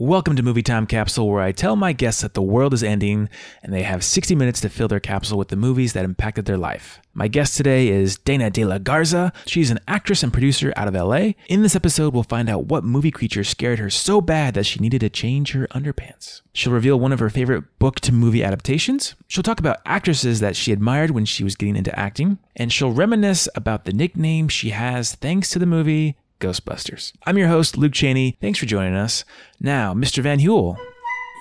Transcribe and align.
Welcome 0.00 0.34
to 0.36 0.42
Movie 0.42 0.62
Time 0.62 0.86
Capsule, 0.86 1.28
where 1.28 1.42
I 1.42 1.52
tell 1.52 1.76
my 1.76 1.92
guests 1.92 2.22
that 2.22 2.32
the 2.32 2.40
world 2.40 2.72
is 2.72 2.82
ending 2.82 3.28
and 3.62 3.70
they 3.70 3.82
have 3.82 4.02
60 4.02 4.34
minutes 4.34 4.58
to 4.62 4.70
fill 4.70 4.88
their 4.88 4.98
capsule 4.98 5.36
with 5.36 5.48
the 5.48 5.56
movies 5.56 5.92
that 5.92 6.06
impacted 6.06 6.46
their 6.46 6.56
life. 6.56 7.02
My 7.12 7.28
guest 7.28 7.54
today 7.54 7.88
is 7.88 8.16
Dana 8.16 8.48
de 8.48 8.64
la 8.64 8.78
Garza. 8.78 9.30
She's 9.44 9.70
an 9.70 9.78
actress 9.86 10.22
and 10.22 10.32
producer 10.32 10.72
out 10.74 10.88
of 10.88 10.94
LA. 10.94 11.32
In 11.48 11.60
this 11.60 11.76
episode, 11.76 12.14
we'll 12.14 12.22
find 12.22 12.48
out 12.48 12.64
what 12.64 12.82
movie 12.82 13.10
creature 13.10 13.44
scared 13.44 13.78
her 13.78 13.90
so 13.90 14.22
bad 14.22 14.54
that 14.54 14.64
she 14.64 14.80
needed 14.80 15.00
to 15.00 15.10
change 15.10 15.52
her 15.52 15.66
underpants. 15.66 16.40
She'll 16.54 16.72
reveal 16.72 16.98
one 16.98 17.12
of 17.12 17.18
her 17.18 17.28
favorite 17.28 17.64
book 17.78 18.00
to 18.00 18.10
movie 18.10 18.42
adaptations. 18.42 19.16
She'll 19.28 19.42
talk 19.42 19.60
about 19.60 19.82
actresses 19.84 20.40
that 20.40 20.56
she 20.56 20.72
admired 20.72 21.10
when 21.10 21.26
she 21.26 21.44
was 21.44 21.56
getting 21.56 21.76
into 21.76 21.98
acting. 21.98 22.38
And 22.56 22.72
she'll 22.72 22.90
reminisce 22.90 23.50
about 23.54 23.84
the 23.84 23.92
nickname 23.92 24.48
she 24.48 24.70
has 24.70 25.14
thanks 25.14 25.50
to 25.50 25.58
the 25.58 25.66
movie 25.66 26.16
Ghostbusters. 26.40 27.12
I'm 27.24 27.38
your 27.38 27.48
host, 27.48 27.76
Luke 27.76 27.92
Cheney. 27.92 28.36
Thanks 28.40 28.58
for 28.58 28.66
joining 28.66 28.94
us. 28.94 29.24
Now, 29.60 29.94
Mr. 29.94 30.22
Van 30.22 30.40
Huel, 30.40 30.76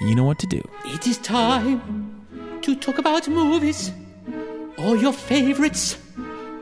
you 0.02 0.14
know 0.14 0.26
what 0.26 0.40
to 0.40 0.48
do. 0.48 0.62
It 0.86 1.08
is 1.08 1.18
time 1.18 1.82
to 2.62 2.76
talk 2.76 3.00
about 3.00 3.28
movies, 3.28 3.92
all 4.78 4.96
your 4.96 5.14
favorites, 5.14 5.98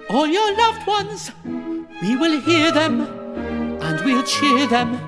all 0.10 0.28
your 0.28 0.56
loved 0.56 0.88
ones. 0.88 1.32
We 2.02 2.16
will 2.16 2.40
hear 2.42 2.72
them 2.72 3.02
and 3.82 4.06
we'll 4.06 4.24
cheer 4.24 4.68
them. 4.68 5.00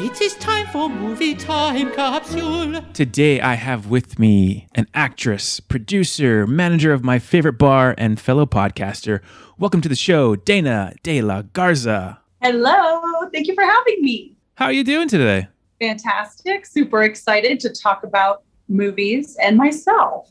It 0.00 0.20
is 0.20 0.34
time 0.34 0.66
for 0.68 0.88
Movie 0.88 1.34
Time 1.34 1.92
Capsule. 1.92 2.82
Today, 2.92 3.40
I 3.40 3.54
have 3.54 3.88
with 3.88 4.18
me 4.18 4.68
an 4.76 4.86
actress, 4.94 5.58
producer, 5.58 6.46
manager 6.46 6.92
of 6.92 7.02
my 7.02 7.18
favorite 7.18 7.58
bar, 7.58 7.96
and 7.98 8.20
fellow 8.20 8.46
podcaster. 8.46 9.20
Welcome 9.58 9.80
to 9.80 9.88
the 9.88 9.96
show, 9.96 10.36
Dana 10.36 10.94
de 11.02 11.20
la 11.20 11.42
Garza. 11.42 12.20
Hello. 12.40 13.00
Thank 13.32 13.46
you 13.48 13.54
for 13.54 13.64
having 13.64 14.02
me. 14.02 14.36
How 14.54 14.66
are 14.66 14.72
you 14.72 14.84
doing 14.84 15.08
today? 15.08 15.48
Fantastic. 15.80 16.66
Super 16.66 17.02
excited 17.02 17.60
to 17.60 17.70
talk 17.70 18.04
about 18.04 18.42
movies 18.68 19.36
and 19.40 19.56
myself. 19.56 20.30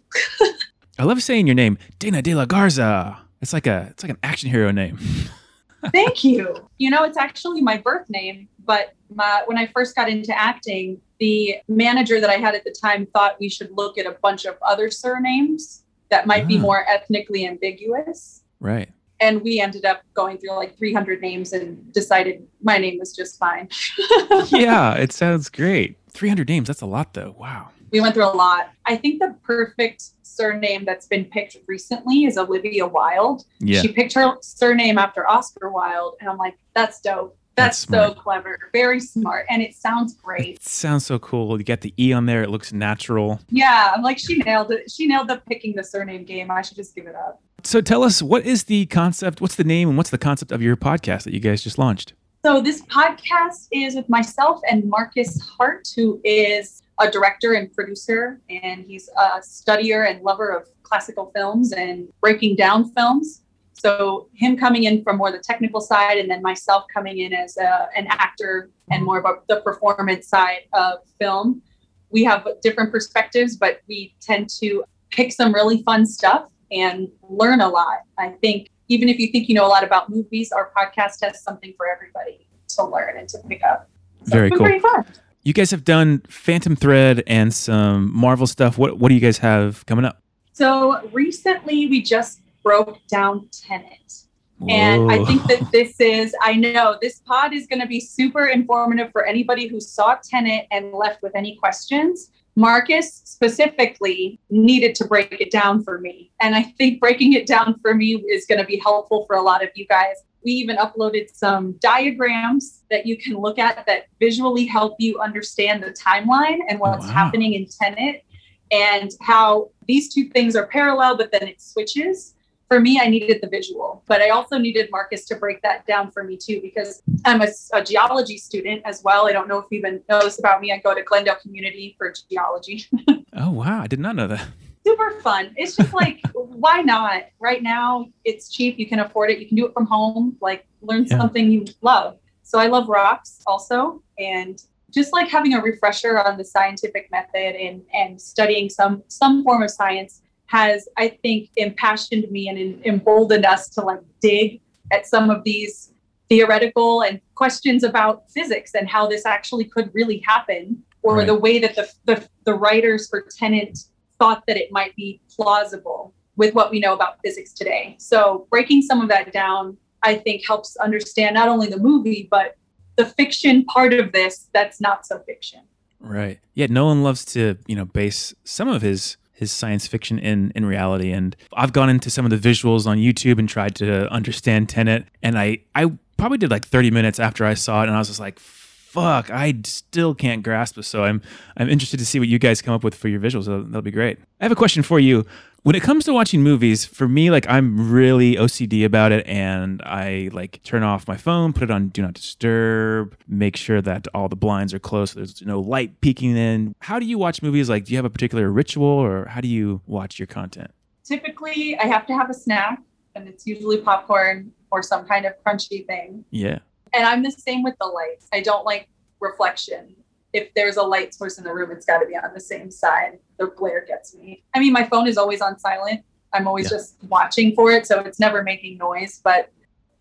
I 1.00 1.04
love 1.04 1.22
saying 1.22 1.48
your 1.48 1.56
name, 1.56 1.78
Dana 2.00 2.22
de 2.22 2.34
la 2.34 2.45
Garza. 2.45 3.17
It's 3.42 3.54
like 3.54 3.67
a 3.67 3.88
it's 3.92 4.04
like 4.04 4.09
an 4.09 4.17
action 4.23 4.50
hero 4.50 4.72
name. 4.72 4.98
Thank 5.94 6.23
you. 6.23 6.56
You 6.80 6.90
know, 6.90 7.04
it's 7.04 7.17
actually 7.17 7.62
my 7.62 7.78
birth 7.78 8.10
name, 8.10 8.48
but 8.66 8.94
my, 9.14 9.44
when 9.45 9.58
I 9.58 9.67
first 9.67 9.95
got 9.95 10.10
into 10.10 10.38
acting, 10.38 11.00
the 11.20 11.56
manager 11.67 12.20
that 12.20 12.30
I 12.30 12.34
had 12.38 12.56
at 12.56 12.64
the 12.64 12.72
time 12.82 13.06
thought 13.14 13.39
we 13.39 13.48
should 13.48 13.70
look 13.72 13.98
at 13.98 14.06
a 14.06 14.17
bunch 14.22 14.45
of 14.45 14.56
other 14.64 14.89
surnames 14.89 15.84
that 16.10 16.26
might 16.26 16.48
be 16.48 16.58
Ah. 16.58 16.62
more 16.62 16.86
ethnically 16.89 17.45
ambiguous. 17.45 18.42
Right. 18.60 18.89
And 19.20 19.42
we 19.42 19.60
ended 19.60 19.86
up 19.86 20.02
going 20.14 20.38
through 20.38 20.56
like 20.56 20.78
300 20.78 21.22
names 21.22 21.54
and 21.54 21.92
decided 21.94 22.46
my 22.62 22.78
name 22.78 23.00
was 23.00 23.16
just 23.16 23.40
fine. 23.40 23.68
yeah, 24.50 24.94
it 24.94 25.12
sounds 25.12 25.50
great. 25.50 25.98
300 26.12 26.48
names, 26.48 26.68
that's 26.68 26.82
a 26.82 26.86
lot 26.86 27.14
though. 27.14 27.36
Wow. 27.38 27.70
we 27.92 28.00
went 28.02 28.14
through 28.14 28.26
a 28.26 28.36
lot. 28.36 28.72
I 28.86 28.95
think 28.95 29.20
the 29.20 29.36
perfect 29.44 30.04
surname 30.23 30.86
that's 30.86 31.08
been 31.08 31.26
picked 31.26 31.58
recently 31.68 32.26
is 32.26 32.38
Olivia 32.38 32.86
Wilde. 32.86 33.44
Yeah. 33.60 33.82
She 33.82 33.88
picked 33.90 34.14
her 34.14 34.36
surname 34.42 34.98
after 34.98 35.28
Oscar 35.28 35.70
Wilde, 35.70 36.16
and 36.20 36.30
I'm 36.30 36.38
like, 36.38 36.56
that's 36.76 37.02
dope. 37.02 37.38
That's, 37.56 37.86
That's 37.88 38.10
so 38.10 38.14
clever. 38.14 38.60
Very 38.72 39.00
smart. 39.00 39.48
And 39.50 39.64
it 39.64 39.73
sounds 39.73 40.14
great. 40.14 40.58
It 40.58 40.64
sounds 40.64 41.08
so 41.08 41.18
cool. 41.18 41.58
You 41.58 41.64
got 41.64 41.82
the 41.82 41.92
E 42.00 42.14
on 42.14 42.28
there, 42.28 42.44
it 42.44 42.52
looks 42.52 42.72
natural. 42.72 43.40
Yeah, 43.50 43.94
I'm 43.95 44.04
like, 44.04 44.20
she 44.20 44.38
nailed 44.38 44.72
it. 44.72 44.92
She 44.92 45.08
nailed 45.08 45.28
the 45.28 45.42
picking 45.48 45.76
the 45.76 45.84
surname 45.84 46.23
game. 46.23 46.52
I 46.52 46.62
should 46.62 46.78
just 46.78 46.94
give 46.94 47.08
it 47.08 47.16
up. 47.16 47.42
So 47.64 47.82
tell 47.82 48.04
us, 48.04 48.22
what 48.22 48.46
is 48.46 48.66
the 48.66 48.86
concept? 48.86 49.42
What's 49.42 49.56
the 49.56 49.64
name 49.64 49.90
and 49.90 49.98
what's 49.98 50.10
the 50.10 50.18
concept 50.18 50.52
of 50.52 50.62
your 50.62 50.78
podcast 50.78 51.24
that 51.24 51.34
you 51.34 51.40
guys 51.40 51.64
just 51.64 51.78
launched? 51.78 52.14
So 52.46 52.62
this 52.62 52.82
podcast 52.84 53.68
is 53.72 53.96
with 53.96 54.08
myself 54.08 54.62
and 54.70 54.86
Marcus 54.86 55.42
Hart, 55.42 55.88
who 55.96 56.22
is 56.24 56.82
a 57.00 57.10
director 57.10 57.54
and 57.54 57.74
producer, 57.74 58.40
and 58.50 58.86
he's 58.86 59.10
a 59.18 59.40
studier 59.42 60.10
and 60.10 60.22
lover 60.24 60.50
of 60.50 60.68
classical 60.84 61.32
films 61.36 61.74
and 61.74 62.08
breaking 62.22 62.56
down 62.56 62.92
films. 62.94 63.42
So 63.73 64.30
him 64.34 64.56
coming 64.56 64.86
in 64.86 65.04
from 65.04 65.17
more 65.17 65.32
the 65.32 65.40
technical 65.40 65.82
side, 65.82 66.17
and 66.17 66.30
then 66.30 66.42
myself 66.42 66.86
coming 66.94 67.20
in 67.20 67.34
as 67.34 67.58
a, 67.58 67.90
an 67.96 68.08
actor 68.10 68.70
and 68.90 69.04
more 69.04 69.20
of 69.20 69.26
a, 69.26 69.36
the 69.48 69.62
performance 69.62 70.28
side 70.28 70.62
of 70.73 71.00
film. 71.20 71.62
We 72.10 72.23
have 72.23 72.48
different 72.62 72.92
perspectives, 72.92 73.58
but 73.58 73.82
we 73.88 74.16
tend 74.22 74.50
to 74.62 74.84
pick 75.10 75.34
some 75.34 75.54
really 75.54 75.84
fun 75.84 76.06
stuff 76.06 76.50
and 76.72 77.10
learn 77.30 77.61
a 77.61 77.70
lot. 77.70 78.00
I 78.17 78.30
think 78.30 78.70
even 78.88 79.10
if 79.10 79.20
you 79.20 79.32
think 79.32 79.50
you 79.50 79.55
know 79.55 79.66
a 79.66 79.70
lot 79.70 79.83
about 79.83 80.10
movies, 80.10 80.52
our 80.52 80.72
podcast 80.76 81.23
has 81.23 81.42
something 81.42 81.73
for 81.78 81.88
everybody 81.88 82.48
to 82.70 82.83
learn 82.83 83.17
and 83.17 83.28
to 83.30 83.39
pick 83.48 83.64
up. 83.64 83.89
So 84.26 84.32
Very 84.32 84.50
cool. 84.50 84.60
Pretty 84.60 84.80
fun. 84.80 85.05
You 85.44 85.54
guys 85.54 85.72
have 85.72 85.86
done 85.86 86.23
Phantom 86.28 86.76
Thread 86.76 87.23
and 87.28 87.54
some 87.54 88.14
Marvel 88.14 88.48
stuff. 88.48 88.78
What 88.78 88.98
what 88.98 89.10
do 89.10 89.16
you 89.16 89.22
guys 89.22 89.38
have 89.39 89.86
coming 89.86 90.05
up? 90.05 90.22
So 90.54 91.08
recently, 91.14 91.88
we 91.88 92.02
just 92.02 92.42
broke 92.64 92.99
down 93.08 93.48
Tenet. 93.52 94.23
And 94.67 95.11
I 95.11 95.23
think 95.23 95.44
that 95.44 95.72
this 95.72 95.99
is, 95.99 96.36
I 96.42 96.55
know 96.55 96.98
this 96.99 97.20
pod 97.20 97.54
is 97.54 97.67
going 97.67 97.80
to 97.80 97.88
be 97.88 97.99
super 97.99 98.48
informative 98.48 99.11
for 99.11 99.23
anybody 99.23 99.67
who 99.67 99.80
saw 99.80 100.16
Tenet 100.16 100.66
and 100.72 100.94
left 100.94 101.22
with 101.22 101.36
any 101.36 101.55
questions. 101.58 102.32
Marcus 102.58 103.22
specifically 103.23 104.40
needed 104.50 104.95
to 104.95 105.06
break 105.06 105.32
it 105.40 105.52
down 105.52 105.84
for 105.84 106.00
me. 106.00 106.32
And 106.42 106.56
I 106.56 106.64
think 106.64 107.00
breaking 107.00 107.34
it 107.34 107.45
down 107.45 107.80
for 107.84 107.94
me 107.94 108.16
is 108.16 108.48
going 108.48 108.60
to 108.60 108.66
be 108.66 108.78
helpful 108.78 109.26
for 109.28 109.36
a 109.36 109.42
lot 109.44 109.64
of 109.64 109.70
you 109.76 109.86
guys. 109.86 110.16
We 110.44 110.54
even 110.54 110.76
uploaded 110.78 111.30
some 111.32 111.73
diagrams 111.73 112.82
that 112.90 113.06
you 113.06 113.16
can 113.16 113.38
look 113.38 113.60
at 113.60 113.86
that 113.86 114.08
visually 114.20 114.66
help 114.66 114.96
you 114.98 115.20
understand 115.20 115.84
the 115.84 115.92
timeline 115.92 116.58
and 116.67 116.80
what's 116.80 117.06
Wow. 117.06 117.14
happening 117.14 117.54
in 117.54 117.67
Tenet 117.67 118.23
and 118.72 119.12
how 119.22 119.70
these 119.88 120.12
two 120.12 120.30
things 120.30 120.56
are 120.56 120.66
parallel, 120.66 121.16
but 121.16 121.32
then 121.32 121.44
it 121.44 121.62
switches 121.62 122.34
for 122.67 122.80
me, 122.80 123.00
I 123.02 123.08
needed 123.08 123.39
the 123.42 123.48
visual, 123.48 124.04
but 124.08 124.22
I 124.22 124.30
also 124.30 124.58
needed 124.58 124.89
Marcus 124.92 125.26
to 125.26 125.36
break 125.36 125.61
that 125.61 125.86
down 125.88 126.11
for 126.11 126.23
me 126.23 126.38
too, 126.38 126.60
because 126.61 127.02
I'm 127.26 127.42
a, 127.42 127.48
a 127.73 127.82
geology 127.83 128.38
student 128.38 128.81
as 128.86 129.04
well. 129.04 129.28
I 129.28 129.31
don't 129.31 129.48
know 129.48 129.57
if 129.60 129.66
you 129.72 129.80
even 129.80 130.01
knows 130.10 130.38
about 130.39 130.60
me. 130.62 130.72
I 130.74 130.78
go 130.80 130.94
to 130.94 131.01
Glendale 131.04 131.36
Community 131.42 131.95
for 131.98 132.13
geology. 132.30 132.86
Oh 133.39 133.51
wow, 133.51 133.81
I 133.83 133.88
did 133.88 134.00
not 134.00 134.16
know 134.16 134.25
that. 134.28 134.48
Super 134.83 135.12
fun. 135.22 135.54
It's 135.57 135.75
just 135.75 135.94
like, 135.94 136.22
why 136.33 136.81
not? 136.81 137.25
Right 137.39 137.62
now, 137.62 138.07
it's 138.25 138.50
cheap. 138.51 138.80
You 138.80 138.88
can 138.88 139.00
afford 139.00 139.30
it. 139.30 139.38
You 139.38 139.45
can 139.48 139.56
do 139.56 139.68
it 139.68 139.74
from 139.74 139.86
home. 139.86 140.36
Like, 140.42 140.66
learn 140.81 141.06
Yeah. 141.06 141.18
something 141.19 141.51
you 141.51 141.66
love. 141.84 142.18
So 142.42 142.57
I 142.57 142.66
love 142.66 142.89
rocks 142.89 143.42
also, 143.45 144.01
and 144.18 144.60
just 144.89 145.13
like 145.13 145.28
having 145.30 145.54
a 145.54 145.62
refresher 145.62 146.18
on 146.19 146.36
the 146.38 146.45
scientific 146.45 147.12
method 147.12 147.56
and 147.56 147.84
and 147.94 148.19
studying 148.19 148.69
some 148.69 149.04
some 149.07 149.44
form 149.44 149.62
of 149.62 149.69
science 149.69 150.22
has, 150.48 150.88
I 150.98 151.10
think, 151.10 151.50
impassioned 151.58 152.30
me 152.31 152.48
and 152.50 152.58
em- 152.58 152.81
emboldened 152.86 153.46
us 153.46 153.69
to 153.69 153.81
like 153.81 154.02
dig 154.22 154.60
at 154.92 155.06
some 155.06 155.30
of 155.30 155.44
these 155.44 155.92
theoretical 156.30 157.02
and 157.04 157.22
questions 157.36 157.84
about 157.84 158.30
physics 158.31 158.74
and 158.74 158.90
how 158.90 159.08
this 159.08 159.25
actually 159.25 159.66
could 159.66 159.90
really 159.94 160.19
happen, 160.25 160.84
or 161.04 161.18
Right. 161.18 161.28
the 161.28 161.36
way 161.36 161.60
that 161.60 161.75
the, 161.75 161.90
the 162.06 162.28
the 162.46 162.54
writers 162.54 163.08
for 163.10 163.25
Tenet 163.38 163.78
thought 164.19 164.44
that 164.48 164.58
it 164.58 164.72
might 164.72 164.96
be 164.96 165.22
plausible 165.34 166.13
with 166.38 166.54
what 166.54 166.72
we 166.72 166.80
know 166.80 166.94
about 166.94 167.19
physics 167.24 167.54
today. 167.54 167.96
So 168.00 168.48
breaking 168.50 168.81
some 168.84 169.02
of 169.02 169.10
that 169.10 169.31
down, 169.31 169.78
I 170.04 170.16
think, 170.16 170.46
helps 170.46 170.75
understand 170.78 171.36
not 171.36 171.48
only 171.50 171.68
the 171.68 171.78
movie 171.80 172.28
but 172.30 172.56
the 172.96 173.06
fiction 173.06 173.64
part 173.66 173.94
of 173.94 174.12
this 174.12 174.50
that's 174.54 174.81
not 174.81 175.06
so 175.06 175.19
fiction. 175.19 175.62
Right. 176.00 176.40
Yeah, 176.56 176.68
Nolan 176.69 177.04
loves 177.04 177.25
to, 177.34 177.58
you 177.68 177.75
know, 177.75 177.86
base 177.86 178.34
some 178.44 178.68
of 178.68 178.81
his 178.81 179.18
his 179.38 179.51
science 179.51 179.86
fiction 179.86 180.18
in 180.18 180.51
in 180.56 180.65
reality. 180.65 181.12
And 181.12 181.36
I've 181.53 181.71
gone 181.71 181.89
into 181.89 182.09
some 182.09 182.25
of 182.25 182.31
the 182.31 182.50
visuals 182.50 182.88
on 182.88 182.98
YouTube 182.98 183.38
and 183.38 183.48
tried 183.48 183.75
to 183.75 184.12
understand 184.12 184.68
Tenet. 184.68 185.06
And 185.21 185.38
I 185.38 185.59
I 185.75 185.92
probably 186.18 186.39
did 186.39 186.50
like 186.50 186.65
30 186.65 186.89
minutes 186.89 187.19
after 187.19 187.45
I 187.45 187.53
saw 187.53 187.83
it 187.83 187.88
and 187.88 187.95
I 187.95 188.00
was 188.00 188.07
just 188.07 188.19
like 188.19 188.39
fuck, 188.88 189.30
I 189.30 189.53
still 189.65 190.15
can't 190.15 190.44
grasp 190.44 190.77
it. 190.77 190.83
So 190.83 191.03
I'm 191.03 191.21
I'm 191.57 191.69
interested 191.69 191.98
to 192.00 192.06
see 192.06 192.19
what 192.19 192.28
you 192.28 192.39
guys 192.39 192.62
come 192.62 192.74
up 192.74 192.84
with 192.84 192.95
for 192.95 193.10
your 193.10 193.19
visuals. 193.19 193.45
That'll, 193.45 193.63
that'll 193.63 193.81
be 193.81 193.92
great. 193.92 194.19
I 194.39 194.45
have 194.45 194.51
a 194.51 194.56
question 194.56 194.84
for 194.84 195.00
you. 195.00 195.25
When 195.63 195.75
it 195.75 195.84
comes 195.84 196.06
to 196.06 196.13
watching 196.13 196.42
movies, 196.42 196.86
for 196.86 197.10
me, 197.10 197.30
like 197.30 197.45
I'm 197.50 197.92
really 197.92 198.36
OCD 198.36 198.86
about 198.86 199.12
it, 199.12 199.28
and 199.28 199.81
I 199.84 200.30
like 200.31 200.63
turn 200.63 200.81
off 200.84 201.07
my 201.07 201.18
phone, 201.18 201.51
put 201.51 201.63
it 201.63 201.72
on 201.72 201.89
Do 201.89 202.01
Not 202.01 202.13
Disturb, 202.13 203.18
make 203.28 203.57
sure 203.57 203.81
that 203.81 204.07
all 204.13 204.30
the 204.30 204.38
blinds 204.38 204.74
are 204.74 204.80
closed, 204.80 205.13
so 205.13 205.19
there's 205.19 205.42
no 205.42 205.60
light 205.60 206.00
peeking 206.00 206.38
in. 206.38 206.74
How 206.80 207.00
do 207.00 207.06
you 207.06 207.18
watch 207.18 207.42
movies? 207.42 207.69
Like, 207.69 207.83
do 207.83 207.92
you 207.92 207.98
have 207.98 208.06
a 208.06 208.10
particular 208.10 208.50
ritual, 208.50 208.88
or 208.88 209.25
how 209.25 209.42
do 209.42 209.50
you 209.50 209.81
watch 209.86 210.18
your 210.18 210.28
content? 210.28 210.72
Typically, 211.04 211.78
I 211.78 211.88
have 211.88 212.06
to 212.07 212.13
have 212.13 212.30
a 212.30 212.33
snack, 212.33 212.81
and 213.16 213.28
it's 213.28 213.45
usually 213.45 213.78
popcorn 213.80 214.54
or 214.72 214.81
some 214.81 215.06
kind 215.06 215.25
of 215.25 215.33
crunchy 215.44 215.86
thing. 215.86 216.24
Yeah, 216.31 216.60
And 216.94 217.06
I'm 217.06 217.24
the 217.24 217.31
same 217.31 217.63
with 217.63 217.75
the 217.80 217.88
lights. 217.88 218.28
I 218.34 218.42
don't 218.42 218.66
like 218.66 218.88
reflection. 219.19 219.95
If 220.34 220.54
there's 220.56 220.78
a 220.78 220.84
light 220.84 221.13
source 221.13 221.38
in 221.38 221.44
the 221.44 221.54
room, 221.54 221.72
it's 221.72 221.86
got 221.86 222.00
to 222.00 222.06
be 222.06 222.16
on 222.16 222.34
the 222.34 222.39
same 222.39 222.69
side. 222.69 223.19
The 223.38 223.48
glare 223.48 223.86
gets 223.88 224.13
me. 224.16 224.44
I 224.54 224.60
mean, 224.60 224.74
my 224.74 224.84
phone 224.84 225.07
is 225.07 225.18
always 225.18 225.42
on 225.42 225.57
silent. 225.60 226.01
I'm 226.34 226.48
always 226.48 226.66
Yeah. 226.66 226.78
just 226.78 226.95
watching 227.07 227.56
for 227.56 227.72
it, 227.72 227.88
so 227.88 228.00
it's 228.01 228.19
never 228.19 228.44
making 228.44 228.78
noise. 228.78 229.22
But 229.24 229.51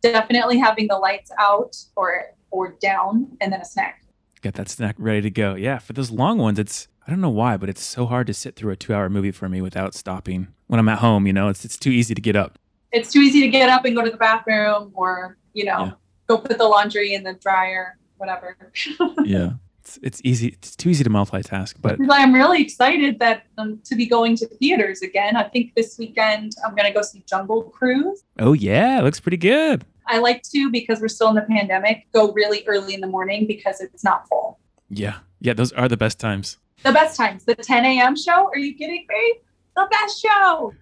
definitely 0.02 0.58
having 0.58 0.88
the 0.88 0.98
lights 0.98 1.30
out 1.38 1.76
or 1.96 2.24
or 2.50 2.76
down, 2.80 3.36
and 3.40 3.52
then 3.52 3.60
a 3.60 3.64
snack. 3.64 4.02
Get 4.40 4.54
that 4.54 4.68
snack 4.68 4.94
ready 4.98 5.20
to 5.22 5.30
go. 5.30 5.54
Yeah, 5.54 5.78
for 5.78 5.92
those 5.92 6.10
long 6.10 6.38
ones, 6.38 6.58
it's 6.58 6.88
I 7.06 7.10
don't 7.10 7.20
know 7.20 7.30
why, 7.30 7.56
but 7.56 7.68
it's 7.68 7.82
so 7.82 8.06
hard 8.06 8.26
to 8.26 8.34
sit 8.34 8.56
through 8.56 8.72
a 8.72 8.76
two-hour 8.76 9.08
movie 9.08 9.30
for 9.30 9.48
me 9.48 9.60
without 9.62 9.94
stopping. 9.94 10.48
When 10.66 10.80
I'm 10.80 10.88
at 10.88 10.98
home, 10.98 11.26
you 11.26 11.32
know, 11.32 11.48
it's 11.48 11.64
it's 11.64 11.76
too 11.76 11.90
easy 11.90 12.14
to 12.14 12.20
get 12.20 12.34
up. 12.36 12.58
It's 12.92 13.12
too 13.12 13.20
easy 13.20 13.40
to 13.42 13.48
get 13.48 13.68
up 13.68 13.84
and 13.84 13.94
go 13.94 14.02
to 14.04 14.10
the 14.10 14.16
bathroom 14.16 14.90
or, 14.94 15.36
you 15.54 15.64
know, 15.64 15.84
Yeah. 15.84 15.92
Go 16.26 16.38
put 16.38 16.58
the 16.58 16.66
laundry 16.66 17.14
in 17.14 17.22
the 17.22 17.34
dryer, 17.34 17.98
whatever. 18.18 18.56
Yeah, 19.24 19.54
it's 19.80 19.98
it's 20.02 20.20
easy. 20.24 20.48
It's 20.48 20.76
too 20.76 20.88
easy 20.90 21.04
to 21.04 21.10
multitask. 21.10 21.74
But 21.80 21.98
I'm 22.10 22.34
really 22.34 22.62
excited 22.62 23.18
that 23.18 23.46
um, 23.58 23.80
to 23.84 23.96
be 23.96 24.06
going 24.06 24.36
to 24.36 24.46
theaters 24.46 25.02
again. 25.02 25.36
I 25.36 25.44
think 25.44 25.74
this 25.74 25.98
weekend 25.98 26.52
I'm 26.64 26.74
going 26.74 26.86
to 26.86 26.92
go 26.92 27.02
see 27.02 27.24
Jungle 27.28 27.62
Cruise. 27.64 28.22
oh 28.38 28.52
yeah, 28.52 28.98
it 28.98 29.04
looks 29.04 29.20
pretty 29.20 29.36
good. 29.36 29.84
I 30.08 30.18
like 30.18 30.42
to 30.54 30.70
because 30.70 31.00
we're 31.00 31.08
still 31.08 31.28
in 31.30 31.34
the 31.34 31.42
pandemic. 31.42 32.06
Go 32.12 32.32
really 32.32 32.62
early 32.66 32.94
in 32.94 33.00
the 33.00 33.08
morning 33.08 33.46
because 33.46 33.80
it's 33.80 34.04
not 34.04 34.28
full. 34.28 34.60
Yeah, 34.88 35.18
yeah, 35.40 35.52
those 35.54 35.72
are 35.72 35.88
the 35.88 35.96
best 35.96 36.20
times. 36.20 36.58
The 36.84 36.92
best 36.92 37.16
times, 37.16 37.44
the 37.44 37.54
10 37.56 37.84
a.m. 37.84 38.14
show. 38.16 38.46
Are 38.46 38.58
you 38.58 38.74
kidding 38.74 39.06
me? 39.08 39.34
The 39.74 39.88
best 39.90 40.22
show. 40.22 40.74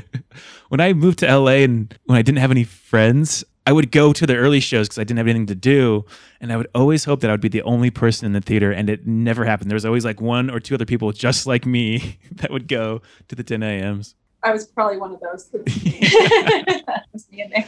when 0.68 0.80
I 0.80 0.92
moved 0.92 1.20
to 1.20 1.26
LA 1.38 1.62
and 1.62 1.96
when 2.06 2.18
I 2.18 2.22
didn't 2.22 2.38
have 2.38 2.50
any 2.50 2.64
friends, 2.64 3.44
I 3.66 3.72
would 3.72 3.90
go 3.90 4.12
to 4.12 4.26
the 4.26 4.36
early 4.36 4.60
shows 4.60 4.86
because 4.86 4.98
I 4.98 5.02
didn't 5.02 5.18
have 5.18 5.26
anything 5.26 5.46
to 5.46 5.54
do. 5.56 6.04
And 6.40 6.52
I 6.52 6.56
would 6.56 6.68
always 6.72 7.04
hope 7.04 7.20
that 7.20 7.30
I 7.30 7.32
would 7.32 7.40
be 7.40 7.48
the 7.48 7.62
only 7.62 7.90
person 7.90 8.24
in 8.24 8.32
the 8.32 8.40
theater. 8.40 8.70
And 8.70 8.88
it 8.88 9.08
never 9.08 9.44
happened. 9.44 9.70
There 9.70 9.76
was 9.76 9.84
always 9.84 10.04
like 10.04 10.20
one 10.20 10.48
or 10.50 10.60
two 10.60 10.76
other 10.76 10.84
people 10.84 11.10
just 11.10 11.48
like 11.48 11.66
me 11.66 12.18
that 12.32 12.52
would 12.52 12.68
go 12.68 13.02
to 13.26 13.34
the 13.34 13.42
10 13.42 13.64
a.m.s. 13.64 14.14
I 14.44 14.52
was 14.52 14.66
probably 14.66 14.98
one 14.98 15.12
of 15.12 15.20
those. 15.20 15.48
That 15.48 17.04
was 17.12 17.28
me 17.32 17.40
and 17.42 17.50
Nick. 17.50 17.66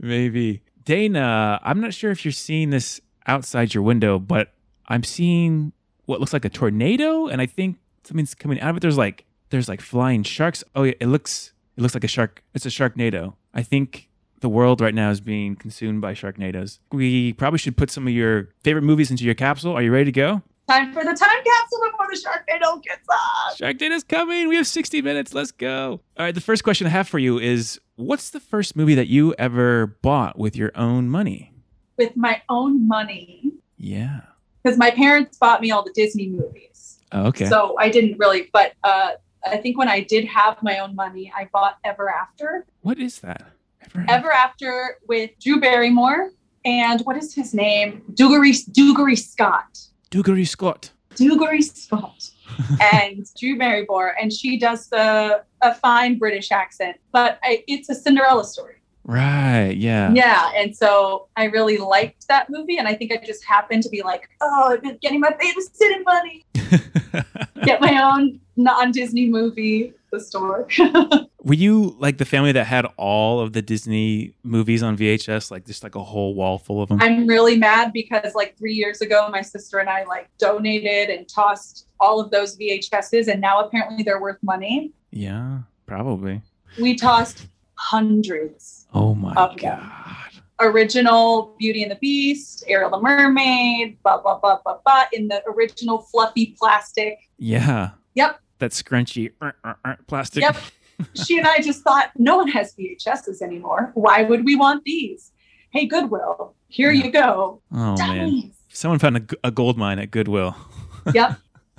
Maybe. 0.00 0.62
Dana, 0.84 1.60
I'm 1.62 1.80
not 1.80 1.92
sure 1.92 2.10
if 2.10 2.24
you're 2.24 2.32
seeing 2.32 2.70
this 2.70 3.00
outside 3.26 3.74
your 3.74 3.82
window, 3.82 4.18
but 4.18 4.54
I'm 4.88 5.02
seeing 5.02 5.72
what 6.06 6.20
looks 6.20 6.32
like 6.32 6.46
a 6.46 6.48
tornado. 6.48 7.26
And 7.26 7.42
I 7.42 7.46
think 7.46 7.76
something's 8.04 8.34
coming 8.34 8.58
out 8.60 8.70
of 8.70 8.76
it. 8.78 8.80
There's 8.80 8.96
like, 8.96 9.26
there's 9.50 9.68
like 9.68 9.82
flying 9.82 10.22
sharks. 10.22 10.64
Oh 10.74 10.84
yeah, 10.84 10.94
it 10.98 11.08
looks, 11.08 11.52
it 11.76 11.82
looks 11.82 11.92
like 11.92 12.04
a 12.04 12.08
shark. 12.08 12.42
It's 12.54 12.64
a 12.64 12.70
sharknado. 12.70 13.34
I 13.52 13.62
think 13.62 14.08
the 14.40 14.48
world 14.48 14.80
right 14.80 14.94
now 14.94 15.10
is 15.10 15.20
being 15.20 15.56
consumed 15.56 16.00
by 16.00 16.12
sharknadoes. 16.14 16.78
We 16.92 17.32
probably 17.34 17.58
should 17.58 17.76
put 17.76 17.90
some 17.90 18.06
of 18.06 18.12
your 18.12 18.48
favorite 18.64 18.82
movies 18.82 19.10
into 19.10 19.24
your 19.24 19.34
capsule. 19.34 19.72
Are 19.74 19.82
you 19.82 19.92
ready 19.92 20.06
to 20.06 20.12
go? 20.12 20.42
Time 20.68 20.92
for 20.92 21.04
the 21.04 21.14
time 21.14 21.16
capsule 21.44 21.78
before 21.90 22.06
the 22.10 22.16
Sharknado 22.16 22.82
gets 22.82 23.06
up. 23.08 23.56
Sharknado's 23.56 24.02
coming. 24.02 24.48
We 24.48 24.56
have 24.56 24.66
60 24.66 25.00
minutes. 25.00 25.32
Let's 25.32 25.52
go. 25.52 26.00
All 26.18 26.24
right. 26.26 26.34
The 26.34 26.40
first 26.40 26.64
question 26.64 26.88
I 26.88 26.90
have 26.90 27.06
for 27.08 27.20
you 27.20 27.38
is 27.38 27.80
what's 27.94 28.30
the 28.30 28.40
first 28.40 28.74
movie 28.74 28.96
that 28.96 29.06
you 29.06 29.32
ever 29.38 29.86
bought 30.02 30.36
with 30.38 30.56
your 30.56 30.72
own 30.74 31.08
money? 31.08 31.52
With 31.96 32.16
my 32.16 32.42
own 32.48 32.86
money, 32.88 33.52
Yeah. 33.78 34.22
because 34.64 34.76
my 34.76 34.90
parents 34.90 35.38
bought 35.38 35.60
me 35.60 35.70
all 35.70 35.84
the 35.84 35.92
Disney 35.94 36.28
movies. 36.28 36.98
Oh, 37.12 37.26
okay. 37.28 37.46
So 37.48 37.76
I 37.78 37.88
didn't 37.88 38.18
really, 38.18 38.50
but 38.52 38.72
uh, 38.82 39.12
I 39.46 39.58
think 39.58 39.78
when 39.78 39.88
I 39.88 40.00
did 40.00 40.24
have 40.26 40.60
my 40.64 40.80
own 40.80 40.96
money, 40.96 41.32
I 41.34 41.48
bought 41.52 41.78
Ever 41.84 42.10
After. 42.10 42.66
what 42.82 42.98
is 42.98 43.20
that? 43.20 43.46
Ever 43.94 44.04
Ever 44.08 44.32
After 44.32 44.98
with 45.08 45.30
Drew 45.40 45.60
Barrymore 45.60 46.30
and 46.66 47.00
what 47.02 47.16
is 47.16 47.34
his 47.34 47.54
name? 47.54 48.02
Dougray 48.12 48.52
Dougray 48.70 49.16
Scott. 49.16 49.78
Dougray 50.10 50.46
Scott. 50.46 50.90
Dougray 51.14 51.62
Scott 51.62 52.30
and 52.92 53.26
Drew 53.38 53.56
Barrymore, 53.56 54.14
and 54.20 54.32
she 54.32 54.58
does 54.58 54.88
the 54.88 55.42
a 55.62 55.74
fine 55.74 56.18
British 56.18 56.50
accent, 56.52 56.96
but 57.12 57.38
I, 57.42 57.64
it's 57.66 57.88
a 57.88 57.94
Cinderella 57.94 58.44
story. 58.44 58.74
Right. 59.04 59.74
Yeah. 59.76 60.12
Yeah, 60.12 60.50
and 60.56 60.76
so 60.76 61.28
I 61.36 61.44
really 61.44 61.78
liked 61.78 62.26
that 62.28 62.50
movie, 62.50 62.78
and 62.78 62.88
I 62.88 62.94
think 62.94 63.12
I 63.12 63.24
just 63.24 63.44
happened 63.44 63.84
to 63.84 63.88
be 63.88 64.02
like, 64.02 64.28
oh, 64.40 64.72
I've 64.72 64.82
been 64.82 64.98
getting 65.00 65.20
my 65.20 65.30
babysitting 65.30 66.04
money, 66.04 66.44
get 67.64 67.80
my 67.80 68.02
own 68.02 68.40
non-Disney 68.56 69.28
movie, 69.28 69.94
the 70.16 70.24
store. 70.24 70.68
Were 71.44 71.54
you 71.54 71.94
like 72.00 72.18
the 72.18 72.24
family 72.24 72.52
that 72.52 72.64
had 72.64 72.86
all 72.96 73.38
of 73.40 73.52
the 73.52 73.62
Disney 73.62 74.34
movies 74.42 74.82
on 74.82 74.96
VHS, 74.96 75.50
like 75.50 75.64
just 75.64 75.82
like 75.84 75.94
a 75.94 76.02
whole 76.02 76.34
wall 76.34 76.58
full 76.58 76.82
of 76.82 76.88
them? 76.88 76.98
I'm 77.00 77.26
really 77.26 77.56
mad 77.56 77.92
because 77.92 78.34
like 78.34 78.56
three 78.58 78.72
years 78.74 79.00
ago, 79.00 79.28
my 79.30 79.42
sister 79.42 79.78
and 79.78 79.88
I 79.88 80.04
like 80.04 80.28
donated 80.38 81.10
and 81.16 81.28
tossed 81.28 81.86
all 82.00 82.20
of 82.20 82.30
those 82.30 82.56
VHSs, 82.58 83.28
and 83.28 83.40
now 83.40 83.60
apparently 83.60 84.02
they're 84.02 84.20
worth 84.20 84.42
money. 84.42 84.92
yeah, 85.12 85.58
probably. 85.86 86.42
We 86.80 86.94
tossed 86.96 87.46
hundreds. 87.76 88.86
Oh 88.92 89.14
my 89.14 89.32
Of 89.34 89.56
them. 89.56 89.78
god. 89.78 90.16
Original 90.58 91.54
Beauty 91.58 91.82
and 91.82 91.90
the 91.90 91.96
Beast, 91.96 92.64
Ariel 92.66 92.90
the 92.90 93.00
Mermaid, 93.00 94.02
blah 94.02 94.20
blah 94.20 94.38
blah 94.38 94.58
blah 94.64 94.78
blah, 94.84 95.04
in 95.12 95.28
the 95.28 95.42
original 95.46 95.98
fluffy 95.98 96.56
plastic. 96.58 97.18
Yeah. 97.38 97.90
Yep. 98.14 98.40
That 98.58 98.70
scrunchy 98.70 99.32
uh, 99.40 99.52
uh, 99.64 99.74
uh, 99.84 99.94
plastic. 100.06 100.42
Yep. 100.42 100.56
she 101.26 101.38
and 101.38 101.46
I 101.46 101.60
just 101.60 101.82
thought, 101.82 102.10
no 102.16 102.36
one 102.38 102.48
has 102.48 102.74
VHSs 102.74 103.42
anymore. 103.42 103.90
Why 103.94 104.22
would 104.22 104.44
we 104.46 104.56
want 104.56 104.82
these? 104.84 105.32
Hey, 105.70 105.86
Goodwill, 105.86 106.54
here 106.68 106.90
Yeah. 106.90 107.04
you 107.04 107.10
go. 107.12 107.60
Oh 107.72 107.96
man. 107.98 108.52
Someone 108.72 108.98
found 108.98 109.34
a 109.44 109.50
gold 109.50 109.76
mine 109.78 109.98
at 109.98 110.10
Goodwill. 110.10 110.56
Yep. 111.14 111.38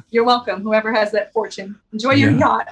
You're 0.09 0.23
welcome, 0.23 0.61
whoever 0.61 0.93
has 0.93 1.11
that 1.11 1.33
fortune. 1.33 1.77
Enjoy 1.91 2.13
your 2.13 2.31
Yeah. 2.31 2.63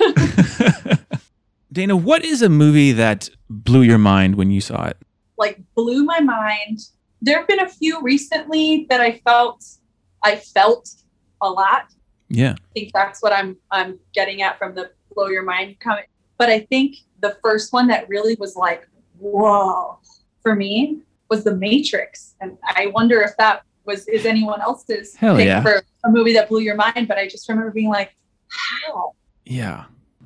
yacht. 0.00 0.98
Dana, 1.72 1.96
what 1.96 2.24
is 2.24 2.40
a 2.40 2.48
movie 2.48 2.92
that 2.92 3.28
blew 3.50 3.82
your 3.82 3.98
mind 3.98 4.36
when 4.36 4.50
you 4.50 4.60
saw 4.62 4.86
it? 4.86 4.96
Like 5.36 5.60
blew 5.74 6.02
my 6.04 6.20
mind. 6.20 6.78
There 7.20 7.36
have 7.38 7.46
been 7.46 7.60
a 7.60 7.68
few 7.68 8.00
recently 8.02 8.86
that 8.88 9.00
I 9.02 9.20
felt 9.24 9.64
I 10.24 10.36
felt 10.36 10.88
a 11.42 11.50
lot. 11.50 11.92
Yeah. 12.28 12.52
I 12.52 12.72
think 12.74 12.92
that's 12.92 13.22
what 13.22 13.32
I'm 13.32 13.56
I'm 13.70 13.98
getting 14.14 14.42
at 14.42 14.58
from 14.58 14.74
the 14.74 14.90
blow 15.14 15.28
your 15.28 15.42
mind 15.42 15.80
comment. 15.80 16.06
But 16.36 16.50
I 16.50 16.60
think 16.60 16.96
the 17.20 17.36
first 17.42 17.72
one 17.72 17.88
that 17.88 18.08
really 18.08 18.36
was 18.38 18.54
like, 18.54 18.88
whoa, 19.18 19.98
for 20.42 20.54
me 20.54 21.00
was 21.28 21.44
The 21.44 21.54
Matrix. 21.54 22.36
And 22.40 22.56
I 22.64 22.86
wonder 22.86 23.20
if 23.22 23.36
that 23.38 23.62
was 23.84 24.06
is 24.08 24.26
anyone 24.26 24.60
else's 24.60 25.14
Hell 25.16 25.36
pick 25.36 25.46
yeah. 25.46 25.62
for 25.62 25.82
a 26.04 26.10
movie 26.10 26.32
that 26.34 26.48
blew 26.48 26.60
your 26.60 26.76
mind. 26.76 27.08
But 27.08 27.18
I 27.18 27.26
just 27.26 27.48
remember 27.48 27.70
being 27.70 27.88
like, 27.88 28.14
how? 28.48 29.14
Yeah. 29.44 29.84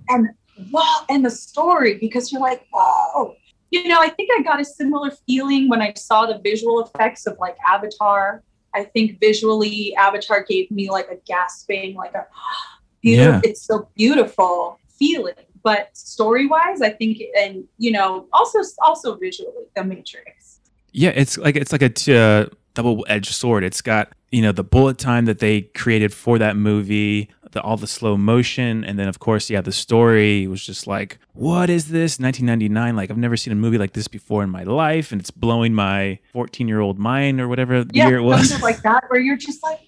And 0.08 0.28
wow, 0.70 1.04
and 1.08 1.24
the 1.24 1.30
story 1.30 1.98
because 1.98 2.32
you're 2.32 2.40
like, 2.40 2.66
whoa. 2.72 3.36
You 3.70 3.88
know, 3.88 4.00
I 4.00 4.10
think 4.10 4.28
I 4.38 4.42
got 4.42 4.60
a 4.60 4.64
similar 4.66 5.10
feeling 5.26 5.66
when 5.68 5.80
I 5.80 5.94
saw 5.96 6.26
the 6.26 6.38
visual 6.44 6.84
effects 6.84 7.26
of 7.26 7.38
like 7.38 7.56
Avatar. 7.66 8.42
I 8.74 8.84
think 8.84 9.20
visually, 9.20 9.94
Avatar 9.96 10.44
gave 10.48 10.70
me 10.70 10.90
like 10.90 11.08
a 11.10 11.16
gasping, 11.26 11.94
like 11.94 12.14
a 12.14 12.26
beautiful, 13.02 13.32
Yeah. 13.34 13.40
it's 13.44 13.62
so 13.62 13.88
beautiful 13.94 14.78
feeling. 14.98 15.34
But 15.62 15.96
story 15.96 16.46
wise, 16.46 16.82
I 16.82 16.90
think, 16.90 17.22
and 17.38 17.64
you 17.78 17.92
know, 17.92 18.26
also 18.32 18.58
also 18.82 19.16
visually, 19.16 19.64
The 19.76 19.84
Matrix. 19.84 20.60
Yeah, 20.92 21.10
it's 21.10 21.38
like 21.38 21.56
it's 21.56 21.72
like 21.72 21.82
a 21.82 21.88
t- 21.88 22.16
uh, 22.16 22.46
double-edged 22.74 23.32
sword. 23.32 23.62
It's 23.64 23.80
got 23.80 24.12
you 24.32 24.42
know 24.42 24.50
the 24.52 24.64
bullet 24.64 24.98
time 24.98 25.26
that 25.26 25.38
they 25.38 25.60
created 25.62 26.12
for 26.12 26.38
that 26.38 26.56
movie, 26.56 27.28
the, 27.52 27.60
all 27.60 27.76
the 27.76 27.86
slow 27.86 28.16
motion, 28.16 28.82
and 28.84 28.98
then 28.98 29.06
of 29.06 29.18
course, 29.20 29.48
yeah, 29.50 29.60
the 29.60 29.72
story 29.72 30.46
was 30.46 30.64
just 30.66 30.86
like, 30.86 31.18
what 31.34 31.70
is 31.70 31.88
this? 31.88 32.18
1999. 32.18 32.96
Like 32.96 33.10
I've 33.10 33.18
never 33.18 33.36
seen 33.36 33.52
a 33.52 33.56
movie 33.56 33.78
like 33.78 33.92
this 33.92 34.08
before 34.08 34.42
in 34.42 34.50
my 34.50 34.64
life, 34.64 35.12
and 35.12 35.20
it's 35.20 35.30
blowing 35.30 35.74
my 35.74 36.18
14-year-old 36.34 36.98
mind 36.98 37.40
or 37.40 37.46
whatever 37.46 37.84
Yeah, 37.92 38.08
year 38.08 38.16
it 38.18 38.22
was. 38.22 38.48
something 38.48 38.62
like 38.64 38.82
that, 38.82 39.04
where 39.08 39.20
you're 39.20 39.36
just 39.36 39.62
like, 39.62 39.80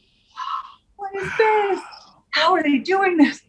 what 0.96 1.14
is 1.16 1.30
this? 1.38 1.80
How 2.30 2.52
are 2.54 2.62
they 2.62 2.78
doing 2.78 3.16
this? 3.16 3.40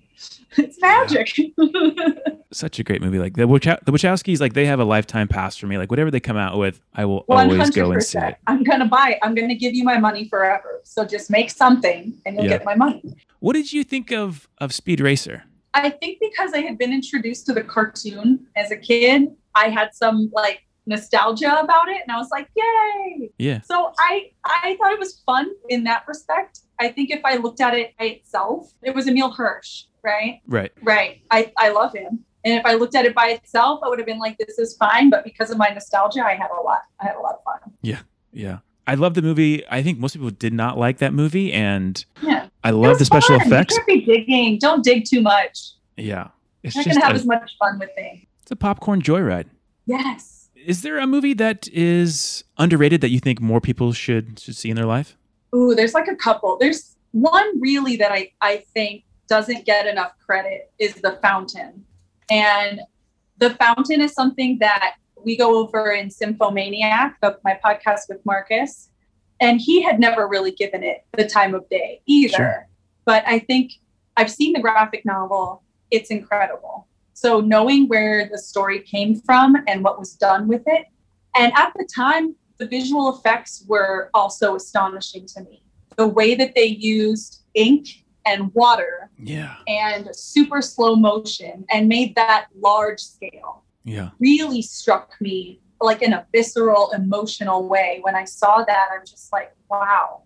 It's 0.58 0.80
magic. 0.82 1.34
Such 2.52 2.80
a 2.80 2.84
great 2.84 3.02
movie. 3.02 3.20
Like 3.20 3.36
the 3.36 3.44
Wachow- 3.44 3.84
the 3.86 3.92
Wachowskis, 3.92 4.40
like 4.40 4.54
they 4.54 4.66
have 4.66 4.80
a 4.80 4.86
lifetime 4.86 5.28
pass 5.28 5.58
for 5.58 5.68
me. 5.68 5.78
Like 5.78 5.90
whatever 5.92 6.10
they 6.12 6.20
come 6.20 6.38
out 6.38 6.58
with, 6.58 6.80
I 6.94 7.06
will 7.06 7.24
One 7.28 7.52
always 7.52 7.70
go 7.72 7.92
and 7.92 8.02
see 8.04 8.18
it. 8.20 8.38
I'm 8.48 8.64
gonna 8.64 8.86
buy 8.88 9.12
it. 9.12 9.20
I'm 9.22 9.36
gonna 9.36 9.56
give 9.56 9.74
you 9.74 9.84
my 9.84 9.98
money 9.98 10.28
forever. 10.30 10.82
So 10.84 11.06
just 11.06 11.30
make 11.30 11.50
something, 11.50 12.14
and 12.26 12.36
you'll 12.36 12.46
Yeah. 12.46 12.52
get 12.58 12.66
my 12.66 12.76
money. 12.76 13.16
What 13.40 13.54
did 13.54 13.74
you 13.74 13.84
think 13.84 14.12
of 14.12 14.48
of 14.60 14.74
Speed 14.74 15.00
Racer? 15.02 15.44
I 15.74 15.90
think 15.90 16.20
because 16.22 16.54
I 16.54 16.60
had 16.62 16.78
been 16.78 16.94
introduced 16.94 17.46
to 17.48 17.54
the 17.54 17.62
cartoon 17.64 18.46
as 18.56 18.72
a 18.72 18.78
kid, 18.78 19.28
I 19.56 19.70
had 19.70 19.94
some 19.94 20.32
like 20.34 20.62
nostalgia 20.86 21.60
about 21.60 21.90
it, 21.90 22.02
and 22.08 22.12
I 22.12 22.18
was 22.18 22.30
like, 22.32 22.48
"Yay!" 22.56 23.32
Yeah. 23.38 23.62
So 23.62 23.92
I 24.00 24.32
I 24.46 24.78
thought 24.80 24.94
it 24.94 25.00
was 25.00 25.22
fun 25.26 25.52
in 25.70 25.84
that 25.86 26.04
respect. 26.08 26.60
I 26.80 26.90
think 26.90 27.10
if 27.10 27.22
I 27.26 27.36
looked 27.38 27.60
at 27.62 27.74
it 27.74 27.94
by 27.98 28.06
itself, 28.06 28.72
it 28.84 28.94
was 28.94 29.08
Emile 29.08 29.32
Hirsch, 29.32 29.84
right? 30.06 30.42
Right. 30.48 30.72
Right. 30.84 31.22
I 31.32 31.52
I 31.58 31.70
love 31.70 31.94
him. 31.94 32.20
And 32.46 32.54
if 32.60 32.66
I 32.66 32.76
looked 32.76 32.94
at 32.96 33.06
it 33.06 33.16
by 33.16 33.30
itself, 33.30 33.80
I 33.84 33.90
would 33.90 33.98
have 34.00 34.06
been 34.06 34.20
like, 34.20 34.38
"This 34.38 34.60
is 34.60 34.78
fine." 34.78 35.10
But 35.10 35.24
because 35.24 35.50
of 35.50 35.58
my 35.58 35.70
nostalgia, 35.70 36.24
I 36.24 36.36
had 36.36 36.52
a 36.58 36.62
lot. 36.62 36.82
I 37.02 37.06
had 37.08 37.16
a 37.16 37.20
lot 37.20 37.34
of 37.36 37.44
fun. 37.44 37.74
Yeah. 37.82 38.00
Yeah. 38.32 38.60
I 38.88 38.94
love 38.94 39.16
the 39.16 39.24
movie. 39.24 39.64
I 39.68 39.82
think 39.82 39.98
most 39.98 40.14
people 40.14 40.30
did 40.30 40.54
not 40.54 40.78
like 40.78 41.00
that 41.00 41.12
movie, 41.12 41.52
and 41.52 42.06
Yeah. 42.22 42.48
I 42.64 42.70
love 42.70 43.00
the 43.00 43.06
special 43.06 43.40
fun. 43.40 43.48
effects. 43.48 43.76
You 43.76 43.84
be 43.88 44.06
digging. 44.06 44.60
Don't 44.60 44.84
dig 44.84 45.06
too 45.06 45.22
much. 45.22 45.72
Yeah. 45.98 46.28
It's 46.62 46.76
You're 46.76 46.86
not 46.86 46.94
gonna 46.94 47.06
have 47.08 47.16
a, 47.16 47.20
as 47.20 47.26
much 47.26 47.52
fun 47.58 47.80
with 47.80 47.90
things. 47.96 48.26
it's 48.44 48.52
a 48.52 48.56
popcorn 48.56 49.02
joyride. 49.02 49.48
Yes. 49.88 50.50
Is 50.56 50.82
there 50.84 50.98
a 51.00 51.06
movie 51.08 51.34
that 51.34 51.68
is 51.74 52.44
underrated 52.58 53.02
that 53.02 53.10
you 53.10 53.20
think 53.20 53.40
more 53.42 53.60
people 53.62 53.92
should 53.94 54.40
should 54.40 54.56
see 54.56 54.70
in 54.70 54.76
their 54.76 54.86
life? 54.86 55.16
Ooh, 55.56 55.74
there's 55.76 55.94
like 55.94 56.08
a 56.08 56.16
couple. 56.16 56.58
There's 56.60 56.96
one 57.12 57.60
really 57.62 57.96
that 57.98 58.12
I, 58.12 58.32
I 58.42 58.64
think 58.74 59.04
doesn't 59.27 59.65
get 59.65 59.88
enough 59.88 60.13
credit 60.25 60.72
is 60.79 60.96
the 60.96 61.20
fountain. 61.22 61.86
And 62.29 62.82
the 63.38 63.51
fountain 63.51 64.01
is 64.01 64.13
something 64.13 64.58
that 64.60 64.96
we 65.24 65.36
go 65.36 65.58
over 65.58 65.91
in 65.91 66.10
Symphomaniac, 66.10 67.17
my 67.44 67.60
podcast 67.63 68.01
with 68.10 68.25
Marcus. 68.25 68.89
And 69.41 69.60
he 69.60 69.82
had 69.82 70.00
never 70.00 70.27
really 70.27 70.51
given 70.51 70.84
it 70.84 71.05
the 71.13 71.27
time 71.27 71.53
of 71.53 71.67
day 71.70 72.01
either. 72.05 72.36
Sure. 72.38 72.67
But 73.05 73.24
I 73.27 73.39
think 73.39 73.74
I've 74.17 74.32
seen 74.32 74.53
the 74.53 74.62
graphic 74.62 75.05
novel, 75.05 75.63
it's 75.91 76.10
incredible. 76.10 76.88
So 77.13 77.41
knowing 77.41 77.88
where 77.88 78.29
the 78.29 78.38
story 78.38 78.79
came 78.79 79.20
from 79.22 79.58
and 79.67 79.84
what 79.84 80.00
was 80.00 80.13
done 80.13 80.48
with 80.48 80.63
it. 80.67 80.86
And 81.36 81.51
at 81.55 81.74
the 81.75 81.88
time, 81.94 82.36
the 82.58 82.67
visual 82.67 83.15
effects 83.15 83.65
were 83.67 84.10
also 84.13 84.55
astonishing 84.55 85.25
to 85.27 85.41
me. 85.41 85.63
The 85.98 86.08
way 86.08 86.36
that 86.36 86.55
they 86.55 86.65
used 86.65 87.44
ink 87.53 88.05
and 88.25 88.53
water 88.53 89.10
yeah. 89.17 89.55
and 89.67 90.10
super 90.15 90.62
slow 90.62 90.96
motion 90.96 91.65
and 91.70 91.88
made 91.88 92.15
that 92.15 92.48
large 92.60 93.00
scale. 93.00 93.63
Yeah. 93.84 94.10
Really 94.20 94.62
struck 94.62 95.15
me 95.22 95.62
like 95.79 96.01
in 96.01 96.13
a 96.13 96.25
visceral 96.34 96.91
emotional 96.91 97.67
way. 97.67 98.00
When 98.01 98.15
i 98.15 98.25
saw 98.25 98.63
that 98.63 98.88
i'm 98.94 99.05
just 99.05 99.32
like 99.32 99.55
wow 99.70 100.24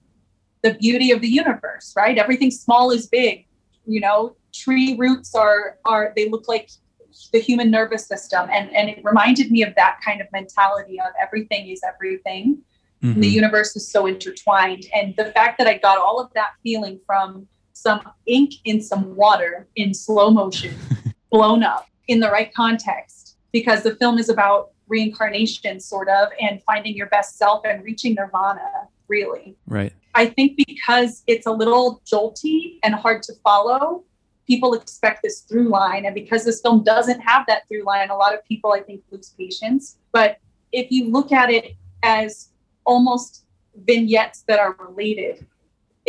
the 0.61 0.73
beauty 0.75 1.11
of 1.11 1.21
the 1.21 1.27
universe 1.27 1.93
right? 1.95 2.17
Everything 2.17 2.51
small 2.51 2.91
is 2.91 3.07
big. 3.07 3.45
You 3.85 4.01
know 4.01 4.35
tree 4.53 4.95
roots 4.97 5.35
are 5.35 5.77
are 5.85 6.13
they 6.15 6.29
look 6.29 6.47
like 6.47 6.69
the 7.33 7.39
human 7.39 7.69
nervous 7.69 8.07
system. 8.07 8.49
And 8.51 8.73
and 8.75 8.89
it 8.89 9.01
reminded 9.03 9.51
me 9.51 9.63
of 9.63 9.75
that 9.75 9.99
kind 10.05 10.21
of 10.21 10.27
mentality 10.31 10.99
of 10.99 11.11
everything 11.21 11.69
is 11.69 11.81
everything. 11.87 12.63
Mm-hmm. 13.01 13.21
the 13.21 13.29
universe 13.29 13.77
is 13.77 13.89
so 13.89 14.07
intertwined. 14.07 14.85
And 14.93 15.15
the 15.15 15.31
fact 15.31 15.57
that 15.57 15.67
i 15.67 15.77
got 15.77 15.97
all 15.97 16.19
of 16.19 16.33
that 16.33 16.51
feeling 16.63 16.99
from 17.05 17.47
some 17.81 18.01
ink 18.25 18.53
in 18.65 18.81
some 18.81 19.15
water 19.15 19.67
in 19.75 19.93
slow 19.93 20.29
motion 20.29 20.75
blown 21.31 21.63
up 21.63 21.87
in 22.07 22.19
the 22.19 22.29
right 22.29 22.53
context 22.53 23.37
because 23.51 23.83
the 23.83 23.95
film 23.95 24.17
is 24.17 24.29
about 24.29 24.71
reincarnation 24.87 25.79
sort 25.79 26.09
of 26.09 26.29
and 26.41 26.61
finding 26.63 26.95
your 26.95 27.07
best 27.07 27.37
self 27.37 27.61
and 27.65 27.83
reaching 27.83 28.15
nirvana 28.15 28.87
really 29.07 29.55
right 29.67 29.93
i 30.15 30.25
think 30.25 30.59
because 30.67 31.23
it's 31.27 31.45
a 31.45 31.51
little 31.51 32.01
jolty 32.05 32.79
and 32.83 32.95
hard 32.95 33.21
to 33.21 33.33
follow 33.43 34.03
people 34.49 34.73
expect 34.73 35.21
this 35.21 35.41
through 35.41 35.69
line. 35.69 36.05
And 36.05 36.15
because 36.15 36.43
this 36.43 36.59
film 36.59 36.83
doesn't 36.83 37.19
have 37.19 37.45
that 37.45 37.67
through 37.67 37.83
line, 37.83 38.09
a 38.09 38.17
lot 38.17 38.33
of 38.33 38.43
people, 38.45 38.71
I 38.71 38.79
think, 38.79 39.03
lose 39.11 39.35
patience. 39.37 39.99
But 40.11 40.39
if 40.71 40.91
you 40.91 41.11
look 41.11 41.31
at 41.31 41.51
it 41.51 41.75
as 42.01 42.49
almost 42.83 43.45
vignettes 43.85 44.43
that 44.47 44.57
are 44.57 44.75
related 44.79 45.45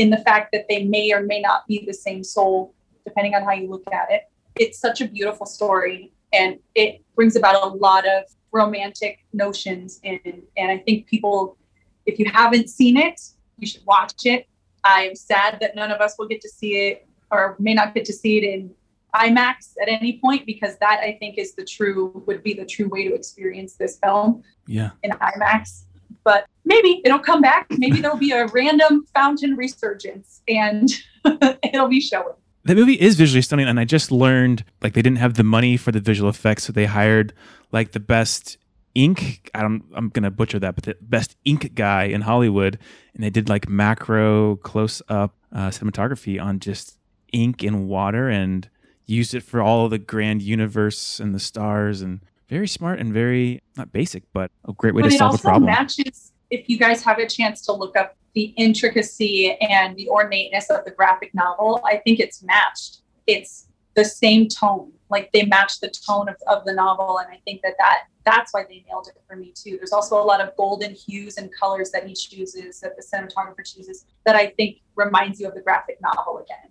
in 0.01 0.09
the 0.09 0.17
fact 0.17 0.51
that 0.53 0.67
they 0.69 0.85
may 0.85 1.13
or 1.13 1.23
may 1.23 1.41
not 1.41 1.67
be 1.67 1.85
the 1.87 1.93
same 1.93 2.25
soul, 2.25 2.75
depending 3.05 3.35
on 3.35 3.43
how 3.43 3.53
you 3.53 3.69
look 3.69 3.85
at 3.93 4.11
it, 4.11 4.23
it's 4.57 4.79
such 4.79 5.03
a 5.03 5.07
beautiful 5.07 5.45
story. 5.45 6.11
And 6.33 6.59
it 6.75 7.03
brings 7.15 7.37
about 7.37 7.63
a 7.63 7.67
lot 7.67 8.09
of 8.09 8.25
romantic 8.51 9.19
notions. 9.35 10.01
And, 10.03 10.21
and 10.57 10.71
I 10.71 10.79
think 10.79 11.07
people, 11.07 11.59
if 12.07 12.19
you 12.19 12.31
haven't 12.33 12.71
seen 12.71 12.97
it, 12.97 13.21
you 13.59 13.67
should 13.67 13.85
watch 13.85 14.25
it. 14.25 14.47
I'm 14.85 15.15
sad 15.15 15.59
that 15.61 15.77
none 15.77 15.91
of 15.91 16.01
us 16.01 16.15
will 16.19 16.29
get 16.29 16.41
to 16.41 16.49
see 16.49 16.77
it 16.89 17.07
or 17.31 17.57
may 17.59 17.75
not 17.75 17.95
get 17.95 18.07
to 18.07 18.13
see 18.13 18.39
it 18.39 18.45
in 18.45 18.71
IMAX 19.15 19.75
at 19.83 19.89
any 19.89 20.19
point 20.19 20.47
because 20.47 20.79
that 20.79 21.01
I 21.01 21.17
think 21.21 21.37
is 21.37 21.55
the 21.55 21.65
true 21.65 22.23
would 22.27 22.43
be 22.43 22.55
the 22.55 22.65
true 22.65 22.89
way 22.89 23.07
to 23.07 23.15
experience 23.15 23.75
this 23.75 23.99
film. 23.99 24.43
Yeah. 24.67 24.91
In 25.03 25.11
IMAX. 25.11 25.83
But 26.25 26.47
maybe 26.65 27.01
it'll 27.05 27.19
come 27.19 27.41
back. 27.41 27.67
Maybe 27.71 28.01
there'll 28.01 28.17
be 28.17 28.33
a 28.33 28.47
random 28.47 29.05
fountain 29.15 29.57
resurgence 29.57 30.43
and 30.49 30.89
it'll 31.63 31.89
be 31.89 32.01
showing. 32.01 32.35
That 32.65 32.77
movie 32.77 33.01
is 33.01 33.17
visually 33.17 33.41
stunning, 33.41 33.67
and 33.67 33.81
I 33.81 33.85
just 33.85 34.13
learned 34.13 34.65
like 34.83 34.93
they 34.93 35.01
didn't 35.01 35.19
have 35.19 35.35
the 35.35 35.45
money 35.45 35.79
for 35.79 35.93
the 35.93 36.01
visual 36.01 36.29
effects, 36.29 36.65
so 36.65 36.73
they 36.73 36.85
hired 36.85 37.33
like 37.73 37.93
the 37.93 38.01
best 38.01 38.59
ink. 38.95 39.51
I 39.55 39.63
don't, 39.63 39.83
I'm 39.95 40.11
gonna 40.11 40.31
butcher 40.31 40.59
that, 40.59 40.75
but 40.75 40.85
the 40.85 40.97
best 41.01 41.37
ink 41.47 41.75
guy 41.75 42.05
in 42.05 42.21
Hollywood, 42.21 42.79
and 43.15 43.25
they 43.25 43.31
did 43.31 43.49
like 43.49 43.67
macro 43.67 44.57
close 44.57 45.01
up 45.09 45.37
uh, 45.53 45.69
cinematography 45.71 46.43
on 46.43 46.61
just 46.61 46.99
ink 47.33 47.63
and 47.63 47.89
water 47.89 48.29
and 48.29 48.69
used 49.07 49.35
it 49.35 49.43
for 49.43 49.61
all 49.61 49.89
the 49.89 49.99
grand 49.99 50.43
universe 50.43 51.19
and 51.19 51.35
the 51.35 51.41
stars 51.41 52.03
and 52.03 52.21
very 52.49 52.69
smart 52.69 52.99
and 52.99 53.13
very 53.13 53.61
not 53.77 53.93
basic 53.93 54.25
but 54.33 54.51
a 54.69 54.73
great 54.73 54.95
way 54.95 55.03
but 55.03 55.11
to 55.11 55.17
solve 55.17 55.35
a 55.35 55.39
problem 55.39 55.67
matches 55.67 56.30
if 56.51 56.69
you 56.69 56.79
guys 56.79 57.03
have 57.03 57.19
a 57.19 57.27
chance 57.27 57.63
to 57.63 57.73
look 57.73 57.97
up 57.97 58.17
the 58.35 58.55
intricacy 58.57 59.53
and 59.61 59.97
the 59.97 60.09
ornateness 60.09 60.71
of 60.71 60.85
the 60.85 60.91
graphic 60.91 61.33
novel 61.35 61.81
i 61.85 61.97
think 61.99 62.21
it's 62.21 62.43
matched 62.43 63.03
it's 63.27 63.69
the 63.95 64.05
same 64.05 64.49
tone 64.49 64.93
like 65.09 65.31
they 65.33 65.45
match 65.45 65.81
the 65.81 65.91
tone 66.07 66.29
of, 66.29 66.37
of 66.47 66.65
the 66.65 66.73
novel 66.73 67.19
and 67.19 67.29
i 67.31 67.41
think 67.45 67.61
that 67.63 67.75
that 67.79 68.05
that's 68.25 68.53
why 68.53 68.65
they 68.69 68.85
nailed 68.89 69.09
it 69.09 69.21
for 69.27 69.35
me 69.35 69.53
too 69.55 69.77
there's 69.77 69.93
also 69.93 70.23
a 70.23 70.23
lot 70.23 70.41
of 70.41 70.55
golden 70.57 70.95
hues 70.95 71.37
and 71.39 71.51
colors 71.59 71.91
that 71.91 72.07
he 72.07 72.15
chooses 72.15 72.81
that 72.81 72.95
the 72.97 73.03
cinematographer 73.03 73.65
chooses 73.65 74.05
that 74.25 74.37
i 74.37 74.47
think 74.47 74.79
reminds 74.95 75.41
you 75.41 75.49
of 75.49 75.55
the 75.55 75.61
graphic 75.61 75.99
novel 76.01 76.39
again 76.39 76.71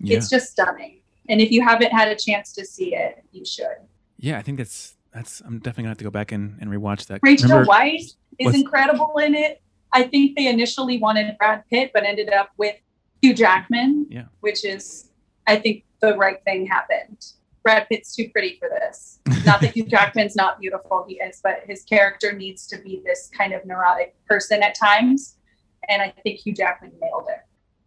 yeah. 0.00 0.16
It's 0.16 0.28
just 0.28 0.50
stunning. 0.50 1.00
And 1.28 1.40
if 1.40 1.50
you 1.50 1.62
haven't 1.62 1.92
had 1.92 2.08
a 2.08 2.16
chance 2.16 2.52
to 2.54 2.64
see 2.64 2.94
it, 2.94 3.22
you 3.32 3.44
should. 3.44 3.76
Yeah, 4.18 4.38
I 4.38 4.42
think 4.42 4.58
that's 4.58 4.96
that's 5.12 5.40
I'm 5.40 5.58
definitely 5.58 5.82
gonna 5.84 5.90
have 5.90 5.98
to 5.98 6.04
go 6.04 6.10
back 6.10 6.32
and, 6.32 6.58
and 6.60 6.70
rewatch 6.70 7.06
that. 7.06 7.20
Rachel 7.22 7.48
Remember, 7.48 7.70
Weisz 7.70 8.14
is 8.38 8.54
incredible 8.54 9.18
in 9.18 9.34
it. 9.34 9.62
I 9.92 10.04
think 10.04 10.36
they 10.36 10.46
initially 10.46 10.98
wanted 10.98 11.36
Brad 11.38 11.64
Pitt, 11.70 11.90
but 11.92 12.04
ended 12.04 12.32
up 12.32 12.50
with 12.56 12.76
Hugh 13.22 13.34
Jackman. 13.34 14.06
Yeah. 14.08 14.26
Which 14.40 14.64
is 14.64 15.10
I 15.46 15.56
think 15.56 15.84
the 16.00 16.16
right 16.16 16.42
thing 16.44 16.66
happened. 16.66 17.24
Brad 17.62 17.88
Pitt's 17.88 18.14
too 18.14 18.28
pretty 18.30 18.58
for 18.58 18.68
this. 18.68 19.18
Not 19.44 19.60
that 19.60 19.76
Hugh 19.76 19.84
Jackman's 19.84 20.34
not 20.34 20.60
beautiful, 20.60 21.04
he 21.08 21.16
is, 21.16 21.40
but 21.42 21.62
his 21.66 21.82
character 21.82 22.32
needs 22.32 22.66
to 22.68 22.78
be 22.78 23.02
this 23.04 23.30
kind 23.36 23.52
of 23.52 23.64
neurotic 23.66 24.14
person 24.26 24.62
at 24.62 24.74
times. 24.74 25.36
And 25.88 26.00
I 26.00 26.12
think 26.22 26.40
Hugh 26.40 26.54
Jackman 26.54 26.92
nailed 27.00 27.26
it. 27.28 27.40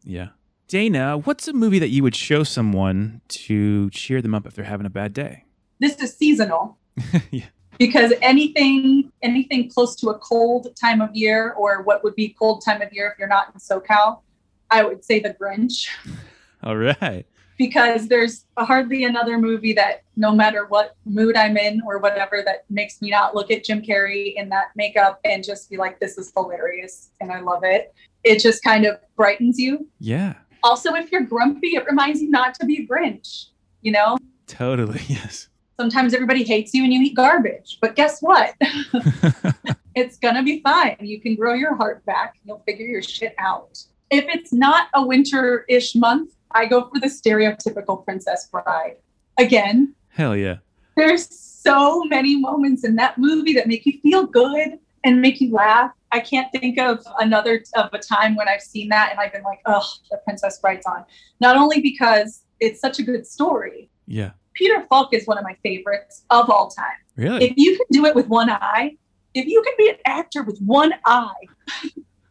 Yeah. 0.04 0.30
Dana, 0.68 1.18
what's 1.18 1.48
a 1.48 1.54
movie 1.54 1.80
that 1.80 1.90
you 1.90 2.04
would 2.04 2.16
show 2.16 2.44
someone 2.44 3.22
to 3.30 3.90
cheer 3.92 4.22
them 4.22 4.36
up 4.36 4.46
if 4.46 4.54
they're 4.54 4.66
having 4.66 4.86
a 4.86 4.92
bad 4.92 5.14
day? 5.14 5.46
This 5.80 5.96
is 6.02 6.16
seasonal. 6.16 6.78
yeah. 7.32 7.46
Because 7.80 8.14
anything 8.22 9.12
anything 9.22 9.70
close 9.70 9.96
to 9.98 10.10
a 10.10 10.20
cold 10.20 10.76
time 10.80 11.02
of 11.02 11.10
year 11.16 11.54
or 11.54 11.82
what 11.82 12.04
would 12.04 12.16
be 12.16 12.30
cold 12.30 12.64
time 12.64 12.82
of 12.82 12.94
year 12.94 13.12
if 13.12 13.20
you're 13.20 13.28
not 13.28 13.48
in 13.54 13.60
SoCal, 13.60 14.22
I 14.70 14.84
would 14.84 15.04
say 15.04 15.20
The 15.20 15.34
Grinch. 15.34 15.88
All 16.64 16.78
right. 16.78 17.26
Because 17.58 18.08
there's 18.08 18.46
hardly 18.58 19.04
another 19.04 19.38
movie 19.38 19.74
that 19.74 20.04
no 20.16 20.32
matter 20.34 20.66
what 20.66 20.96
mood 21.06 21.36
I'm 21.36 21.56
in 21.56 21.82
or 21.86 22.00
whatever 22.00 22.42
that 22.46 22.66
makes 22.70 23.02
me 23.02 23.12
not 23.12 23.36
look 23.36 23.52
at 23.52 23.64
Jim 23.64 23.82
Carrey 23.82 24.34
in 24.36 24.50
that 24.50 24.68
makeup 24.76 25.20
and 25.24 25.44
just 25.44 25.70
be 25.70 25.78
like, 25.78 26.00
this 26.00 26.18
is 26.18 26.32
hilarious 26.36 27.12
and 27.22 27.32
I 27.32 27.42
love 27.42 27.64
it. 27.64 27.94
It 28.24 28.40
just 28.40 28.64
kind 28.64 28.86
of 28.86 28.98
brightens 29.16 29.60
you. 29.60 29.88
Yeah. 30.00 30.36
Also, 30.64 30.96
if 30.96 31.12
you're 31.12 31.22
grumpy, 31.22 31.76
it 31.76 31.86
reminds 31.86 32.22
you 32.22 32.30
not 32.30 32.56
to 32.56 32.66
be 32.66 32.78
a 32.78 32.88
Grinch, 32.88 33.48
you 33.82 33.92
know? 33.92 34.18
Totally, 34.48 35.02
yes. 35.08 35.50
Sometimes 35.80 36.14
everybody 36.14 36.44
hates 36.44 36.74
you 36.74 36.84
and 36.84 36.94
you 36.94 37.02
eat 37.02 37.16
garbage, 37.16 37.80
but 37.82 37.96
guess 37.96 38.22
what? 38.22 38.54
it's 39.96 40.18
going 40.18 40.36
to 40.36 40.44
be 40.44 40.62
fine. 40.62 40.98
You 41.00 41.20
can 41.20 41.36
grow 41.36 41.54
your 41.54 41.76
heart 41.76 42.06
back. 42.06 42.36
You'll 42.44 42.64
figure 42.66 42.86
your 42.86 43.02
shit 43.02 43.34
out. 43.40 43.84
If 44.10 44.26
it's 44.28 44.54
not 44.54 44.88
a 44.94 45.06
winter 45.06 45.66
ish 45.68 45.96
month, 45.96 46.34
I 46.52 46.68
go 46.68 46.90
for 46.90 47.00
the 47.00 47.08
stereotypical 47.08 48.06
Princess 48.06 48.48
Bride. 48.52 48.98
Again. 49.40 49.96
Hell 50.10 50.36
yeah. 50.36 50.58
There's 50.96 51.28
so 51.28 52.04
many 52.04 52.38
moments 52.38 52.84
in 52.84 52.96
that 52.98 53.18
movie 53.18 53.54
that 53.54 53.68
make 53.68 53.86
you 53.86 54.00
feel 54.02 54.28
good 54.28 54.78
and 55.04 55.22
make 55.22 55.42
you 55.42 55.52
laugh 55.52 55.92
I 56.14 56.20
can't 56.20 56.52
think 56.52 56.78
of 56.78 57.04
another 57.20 57.64
of 57.76 57.90
a 57.92 57.98
time 57.98 58.36
when 58.36 58.48
I've 58.48 58.62
seen 58.62 58.88
that 58.90 59.10
and 59.10 59.20
I've 59.20 59.34
been 59.34 59.42
like, 59.42 59.62
oh, 59.66 59.84
the 60.12 60.18
Princess 60.18 60.60
Bride's 60.60 60.86
on. 60.86 61.04
Not 61.42 61.58
only 61.58 61.82
because 61.82 62.44
it's 62.60 62.80
such 62.80 63.00
a 63.00 63.04
good 63.04 63.26
story. 63.26 63.90
Yeah. 64.06 64.32
Peter 64.54 64.86
Falk 64.90 65.14
is 65.14 65.26
one 65.26 65.38
of 65.38 65.44
my 65.44 65.56
favorites 65.64 66.24
of 66.30 66.50
all 66.50 66.70
time. 66.70 66.86
Really? 67.16 67.46
If 67.46 67.54
you 67.58 67.78
can 67.78 67.86
do 67.92 68.06
it 68.06 68.16
with 68.16 68.28
one 68.28 68.50
eye, 68.50 68.98
if 69.34 69.48
you 69.48 69.62
can 69.62 69.74
be 69.78 69.90
an 69.90 69.98
actor 70.06 70.44
with 70.44 70.60
one 70.60 70.94
eye, 71.06 71.34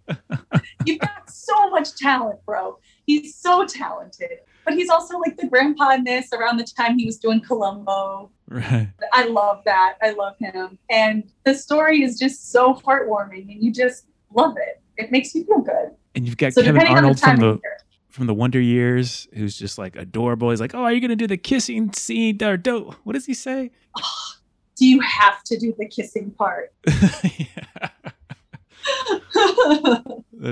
you've 0.85 1.01
got 1.01 1.29
so 1.31 1.71
much 1.71 1.97
talent, 1.97 2.39
bro. 2.47 2.79
He's 3.07 3.37
so 3.37 3.65
talented. 3.67 4.39
But 4.65 4.75
he's 4.75 4.89
also 4.89 5.19
like 5.19 5.37
the 5.37 5.49
grandpa 5.49 5.91
in 5.91 6.05
this 6.05 6.33
around 6.33 6.59
the 6.59 6.65
time 6.65 6.97
he 6.97 7.05
was 7.05 7.19
doing 7.19 7.41
Columbo. 7.41 8.31
Right. 8.49 8.89
I 9.13 9.27
love 9.27 9.63
that. 9.65 9.97
I 10.01 10.11
love 10.11 10.37
him. 10.39 10.79
And 10.89 11.25
the 11.45 11.55
story 11.55 12.03
is 12.03 12.19
just 12.19 12.53
so 12.53 12.75
heartwarming 12.75 13.51
and 13.51 13.63
you 13.63 13.73
just 13.73 14.07
love 14.33 14.55
it. 14.57 14.81
It 14.97 15.11
makes 15.11 15.35
you 15.35 15.45
feel 15.45 15.61
good. 15.61 15.91
And 16.15 16.27
you've 16.27 16.37
got 16.37 16.53
so 16.53 16.63
Kevin 16.63 16.87
Arnold 16.87 17.17
the 17.17 17.21
from 17.21 17.37
the 17.39 17.61
from 18.13 18.27
the 18.27 18.35
Wonder 18.35 18.61
Years, 18.61 19.27
who's 19.35 19.59
just 19.59 19.79
like 19.79 19.97
adorable. 19.97 20.51
He's 20.51 20.61
like, 20.61 20.75
"Oh, 20.75 20.83
are 20.83 20.93
you 20.93 21.01
gonna 21.01 21.17
do 21.17 21.27
the 21.27 21.37
kissing 21.37 21.93
scene?" 21.93 22.43
Or 22.43 22.57
do 22.57 22.95
what 23.05 23.15
does 23.15 23.27
he 23.27 23.35
say? 23.35 23.71
Oh, 23.99 24.33
do 24.77 24.87
you 24.87 25.01
have 25.01 25.43
to 25.45 25.59
do 25.59 25.75
the 25.79 25.89
kissing 25.89 26.31
part? 26.33 26.73
that 26.85 27.93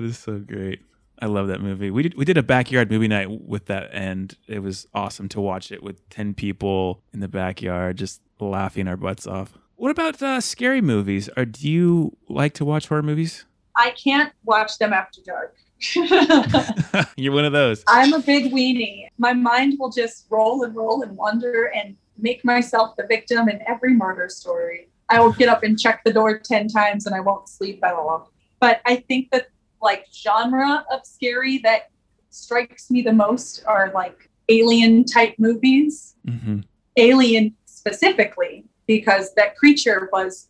is 0.04 0.18
so 0.18 0.38
great. 0.38 0.80
I 1.22 1.26
love 1.26 1.48
that 1.48 1.60
movie. 1.60 1.90
We 1.90 2.02
did 2.02 2.14
we 2.14 2.24
did 2.24 2.38
a 2.38 2.42
backyard 2.42 2.90
movie 2.90 3.08
night 3.08 3.30
with 3.30 3.66
that, 3.66 3.90
and 3.92 4.34
it 4.46 4.60
was 4.60 4.86
awesome 4.94 5.28
to 5.30 5.40
watch 5.40 5.70
it 5.70 5.82
with 5.82 6.08
ten 6.08 6.34
people 6.34 7.02
in 7.12 7.20
the 7.20 7.28
backyard, 7.28 7.98
just 7.98 8.22
laughing 8.40 8.88
our 8.88 8.96
butts 8.96 9.26
off. 9.26 9.58
What 9.76 9.90
about 9.90 10.22
uh, 10.22 10.40
scary 10.40 10.80
movies? 10.80 11.28
Or 11.36 11.44
do 11.44 11.68
you 11.68 12.16
like 12.28 12.54
to 12.54 12.64
watch 12.64 12.88
horror 12.88 13.02
movies? 13.02 13.44
I 13.76 13.92
can't 13.92 14.32
watch 14.44 14.78
them 14.78 14.92
after 14.92 15.20
dark. 15.24 15.56
You're 17.16 17.32
one 17.32 17.44
of 17.44 17.52
those. 17.52 17.82
I'm 17.86 18.12
a 18.12 18.20
big 18.20 18.52
weenie. 18.52 19.08
My 19.18 19.32
mind 19.32 19.78
will 19.78 19.90
just 19.90 20.26
roll 20.30 20.64
and 20.64 20.74
roll 20.74 21.02
and 21.02 21.16
wonder 21.16 21.72
and 21.74 21.96
make 22.18 22.44
myself 22.44 22.96
the 22.96 23.06
victim 23.06 23.48
in 23.48 23.60
every 23.66 23.94
murder 23.94 24.28
story. 24.28 24.88
I 25.08 25.20
will 25.20 25.32
get 25.32 25.48
up 25.48 25.62
and 25.62 25.78
check 25.78 26.02
the 26.04 26.12
door 26.12 26.38
10 26.38 26.68
times 26.68 27.06
and 27.06 27.14
I 27.14 27.20
won't 27.20 27.48
sleep 27.48 27.82
at 27.84 27.94
all. 27.94 28.30
But 28.60 28.80
I 28.86 28.96
think 28.96 29.30
that 29.30 29.48
like 29.82 30.06
genre 30.12 30.84
of 30.92 31.04
scary 31.04 31.58
that 31.58 31.90
strikes 32.28 32.90
me 32.90 33.02
the 33.02 33.12
most 33.12 33.64
are 33.66 33.90
like 33.92 34.30
alien 34.48 35.04
type 35.04 35.34
movies. 35.38 36.14
hmm 36.26 36.60
Alien 36.96 37.54
specifically 37.66 38.64
because 38.86 39.32
that 39.34 39.56
creature 39.56 40.10
was 40.12 40.48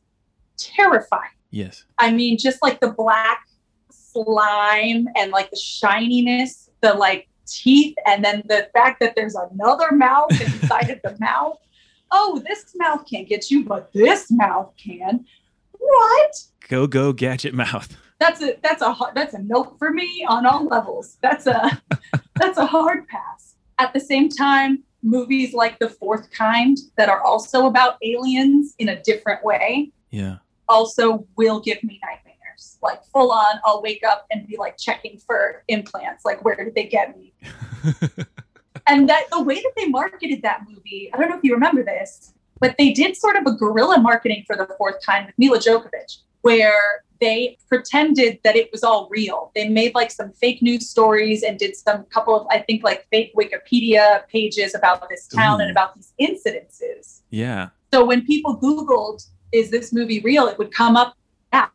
terrifying. 0.56 1.30
Yes. 1.50 1.84
I 1.98 2.10
mean, 2.10 2.38
just 2.38 2.62
like 2.62 2.80
the 2.80 2.90
black 2.90 3.46
slime 4.12 5.06
and 5.16 5.30
like 5.32 5.50
the 5.50 5.56
shininess, 5.56 6.70
the 6.80 6.94
like 6.94 7.28
teeth, 7.46 7.94
and 8.06 8.24
then 8.24 8.42
the 8.48 8.68
fact 8.72 9.00
that 9.00 9.14
there's 9.16 9.34
another 9.34 9.92
mouth 9.92 10.30
inside 10.40 10.90
of 10.90 11.00
the 11.02 11.16
mouth. 11.20 11.56
Oh, 12.12 12.42
this 12.44 12.72
mouth 12.74 13.04
can't 13.08 13.28
get 13.28 13.52
you, 13.52 13.64
but 13.64 13.92
this 13.92 14.32
mouth 14.32 14.72
can. 14.76 15.24
What? 15.78 16.32
Go 16.68 16.88
go 16.88 17.12
gadget 17.12 17.54
mouth. 17.54 17.96
That's 18.18 18.42
a 18.42 18.56
that's 18.62 18.82
a 18.82 18.94
that's 19.14 19.32
a 19.32 19.38
note 19.38 19.78
for 19.78 19.90
me 19.92 20.26
on 20.28 20.44
all 20.44 20.66
levels. 20.66 21.16
That's 21.22 21.46
a 21.46 21.80
that's 22.34 22.58
a 22.58 22.66
hard 22.66 23.06
pass. 23.06 23.54
At 23.78 23.92
the 23.94 24.00
same 24.00 24.28
time, 24.28 24.82
movies 25.04 25.54
like 25.54 25.78
The 25.78 25.88
Fourth 25.88 26.30
Kind 26.32 26.78
that 26.96 27.08
are 27.08 27.22
also 27.22 27.66
about 27.66 27.96
aliens 28.02 28.74
in 28.80 28.88
a 28.90 29.00
different 29.02 29.42
way 29.44 29.92
Yeah. 30.10 30.38
also 30.68 31.24
will 31.36 31.60
give 31.60 31.82
me 31.84 31.98
nightmares. 32.04 32.29
Like 32.82 33.04
full 33.04 33.32
on, 33.32 33.60
I'll 33.64 33.82
wake 33.82 34.02
up 34.06 34.26
and 34.30 34.46
be 34.46 34.56
like 34.56 34.76
checking 34.78 35.18
for 35.18 35.64
implants. 35.68 36.24
Like, 36.24 36.44
where 36.44 36.56
did 36.56 36.74
they 36.74 36.86
get 36.86 37.16
me? 37.18 37.32
And 38.86 39.08
that 39.08 39.24
the 39.30 39.42
way 39.42 39.54
that 39.54 39.72
they 39.76 39.86
marketed 39.86 40.42
that 40.42 40.62
movie, 40.68 41.10
I 41.12 41.18
don't 41.18 41.30
know 41.30 41.36
if 41.36 41.44
you 41.44 41.54
remember 41.54 41.84
this, 41.84 42.34
but 42.58 42.74
they 42.76 42.92
did 42.92 43.16
sort 43.16 43.36
of 43.36 43.46
a 43.46 43.52
guerrilla 43.52 44.00
marketing 44.00 44.44
for 44.46 44.56
the 44.56 44.66
fourth 44.76 45.00
time 45.00 45.26
with 45.26 45.34
Milla 45.38 45.58
Jovovich, 45.58 46.18
where 46.42 47.04
they 47.20 47.56
pretended 47.68 48.40
that 48.42 48.56
it 48.56 48.70
was 48.72 48.82
all 48.82 49.08
real. 49.10 49.52
They 49.54 49.68
made 49.68 49.94
like 49.94 50.10
some 50.10 50.32
fake 50.32 50.60
news 50.60 50.88
stories 50.88 51.42
and 51.42 51.58
did 51.58 51.76
some 51.76 52.04
couple 52.04 52.34
of, 52.34 52.46
I 52.50 52.60
think, 52.60 52.82
like 52.82 53.06
fake 53.10 53.32
Wikipedia 53.36 54.26
pages 54.28 54.74
about 54.74 55.08
this 55.08 55.28
town 55.28 55.60
and 55.60 55.70
about 55.70 55.94
these 55.94 56.12
incidences. 56.20 57.20
yeah. 57.30 57.68
So 57.92 58.04
when 58.04 58.24
people 58.24 58.56
Googled, 58.56 59.26
is 59.52 59.70
this 59.70 59.92
movie 59.92 60.20
real? 60.20 60.46
It 60.46 60.58
would 60.58 60.72
come 60.72 60.96
up, 60.96 61.16
yeah. 61.52 61.68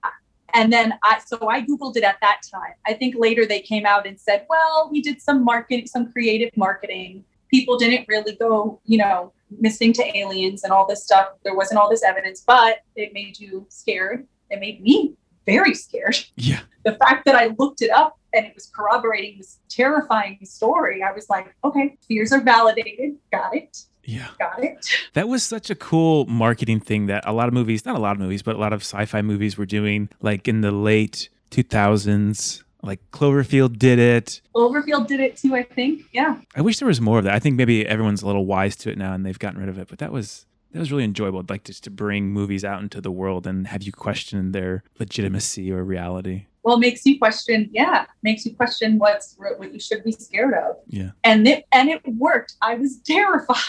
And 0.55 0.71
then 0.71 0.93
I, 1.03 1.19
so 1.25 1.49
I 1.49 1.61
Googled 1.61 1.97
it 1.97 2.03
at 2.03 2.17
that 2.21 2.41
time. 2.49 2.73
I 2.87 2.93
think 2.93 3.15
later 3.17 3.45
they 3.45 3.59
came 3.59 3.85
out 3.85 4.07
and 4.07 4.19
said, 4.19 4.45
well, 4.49 4.89
we 4.91 5.01
did 5.01 5.21
some 5.21 5.43
marketing, 5.43 5.85
some 5.85 6.11
creative 6.11 6.49
marketing. 6.55 7.25
People 7.51 7.77
didn't 7.77 8.07
really 8.07 8.35
go, 8.37 8.79
you 8.85 8.97
know, 8.97 9.33
missing 9.59 9.91
to 9.93 10.17
aliens 10.17 10.63
and 10.63 10.71
all 10.71 10.87
this 10.87 11.03
stuff. 11.03 11.27
There 11.43 11.55
wasn't 11.55 11.79
all 11.79 11.89
this 11.89 12.03
evidence, 12.03 12.41
but 12.45 12.79
it 12.95 13.13
made 13.13 13.37
you 13.37 13.65
scared. 13.69 14.25
It 14.49 14.59
made 14.61 14.81
me 14.81 15.15
very 15.45 15.73
scared. 15.75 16.17
Yeah. 16.37 16.61
The 16.83 16.93
fact 16.93 17.25
that 17.25 17.35
I 17.35 17.53
looked 17.59 17.81
it 17.81 17.91
up 17.91 18.17
and 18.33 18.45
it 18.45 18.55
was 18.55 18.71
corroborating 18.73 19.37
this 19.37 19.59
terrifying 19.69 20.39
story, 20.43 21.03
I 21.03 21.11
was 21.11 21.29
like, 21.29 21.53
okay, 21.63 21.97
fears 22.07 22.31
are 22.31 22.41
validated. 22.41 23.17
Got 23.31 23.55
it. 23.55 23.77
Yeah. 24.05 24.27
Got 24.39 24.63
it. 24.63 24.85
That 25.13 25.29
was 25.29 25.43
such 25.43 25.69
a 25.69 25.75
cool 25.75 26.25
marketing 26.25 26.81
thing 26.81 27.05
that 27.05 27.23
a 27.25 27.31
lot 27.31 27.47
of 27.47 27.53
movies, 27.53 27.85
not 27.85 27.95
a 27.95 27.99
lot 27.99 28.11
of 28.11 28.19
movies, 28.19 28.43
but 28.43 28.55
a 28.57 28.59
lot 28.59 28.73
of 28.73 28.81
sci-fi 28.81 29.21
movies 29.21 29.57
were 29.57 29.65
doing 29.65 30.09
like 30.21 30.47
in 30.47 30.59
the 30.59 30.71
late 30.71 31.29
2000s. 31.51 32.63
Like 32.81 32.99
Cloverfield 33.11 33.79
did 33.79 33.97
it. 33.97 34.41
Cloverfield 34.53 35.07
did 35.07 35.19
it 35.21 35.37
too, 35.37 35.55
I 35.55 35.63
think. 35.63 36.03
Yeah. 36.11 36.39
I 36.55 36.61
wish 36.61 36.79
there 36.79 36.87
was 36.87 36.99
more 37.01 37.17
of 37.17 37.23
that. 37.23 37.33
I 37.33 37.39
think 37.39 37.55
maybe 37.55 37.85
everyone's 37.87 38.21
a 38.21 38.27
little 38.27 38.45
wise 38.45 38.75
to 38.77 38.91
it 38.91 38.97
now 38.97 39.13
and 39.13 39.25
they've 39.25 39.39
gotten 39.39 39.59
rid 39.59 39.69
of 39.69 39.79
it, 39.79 39.87
but 39.87 39.99
that 39.99 40.11
was 40.11 40.45
that 40.73 40.79
was 40.79 40.91
really 40.91 41.05
enjoyable. 41.05 41.43
Like 41.47 41.63
just 41.63 41.85
to 41.85 41.89
bring 41.89 42.27
movies 42.29 42.65
out 42.65 42.81
into 42.83 42.99
the 42.99 43.11
world 43.11 43.47
and 43.47 43.67
have 43.67 43.83
you 43.83 43.93
question 43.93 44.51
their 44.51 44.83
legitimacy 44.99 45.71
or 45.71 45.83
reality. 45.83 46.47
Well, 46.65 46.77
it 46.77 46.79
makes 46.79 47.05
you 47.05 47.19
question, 47.19 47.69
yeah, 47.71 48.07
makes 48.23 48.43
you 48.43 48.55
question 48.55 48.97
what's 48.97 49.35
what 49.37 49.71
you 49.71 49.79
should 49.79 50.03
be 50.03 50.11
scared 50.11 50.55
of. 50.55 50.77
Yeah. 50.87 51.11
And 51.23 51.47
it 51.47 51.63
and 51.71 51.89
it 51.89 52.01
worked. 52.17 52.55
I 52.63 52.73
was 52.73 52.97
terrified. 53.05 53.61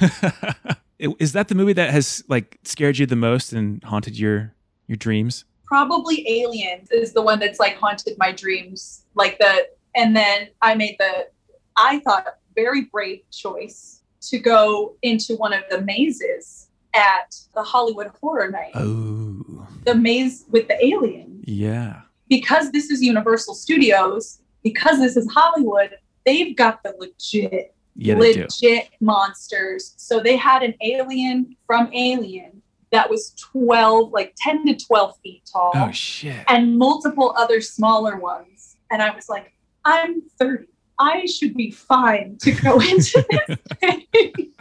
Is 0.98 1.32
that 1.32 1.46
the 1.48 1.54
movie 1.54 1.72
that 1.74 1.90
has 1.90 2.22
like 2.28 2.58
scared 2.64 2.98
you 2.98 3.06
the 3.06 3.14
most 3.16 3.52
and 3.52 3.82
haunted 3.84 4.18
your 4.18 4.52
your 4.88 4.96
dreams? 4.96 5.44
Probably 5.64 6.28
Aliens 6.28 6.90
is 6.90 7.12
the 7.12 7.22
one 7.22 7.38
that's 7.38 7.60
like 7.60 7.76
haunted 7.76 8.16
my 8.18 8.32
dreams. 8.32 9.06
Like 9.14 9.38
the 9.38 9.68
and 9.94 10.14
then 10.14 10.48
I 10.60 10.74
made 10.74 10.96
the 10.98 11.28
I 11.76 12.00
thought 12.00 12.26
very 12.56 12.82
brave 12.86 13.20
choice 13.30 14.02
to 14.22 14.38
go 14.40 14.96
into 15.02 15.36
one 15.36 15.52
of 15.52 15.62
the 15.70 15.80
mazes 15.82 16.68
at 16.94 17.36
the 17.54 17.62
Hollywood 17.62 18.08
Horror 18.20 18.50
Night. 18.50 18.72
Oh, 18.74 19.66
The 19.84 19.94
maze 19.94 20.44
with 20.50 20.66
the 20.66 20.84
alien. 20.84 21.42
yeah. 21.46 22.00
Because 22.30 22.70
this 22.72 22.90
is 22.90 23.02
Universal 23.02 23.54
Studios, 23.56 24.40
because 24.62 24.98
this 25.00 25.16
is 25.18 25.30
Hollywood, 25.30 25.90
they've 26.24 26.56
got 26.56 26.82
the 26.82 26.94
legit, 26.98 27.74
Yeah, 27.94 28.14
they 28.14 28.32
do. 28.32 28.42
legit 28.42 28.88
monsters. 29.00 29.92
So 29.98 30.20
they 30.20 30.36
had 30.36 30.62
an 30.62 30.74
alien 30.82 31.56
from 31.66 31.90
Alien 31.92 32.62
that 32.92 33.10
was 33.10 33.32
12, 33.52 34.12
like 34.12 34.34
10 34.38 34.66
to 34.66 34.76
12 34.76 35.14
feet 35.22 35.42
tall, 35.52 35.72
Oh 35.74 35.90
shit. 35.92 36.44
and 36.48 36.78
multiple 36.78 37.34
other 37.36 37.60
smaller 37.60 38.16
ones. 38.16 38.76
And 38.90 39.02
I 39.02 39.14
was 39.14 39.28
like, 39.28 39.52
I'm 39.84 40.22
30. 40.38 40.64
I 40.98 41.24
should 41.26 41.54
be 41.54 41.70
fine 41.70 42.36
to 42.42 42.52
go 42.52 42.80
into 42.92 43.24
this 43.30 43.58
thing. 43.80 44.06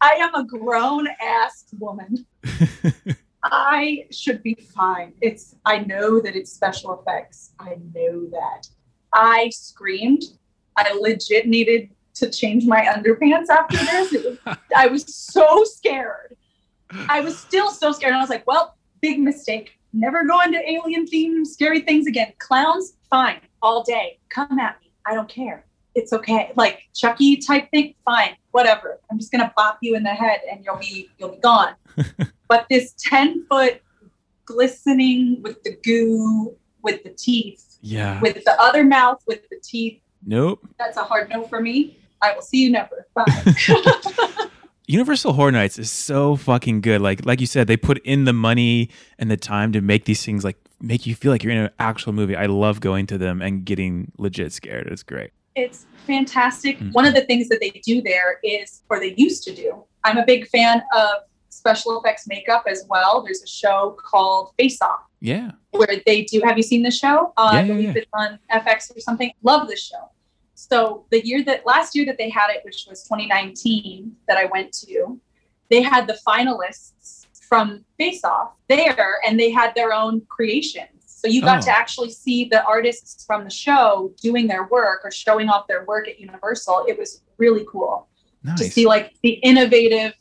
I 0.00 0.14
am 0.18 0.34
a 0.34 0.44
grown 0.44 1.06
ass 1.20 1.64
woman. 1.78 2.26
I 3.44 4.06
should 4.10 4.42
be 4.42 4.54
fine. 4.54 5.14
It's 5.20 5.56
I 5.64 5.78
know 5.78 6.20
that 6.20 6.36
it's 6.36 6.52
special 6.52 6.98
effects. 7.00 7.52
I 7.58 7.76
know 7.94 8.26
that. 8.30 8.68
I 9.12 9.50
screamed. 9.50 10.22
I 10.76 10.92
legit 11.00 11.46
needed 11.46 11.90
to 12.14 12.30
change 12.30 12.66
my 12.66 12.80
underpants 12.80 13.48
after 13.48 13.78
this. 13.78 14.12
It 14.12 14.24
was, 14.24 14.58
I 14.76 14.86
was 14.86 15.14
so 15.14 15.64
scared. 15.64 16.36
I 17.08 17.20
was 17.20 17.38
still 17.38 17.70
so 17.70 17.92
scared. 17.92 18.12
And 18.12 18.18
I 18.18 18.20
was 18.20 18.30
like, 18.30 18.46
well, 18.46 18.76
big 19.00 19.18
mistake. 19.18 19.78
Never 19.92 20.24
going 20.24 20.52
to 20.52 20.70
alien 20.70 21.06
themed 21.06 21.46
scary 21.46 21.80
things 21.80 22.06
again. 22.06 22.32
Clowns, 22.38 22.94
fine, 23.10 23.40
all 23.60 23.82
day. 23.82 24.18
Come 24.30 24.58
at 24.58 24.80
me. 24.80 24.90
I 25.06 25.14
don't 25.14 25.28
care. 25.28 25.66
It's 25.94 26.12
okay. 26.12 26.52
Like 26.56 26.88
Chucky 26.94 27.36
type 27.36 27.70
thing, 27.70 27.94
fine, 28.04 28.36
whatever. 28.50 29.00
I'm 29.10 29.18
just 29.18 29.30
gonna 29.30 29.52
bop 29.56 29.78
you 29.82 29.94
in 29.94 30.02
the 30.02 30.10
head 30.10 30.40
and 30.50 30.64
you'll 30.64 30.78
be 30.78 31.08
you'll 31.18 31.32
be 31.32 31.40
gone. 31.40 31.74
but 32.48 32.66
this 32.70 32.94
10 32.98 33.46
foot 33.46 33.82
glistening 34.44 35.40
with 35.42 35.62
the 35.62 35.76
goo, 35.82 36.56
with 36.82 37.02
the 37.04 37.10
teeth, 37.10 37.78
yeah. 37.80 38.20
with 38.20 38.42
the 38.44 38.60
other 38.60 38.84
mouth, 38.84 39.22
with 39.26 39.48
the 39.50 39.60
teeth, 39.62 40.00
Nope. 40.24 40.66
that's 40.78 40.96
a 40.96 41.02
hard 41.02 41.28
no 41.30 41.44
for 41.44 41.60
me. 41.60 41.98
I 42.22 42.34
will 42.34 42.42
see 42.42 42.62
you 42.62 42.70
never. 42.70 43.06
Bye. 43.14 43.24
Universal 44.86 45.32
Horror 45.32 45.52
Nights 45.52 45.78
is 45.78 45.90
so 45.90 46.36
fucking 46.36 46.80
good. 46.80 47.00
Like 47.00 47.24
like 47.24 47.40
you 47.40 47.46
said, 47.46 47.66
they 47.66 47.76
put 47.76 47.98
in 48.04 48.24
the 48.24 48.32
money 48.32 48.90
and 49.18 49.30
the 49.30 49.36
time 49.36 49.72
to 49.72 49.80
make 49.80 50.04
these 50.04 50.24
things 50.24 50.44
like 50.44 50.56
make 50.80 51.06
you 51.06 51.14
feel 51.14 51.32
like 51.32 51.42
you're 51.42 51.52
in 51.52 51.58
an 51.58 51.70
actual 51.78 52.12
movie. 52.12 52.36
I 52.36 52.46
love 52.46 52.80
going 52.80 53.06
to 53.06 53.18
them 53.18 53.40
and 53.40 53.64
getting 53.64 54.12
legit 54.18 54.52
scared. 54.52 54.88
It's 54.88 55.02
great. 55.02 55.30
It's 55.54 55.86
fantastic. 56.06 56.78
Mhm. 56.78 56.92
One 56.92 57.04
of 57.06 57.14
the 57.14 57.22
things 57.22 57.48
that 57.48 57.60
they 57.60 57.70
do 57.70 58.00
there 58.02 58.38
is, 58.42 58.82
or 58.88 58.98
they 59.00 59.14
used 59.16 59.44
to 59.44 59.54
do, 59.54 59.84
I'm 60.04 60.18
a 60.18 60.24
big 60.24 60.48
fan 60.48 60.82
of 60.94 61.10
special 61.48 62.00
effects 62.00 62.26
makeup 62.26 62.64
as 62.66 62.84
well. 62.88 63.22
There's 63.22 63.42
a 63.42 63.46
show 63.46 63.96
called 64.02 64.52
Face 64.58 64.80
Off 64.82 65.00
Yeah. 65.20 65.52
where 65.70 66.00
they 66.06 66.22
do. 66.22 66.40
Have 66.44 66.56
you 66.56 66.62
seen 66.62 66.82
the 66.82 66.90
show? 66.90 67.32
Uh, 67.36 67.50
Yeah, 67.52 67.58
I 67.60 67.66
believe 67.66 67.94
yeah. 67.94 68.02
it's 68.02 68.10
on 68.14 68.38
FX 68.50 68.90
or 68.96 69.00
something. 69.00 69.32
Love 69.42 69.68
this 69.68 69.82
show. 69.84 70.08
So 70.54 71.06
the 71.10 71.24
year 71.26 71.42
that 71.44 71.66
last 71.66 71.94
year 71.94 72.06
that 72.06 72.18
they 72.18 72.30
had 72.30 72.50
it, 72.50 72.64
which 72.64 72.86
was 72.88 73.02
2019, 73.04 74.16
that 74.28 74.38
I 74.38 74.46
went 74.46 74.72
to, 74.86 75.20
they 75.70 75.82
had 75.82 76.06
the 76.06 76.18
finalists 76.26 77.26
from 77.48 77.84
Face 77.98 78.24
Off 78.24 78.52
there, 78.68 79.18
and 79.26 79.38
they 79.38 79.50
had 79.50 79.74
their 79.74 79.92
own 79.92 80.22
creations. 80.28 80.88
So 81.22 81.28
you 81.28 81.40
got 81.40 81.58
Oh. 81.58 81.66
to 81.66 81.70
actually 81.70 82.10
see 82.10 82.46
the 82.46 82.64
artists 82.64 83.24
from 83.24 83.44
the 83.44 83.50
show 83.50 84.12
doing 84.20 84.48
their 84.48 84.64
work 84.66 85.02
or 85.04 85.12
showing 85.12 85.48
off 85.48 85.68
their 85.68 85.84
work 85.84 86.08
at 86.08 86.18
Universal. 86.18 86.86
It 86.88 86.98
was 86.98 87.22
really 87.38 87.64
cool 87.70 88.08
to 88.56 88.64
see 88.64 88.86
like 88.86 89.12
the 89.22 89.34
innovative 89.34 90.14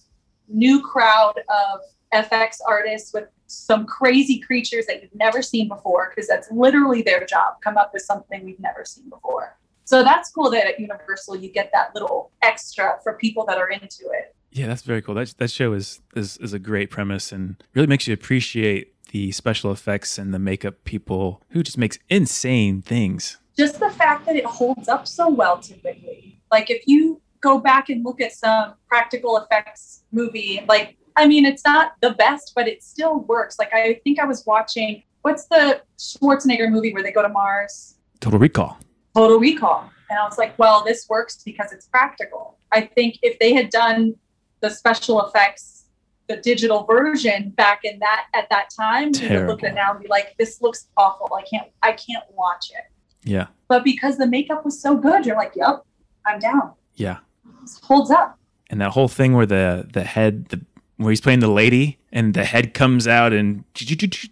new 0.48 0.80
crowd 0.84 1.40
of 1.50 1.80
FX 2.14 2.58
artists 2.68 3.14
with 3.16 3.26
some 3.48 3.88
crazy 3.88 4.38
creatures 4.40 4.86
that 4.86 5.02
you've 5.02 5.16
never 5.16 5.42
seen 5.42 5.68
before, 5.68 6.10
because 6.14 6.28
that's 6.28 6.52
literally 6.52 7.02
their 7.02 7.26
job, 7.26 7.56
come 7.64 7.78
up 7.78 7.92
with 7.94 8.04
something 8.04 8.46
we've 8.46 8.60
never 8.60 8.86
seen 8.86 9.10
before. 9.10 9.58
So 9.86 10.04
that's 10.04 10.30
cool 10.30 10.52
that 10.52 10.68
at 10.68 10.80
Universal 10.80 11.38
you 11.38 11.50
get 11.50 11.72
that 11.74 11.96
little 11.96 12.32
extra 12.44 13.00
for 13.02 13.14
people 13.14 13.44
that 13.48 13.58
are 13.58 13.70
into 13.70 14.04
it. 14.14 14.36
Yeah, 14.52 14.68
that's 14.68 14.84
very 14.84 15.02
cool. 15.02 15.16
That 15.16 15.34
that 15.40 15.50
show 15.50 15.74
is 15.74 16.00
is 16.16 16.38
is 16.38 16.54
a 16.54 16.60
great 16.60 16.92
premise 16.92 17.32
and 17.32 17.56
really 17.74 17.88
makes 17.88 18.08
you 18.08 18.14
appreciate 18.14 18.94
the 19.12 19.32
special 19.32 19.72
effects 19.72 20.18
and 20.18 20.34
the 20.34 20.40
makeup 20.40 20.84
people 20.84 21.42
who 21.50 21.64
just 21.64 21.78
makes 21.78 22.00
insane 22.10 22.82
things. 22.82 23.38
Just 23.58 23.80
the 23.80 23.90
fact 23.90 24.26
that 24.26 24.36
it 24.36 24.46
holds 24.46 24.88
up 24.88 25.08
so 25.08 25.30
well 25.30 25.58
typically. 25.60 26.40
Like 26.52 26.70
if 26.70 26.84
you 26.88 27.22
go 27.42 27.60
back 27.60 27.90
and 27.90 28.04
look 28.04 28.22
at 28.22 28.32
some 28.34 28.74
practical 28.88 29.38
effects 29.38 30.04
movie, 30.12 30.64
like 30.68 30.98
I 31.16 31.28
mean 31.28 31.46
it's 31.46 31.66
not 31.66 31.94
the 32.02 32.12
best, 32.12 32.54
but 32.56 32.68
it 32.68 32.84
still 32.84 33.20
works. 33.22 33.60
Like 33.60 33.74
I 33.74 34.00
think 34.04 34.20
I 34.20 34.26
was 34.26 34.46
watching 34.46 35.04
what's 35.22 35.46
the 35.48 35.82
Schwarzenegger 35.98 36.70
movie 36.70 36.94
where 36.94 37.04
they 37.04 37.12
go 37.12 37.22
to 37.22 37.30
Mars? 37.30 37.96
Total 38.20 38.40
Recall. 38.40 38.78
Total 39.16 39.40
Recall. 39.40 39.90
And 40.10 40.20
I 40.20 40.26
was 40.26 40.38
like, 40.38 40.58
well, 40.58 40.84
this 40.84 41.08
works 41.10 41.42
because 41.44 41.72
it's 41.72 41.88
practical. 41.88 42.58
I 42.72 42.82
think 42.82 43.20
if 43.22 43.40
they 43.40 43.54
had 43.54 43.70
done 43.70 44.16
the 44.62 44.70
special 44.70 45.26
effects, 45.26 45.81
the 46.28 46.38
digital 46.38 46.84
version 46.84 47.50
back 47.50 47.82
in 47.84 48.00
that 48.00 48.28
at 48.34 48.50
that 48.50 48.70
time, 48.76 49.12
we 49.20 49.30
would 49.30 49.48
look 49.48 49.64
at 49.64 49.72
it 49.72 49.76
now 49.76 49.92
and 49.92 50.02
be 50.02 50.08
like, 50.08 50.36
this 50.38 50.62
looks 50.62 50.88
awful. 50.98 51.30
I 51.34 51.44
can't 51.44 51.70
I 51.84 51.92
can't 51.92 52.24
watch 52.32 52.72
it. 52.72 52.86
Yeah. 53.24 53.48
But 53.68 53.84
because 53.84 54.18
the 54.18 54.28
makeup 54.28 54.66
was 54.66 54.82
so 54.82 54.96
good, 54.96 55.26
you're 55.26 55.36
like, 55.36 55.54
yep, 55.56 55.86
I'm 56.26 56.40
down. 56.40 56.74
Yeah. 56.96 57.18
This 57.62 57.80
holds 57.84 58.12
up. 58.12 58.38
And 58.70 58.80
that 58.82 58.92
whole 58.92 59.08
thing 59.08 59.34
where 59.34 59.46
the 59.46 59.88
the 59.92 60.04
head 60.04 60.48
the 60.50 60.62
where 60.98 61.10
he's 61.10 61.22
playing 61.22 61.40
the 61.40 61.50
lady 61.50 62.00
and 62.12 62.34
the 62.34 62.46
head 62.46 62.74
comes 62.74 63.08
out 63.08 63.34
and 63.34 63.64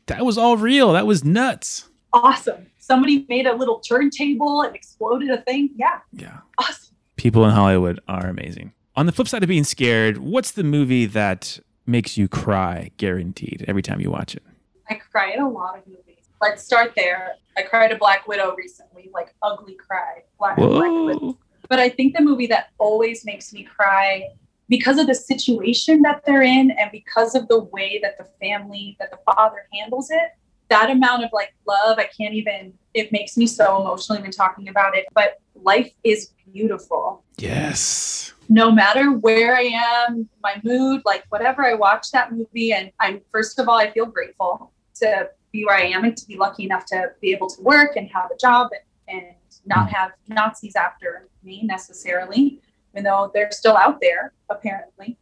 that 0.05 0.25
was 0.25 0.37
all 0.37 0.55
real. 0.57 0.93
That 0.93 1.07
was 1.07 1.23
nuts. 1.23 1.89
Awesome. 2.13 2.67
Somebody 2.77 3.25
made 3.29 3.45
a 3.45 3.55
little 3.55 3.79
turntable 3.79 4.61
and 4.61 4.75
exploded 4.75 5.29
a 5.29 5.41
thing. 5.41 5.71
Yeah. 5.75 5.99
Yeah. 6.11 6.39
Awesome. 6.57 6.95
People 7.17 7.43
in 7.45 7.51
Hollywood 7.51 7.99
are 8.07 8.27
amazing. 8.27 8.73
On 8.95 9.05
the 9.05 9.11
flip 9.11 9.27
side 9.27 9.43
of 9.43 9.49
being 9.49 9.63
scared, 9.63 10.17
what's 10.17 10.51
the 10.51 10.63
movie 10.63 11.05
that 11.05 11.59
makes 11.89 12.17
you 12.17 12.27
cry 12.27 12.91
guaranteed 12.97 13.65
every 13.67 13.81
time 13.81 13.99
you 13.99 14.11
watch 14.11 14.35
it? 14.35 14.43
I 14.89 14.95
cry 14.95 15.31
at 15.31 15.39
a 15.39 15.47
lot 15.47 15.77
of 15.77 15.87
movies. 15.87 16.29
Let's 16.41 16.63
start 16.63 16.93
there. 16.95 17.33
I 17.57 17.63
cried 17.63 17.91
at 17.91 17.99
Black 17.99 18.27
Widow 18.27 18.55
recently, 18.55 19.09
like 19.13 19.33
ugly 19.43 19.75
cry. 19.75 20.23
Black, 20.37 20.55
Black 20.55 20.91
Widow. 20.91 21.37
But 21.67 21.79
I 21.79 21.89
think 21.89 22.15
the 22.15 22.23
movie 22.23 22.47
that 22.47 22.69
always 22.77 23.25
makes 23.25 23.53
me 23.53 23.63
cry 23.63 24.29
because 24.69 24.97
of 24.99 25.07
the 25.07 25.15
situation 25.15 26.01
that 26.03 26.23
they're 26.25 26.43
in 26.43 26.71
and 26.71 26.91
because 26.91 27.35
of 27.35 27.47
the 27.47 27.59
way 27.59 27.99
that 28.01 28.17
the 28.17 28.25
family, 28.39 28.95
that 28.99 29.11
the 29.11 29.17
father 29.25 29.67
handles 29.73 30.09
it, 30.11 30.31
that 30.69 30.89
amount 30.89 31.23
of 31.23 31.31
like 31.33 31.53
love, 31.67 31.97
I 31.99 32.07
can't 32.17 32.33
even, 32.33 32.73
it 32.93 33.11
makes 33.11 33.35
me 33.35 33.47
so 33.47 33.81
emotional 33.81 34.17
even 34.19 34.31
talking 34.31 34.69
about 34.69 34.95
it. 34.95 35.05
But 35.13 35.39
life 35.55 35.91
is 36.03 36.31
beautiful. 36.51 37.23
Yes. 37.37 38.33
No 38.49 38.71
matter 38.71 39.11
where 39.11 39.55
I 39.55 40.05
am, 40.07 40.27
my 40.41 40.59
mood, 40.63 41.03
like 41.05 41.23
whatever, 41.29 41.65
I 41.65 41.75
watch 41.75 42.11
that 42.11 42.31
movie 42.31 42.73
and 42.73 42.91
I'm, 42.99 43.21
first 43.31 43.59
of 43.59 43.69
all, 43.69 43.77
I 43.77 43.91
feel 43.91 44.07
grateful 44.07 44.71
to 44.95 45.29
be 45.51 45.65
where 45.65 45.77
I 45.77 45.83
am 45.83 46.03
and 46.03 46.17
to 46.17 46.27
be 46.27 46.35
lucky 46.35 46.63
enough 46.65 46.85
to 46.87 47.11
be 47.21 47.31
able 47.31 47.47
to 47.49 47.61
work 47.61 47.95
and 47.95 48.09
have 48.09 48.31
a 48.31 48.37
job 48.37 48.69
and, 49.07 49.23
and 49.23 49.35
not 49.65 49.87
mm. 49.87 49.93
have 49.93 50.11
Nazis 50.27 50.75
after 50.75 51.27
me 51.43 51.61
necessarily, 51.63 52.59
even 52.93 53.03
though 53.03 53.31
they're 53.33 53.51
still 53.51 53.77
out 53.77 53.99
there 54.01 54.33
apparently, 54.49 55.17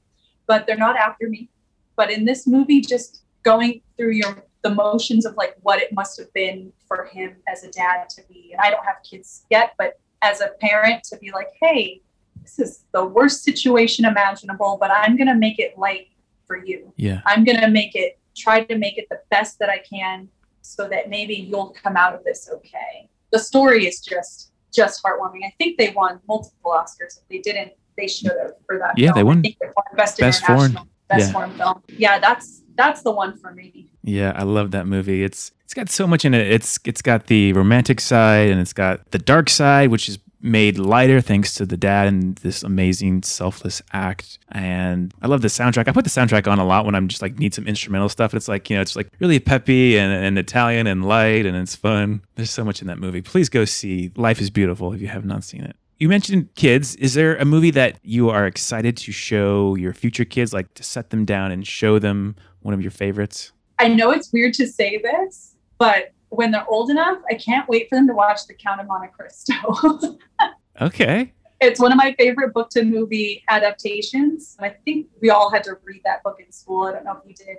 but 0.45 0.65
they're 0.65 0.77
not 0.77 0.95
after 0.95 1.27
me. 1.27 1.49
But 1.95 2.11
in 2.11 2.25
this 2.25 2.47
movie, 2.47 2.81
just 2.81 3.23
going 3.43 3.81
through 3.97 4.11
your 4.11 4.43
the 4.63 4.73
motions 4.73 5.25
of 5.25 5.35
like 5.35 5.55
what 5.61 5.79
it 5.79 5.93
must 5.93 6.17
have 6.17 6.31
been 6.33 6.73
for 6.87 7.05
him 7.05 7.35
as 7.47 7.63
a 7.63 7.71
dad 7.71 8.09
to 8.09 8.21
be, 8.27 8.51
and 8.51 8.61
I 8.61 8.69
don't 8.69 8.85
have 8.85 8.97
kids 9.09 9.45
yet, 9.49 9.73
but 9.77 9.99
as 10.21 10.41
a 10.41 10.49
parent 10.59 11.03
to 11.05 11.17
be 11.17 11.31
like, 11.31 11.49
hey, 11.61 12.01
this 12.47 12.59
is 12.59 12.85
the 12.93 13.05
worst 13.05 13.43
situation 13.43 14.05
imaginable, 14.05 14.77
but 14.79 14.89
I'm 14.91 15.17
gonna 15.17 15.35
make 15.35 15.59
it 15.59 15.77
light 15.77 16.07
for 16.45 16.57
you. 16.57 16.93
Yeah. 16.95 17.21
I'm 17.25 17.43
gonna 17.43 17.69
make 17.69 17.95
it 17.95 18.19
try 18.35 18.63
to 18.63 18.77
make 18.77 18.97
it 18.97 19.07
the 19.09 19.19
best 19.29 19.59
that 19.59 19.69
I 19.69 19.79
can 19.79 20.29
so 20.61 20.87
that 20.89 21.09
maybe 21.09 21.33
you'll 21.33 21.75
come 21.81 21.97
out 21.97 22.13
of 22.13 22.23
this 22.23 22.49
okay. 22.53 23.09
The 23.31 23.39
story 23.39 23.85
is 23.85 23.99
just 23.99 24.51
just 24.73 25.03
heartwarming. 25.03 25.45
I 25.45 25.53
think 25.57 25.77
they 25.77 25.91
won 25.91 26.19
multiple 26.27 26.71
Oscars. 26.71 27.17
If 27.17 27.27
they 27.29 27.39
didn't, 27.39 27.71
they 27.97 28.07
should 28.07 28.27
have 28.27 28.53
for 28.65 28.77
that. 28.79 28.97
Yeah, 28.97 29.07
film. 29.07 29.15
they 29.15 29.23
won. 29.23 29.41
They 29.41 29.57
won 29.61 29.85
best, 29.95 30.17
best 30.17 30.45
foreign, 30.45 30.77
best 31.07 31.27
yeah. 31.27 31.31
foreign 31.31 31.51
film. 31.57 31.83
Yeah, 31.89 32.19
that's 32.19 32.61
that's 32.75 33.01
the 33.01 33.11
one 33.11 33.37
for 33.37 33.51
me. 33.53 33.89
Yeah, 34.03 34.33
I 34.35 34.43
love 34.43 34.71
that 34.71 34.87
movie. 34.87 35.23
It's 35.23 35.51
it's 35.65 35.73
got 35.73 35.89
so 35.89 36.07
much 36.07 36.23
in 36.23 36.33
it. 36.33 36.49
It's 36.49 36.79
it's 36.85 37.01
got 37.01 37.27
the 37.27 37.51
romantic 37.53 37.99
side 37.99 38.49
and 38.49 38.61
it's 38.61 38.73
got 38.73 39.11
the 39.11 39.19
dark 39.19 39.49
side, 39.49 39.89
which 39.89 40.07
is 40.07 40.19
made 40.41 40.77
lighter 40.77 41.21
thanks 41.21 41.53
to 41.55 41.65
the 41.65 41.77
dad 41.77 42.07
and 42.07 42.35
this 42.37 42.63
amazing 42.63 43.23
selfless 43.23 43.81
act. 43.93 44.39
And 44.51 45.13
I 45.21 45.27
love 45.27 45.41
the 45.41 45.47
soundtrack. 45.47 45.87
I 45.87 45.91
put 45.91 46.03
the 46.03 46.09
soundtrack 46.09 46.49
on 46.49 46.59
a 46.59 46.65
lot 46.65 46.85
when 46.85 46.95
I'm 46.95 47.07
just 47.07 47.21
like 47.21 47.39
need 47.39 47.53
some 47.53 47.67
instrumental 47.67 48.09
stuff. 48.09 48.33
It's 48.33 48.47
like, 48.47 48.69
you 48.69 48.75
know, 48.75 48.81
it's 48.81 48.95
like 48.95 49.09
really 49.19 49.39
peppy 49.39 49.97
and, 49.97 50.11
and 50.13 50.37
Italian 50.37 50.87
and 50.87 51.05
light 51.07 51.45
and 51.45 51.57
it's 51.57 51.75
fun. 51.75 52.21
There's 52.35 52.51
so 52.51 52.63
much 52.63 52.81
in 52.81 52.87
that 52.87 52.99
movie. 52.99 53.21
Please 53.21 53.49
go 53.49 53.65
see 53.65 54.11
Life 54.15 54.39
is 54.41 54.49
Beautiful 54.49 54.93
if 54.93 55.01
you 55.01 55.07
have 55.07 55.25
not 55.25 55.43
seen 55.43 55.63
it. 55.63 55.75
You 55.99 56.09
mentioned 56.09 56.53
kids. 56.53 56.95
Is 56.97 57.15
there 57.15 57.35
a 57.37 57.45
movie 57.45 57.71
that 57.71 57.99
you 58.03 58.29
are 58.29 58.45
excited 58.45 58.97
to 58.97 59.11
show 59.11 59.73
your 59.75 59.93
future 59.93 60.25
kids, 60.25 60.53
like 60.53 60.71
to 60.75 60.83
set 60.83 61.09
them 61.09 61.25
down 61.25 61.51
and 61.51 61.65
show 61.65 61.97
them 61.97 62.35
one 62.61 62.75
of 62.75 62.81
your 62.81 62.91
favorites? 62.91 63.51
I 63.79 63.87
know 63.87 64.11
it's 64.11 64.31
weird 64.31 64.53
to 64.55 64.67
say 64.67 64.99
this, 65.01 65.55
but 65.79 66.11
when 66.29 66.51
they're 66.51 66.67
old 66.67 66.89
enough, 66.89 67.19
I 67.29 67.35
can't 67.35 67.67
wait 67.69 67.89
for 67.89 67.95
them 67.95 68.07
to 68.07 68.13
watch 68.13 68.47
The 68.47 68.53
Count 68.53 68.81
of 68.81 68.87
Monte 68.87 69.07
Cristo. 69.09 70.17
okay. 70.81 71.33
It's 71.59 71.79
one 71.79 71.91
of 71.91 71.97
my 71.97 72.13
favorite 72.17 72.53
book 72.53 72.69
to 72.71 72.83
movie 72.83 73.43
adaptations. 73.49 74.57
I 74.59 74.69
think 74.69 75.07
we 75.21 75.29
all 75.29 75.49
had 75.49 75.63
to 75.63 75.77
read 75.83 76.01
that 76.05 76.21
book 76.23 76.37
in 76.39 76.51
school. 76.51 76.83
I 76.83 76.91
don't 76.91 77.03
know 77.03 77.19
if 77.23 77.27
you 77.27 77.33
did. 77.33 77.57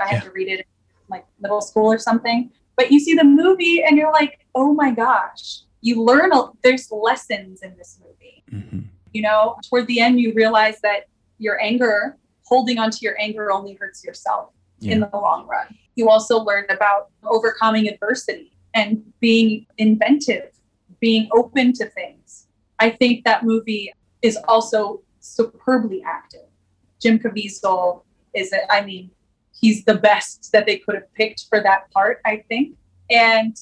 I 0.00 0.06
had 0.06 0.22
yeah. 0.22 0.28
to 0.28 0.30
read 0.30 0.48
it 0.48 0.60
in 0.60 0.64
like 1.08 1.26
middle 1.40 1.60
school 1.60 1.92
or 1.92 1.98
something. 1.98 2.52
But 2.76 2.92
you 2.92 3.00
see 3.00 3.14
the 3.14 3.24
movie 3.24 3.82
and 3.82 3.96
you're 3.96 4.12
like, 4.12 4.46
oh 4.54 4.72
my 4.72 4.92
gosh, 4.92 5.62
you 5.80 6.02
learn, 6.02 6.32
a, 6.32 6.50
there's 6.62 6.90
lessons 6.92 7.62
in 7.62 7.76
this 7.76 7.98
movie. 8.04 8.44
Mm-hmm. 8.52 8.80
You 9.12 9.22
know, 9.22 9.56
toward 9.68 9.88
the 9.88 10.00
end, 10.00 10.20
you 10.20 10.32
realize 10.34 10.80
that 10.82 11.08
your 11.38 11.60
anger, 11.60 12.16
holding 12.44 12.78
onto 12.78 12.98
your 13.00 13.16
anger 13.20 13.50
only 13.50 13.74
hurts 13.74 14.04
yourself 14.04 14.52
yeah. 14.80 14.94
in 14.94 15.00
the 15.00 15.10
long 15.12 15.46
run. 15.46 15.66
You 15.94 16.08
also 16.08 16.38
learn 16.38 16.64
about 16.70 17.10
overcoming 17.24 17.88
adversity 17.88 18.52
and 18.74 19.02
being 19.20 19.66
inventive, 19.78 20.50
being 21.00 21.28
open 21.32 21.72
to 21.74 21.86
things. 21.86 22.46
I 22.78 22.90
think 22.90 23.24
that 23.24 23.44
movie 23.44 23.92
is 24.22 24.38
also 24.48 25.02
superbly 25.20 26.02
acted. 26.02 26.46
Jim 27.00 27.18
Caviezel 27.18 28.02
is, 28.34 28.52
a, 28.52 28.72
I 28.72 28.84
mean, 28.84 29.10
he's 29.58 29.84
the 29.84 29.96
best 29.96 30.50
that 30.52 30.66
they 30.66 30.78
could 30.78 30.94
have 30.94 31.12
picked 31.14 31.46
for 31.48 31.62
that 31.62 31.90
part, 31.90 32.20
I 32.24 32.44
think. 32.48 32.76
And 33.10 33.56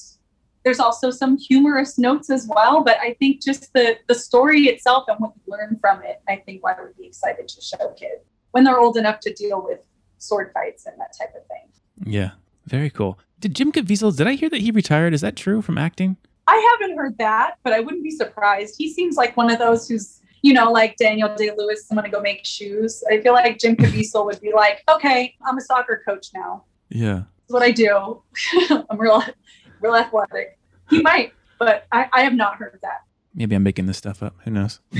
there's 0.65 0.81
also 0.81 1.11
some 1.11 1.39
humorous 1.39 1.99
notes 1.99 2.31
as 2.31 2.47
well, 2.47 2.85
but 2.85 2.99
I 3.01 3.15
think 3.15 3.43
just 3.43 3.73
the 3.73 3.97
the 4.07 4.15
story 4.15 4.63
itself 4.65 5.05
and 5.09 5.19
what 5.19 5.33
you 5.35 5.53
learn 5.53 5.79
from 5.81 6.03
it, 6.03 6.21
I 6.29 6.37
think 6.37 6.63
I 6.65 6.81
would 6.81 6.97
be 6.97 7.07
excited 7.07 7.49
to 7.49 7.61
show 7.61 7.89
kids 7.97 8.23
when 8.51 8.65
they're 8.65 8.79
old 8.79 8.97
enough 8.97 9.21
to 9.21 9.33
deal 9.33 9.65
with 9.65 9.79
sword 10.19 10.53
fights 10.53 10.87
and 10.87 10.99
that 11.01 11.17
type 11.19 11.35
of 11.35 11.47
thing. 11.47 12.13
Yeah, 12.13 12.33
very 12.67 12.91
cool. 12.91 13.19
Did 13.41 13.55
Jim 13.55 13.73
Caviezel? 13.73 14.17
Did 14.17 14.27
I 14.27 14.35
hear 14.35 14.51
that 14.51 14.61
he 14.61 14.71
retired? 14.71 15.15
Is 15.15 15.21
that 15.21 15.37
true 15.37 15.63
from 15.63 15.79
acting? 15.79 16.17
I 16.47 16.77
haven't 16.81 16.97
heard 16.97 17.19
that, 17.19 17.57
but 17.63 17.73
I 17.73 17.81
wouldn't 17.81 18.03
be 18.03 18.11
surprised. 18.11 18.77
He 18.79 18.93
seems 18.93 19.17
like 19.17 19.37
one 19.37 19.51
of 19.51 19.59
those 19.59 19.89
who's 19.89 20.19
you 20.43 20.53
know, 20.53 20.71
like 20.71 20.97
Daniel 20.97 21.35
Day 21.35 21.51
Lewis, 21.57 21.87
I'm 21.91 21.97
gonna 21.97 22.11
go 22.11 22.21
make 22.21 22.45
shoes. 22.45 23.03
I 23.11 23.21
feel 23.21 23.33
like 23.33 23.59
Jim 23.59 23.77
Caviezel 23.77 24.25
would 24.25 24.41
be 24.41 24.53
like, 24.55 24.83
okay, 24.89 25.35
I'm 25.45 25.59
a 25.59 25.61
soccer 25.61 26.03
coach 26.07 26.29
now. 26.35 26.65
Yeah. 26.89 27.23
That's 27.41 27.53
what 27.53 27.63
I 27.63 27.71
do. 27.71 28.23
I'm 28.91 28.99
real 28.99 29.23
real 29.81 29.95
athletic. 29.95 30.59
He 30.91 31.03
might, 31.03 31.33
but 31.59 31.87
I, 31.93 32.09
I 32.13 32.23
have 32.23 32.35
not 32.35 32.57
heard 32.57 32.79
that. 32.83 33.03
Maybe 33.35 33.55
I'm 33.55 33.63
making 33.63 33.87
this 33.87 33.99
stuff 33.99 34.23
up. 34.23 34.35
Who 34.45 34.51
knows? 34.51 34.81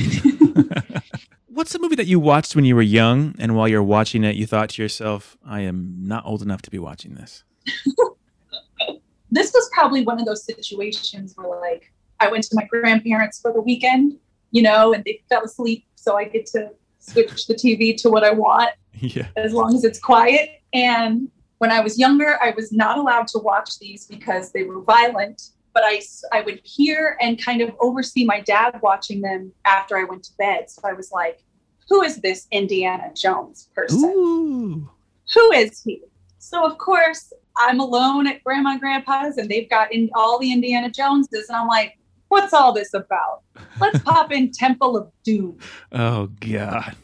What's 1.59 1.73
the 1.73 1.81
movie 1.81 1.97
that 1.97 2.07
you 2.07 2.21
watched 2.21 2.55
when 2.55 2.65
you 2.65 2.77
were 2.77 2.83
young, 2.83 3.35
and 3.37 3.57
while 3.57 3.67
you're 3.67 3.83
watching 3.83 4.23
it, 4.23 4.37
you 4.37 4.47
thought 4.47 4.69
to 4.71 4.83
yourself, 4.83 5.37
"I 5.45 5.63
am 5.63 5.93
not 5.99 6.25
old 6.25 6.41
enough 6.41 6.63
to 6.63 6.71
be 6.71 6.79
watching 6.79 7.17
this." 7.17 7.43
this 9.33 9.53
was 9.53 9.69
probably 9.73 10.05
one 10.05 10.21
of 10.21 10.25
those 10.25 10.45
situations 10.45 11.35
where, 11.35 11.61
like, 11.61 11.93
I 12.21 12.31
went 12.31 12.45
to 12.45 12.51
my 12.55 12.63
grandparents 12.67 13.41
for 13.41 13.53
the 13.53 13.61
weekend, 13.61 14.21
you 14.53 14.63
know, 14.63 14.93
and 14.93 15.03
they 15.03 15.21
fell 15.29 15.43
asleep, 15.43 15.85
so 15.97 16.17
I 16.17 16.27
get 16.27 16.47
to 16.53 16.71
switch 17.01 17.49
the 17.49 17.55
TV 17.55 17.97
to 18.03 18.09
what 18.09 18.23
I 18.23 18.31
want, 18.31 18.71
yeah. 18.93 19.27
as 19.37 19.53
long 19.53 19.75
as 19.75 19.83
it's 19.83 19.99
quiet. 19.99 20.63
And 20.73 21.29
when 21.59 21.73
I 21.73 21.81
was 21.81 21.99
younger, 21.99 22.39
I 22.41 22.53
was 22.55 22.71
not 22.71 22.99
allowed 22.99 23.27
to 23.35 23.41
watch 23.41 23.81
these 23.81 24.07
because 24.07 24.53
they 24.53 24.63
were 24.63 24.81
violent. 24.83 25.43
But 25.75 25.83
I, 25.85 26.01
I 26.33 26.41
would 26.41 26.61
hear 26.65 27.17
and 27.21 27.41
kind 27.41 27.61
of 27.61 27.73
oversee 27.79 28.25
my 28.25 28.41
dad 28.41 28.81
watching 28.81 29.21
them 29.21 29.53
after 29.65 29.97
I 29.97 30.05
went 30.05 30.25
to 30.25 30.33
bed. 30.37 30.71
So 30.71 30.81
I 30.85 30.93
was 30.93 31.13
like, 31.13 31.41
who 31.89 32.03
is 32.03 32.21
this 32.21 32.47
Indiana 32.51 33.11
Jones 33.15 33.69
person? 33.75 34.05
Ooh. 34.05 34.91
who 35.35 35.53
is 35.53 35.83
he? 35.83 36.03
So 36.39 36.65
of 36.65 36.79
course 36.79 37.33
I'm 37.57 37.81
alone 37.81 38.27
at 38.27 38.43
grandma 38.45 38.73
and 38.73 38.81
grandpa's 38.81 39.39
and 39.39 39.49
they've 39.49 39.69
got 39.69 39.93
in 39.93 40.11
all 40.15 40.39
the 40.39 40.53
Indiana 40.53 40.91
Joneses. 40.91 41.49
And 41.49 41.57
I'm 41.57 41.67
like, 41.67 41.99
what's 42.29 42.53
all 42.53 42.73
this 42.73 42.95
about? 42.95 43.43
Let's 43.81 43.99
pop 44.05 44.33
in 44.33 44.51
Temple 44.53 44.97
of 44.97 45.11
Doom. 45.25 45.59
Oh 45.93 46.29
God. 46.41 46.95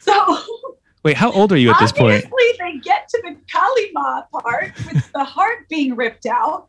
So 0.00 0.38
Wait, 1.06 1.16
how 1.16 1.30
old 1.30 1.52
are 1.52 1.56
you 1.56 1.70
at 1.70 1.78
this 1.78 1.92
point? 1.92 2.24
obviously 2.24 2.58
they 2.58 2.78
get 2.78 3.08
to 3.08 3.22
the 3.22 3.36
Kali 3.52 3.90
Ma 3.92 4.22
part 4.22 4.72
with 4.86 5.12
the 5.12 5.22
heart 5.22 5.68
being 5.68 5.94
ripped 5.94 6.26
out. 6.26 6.66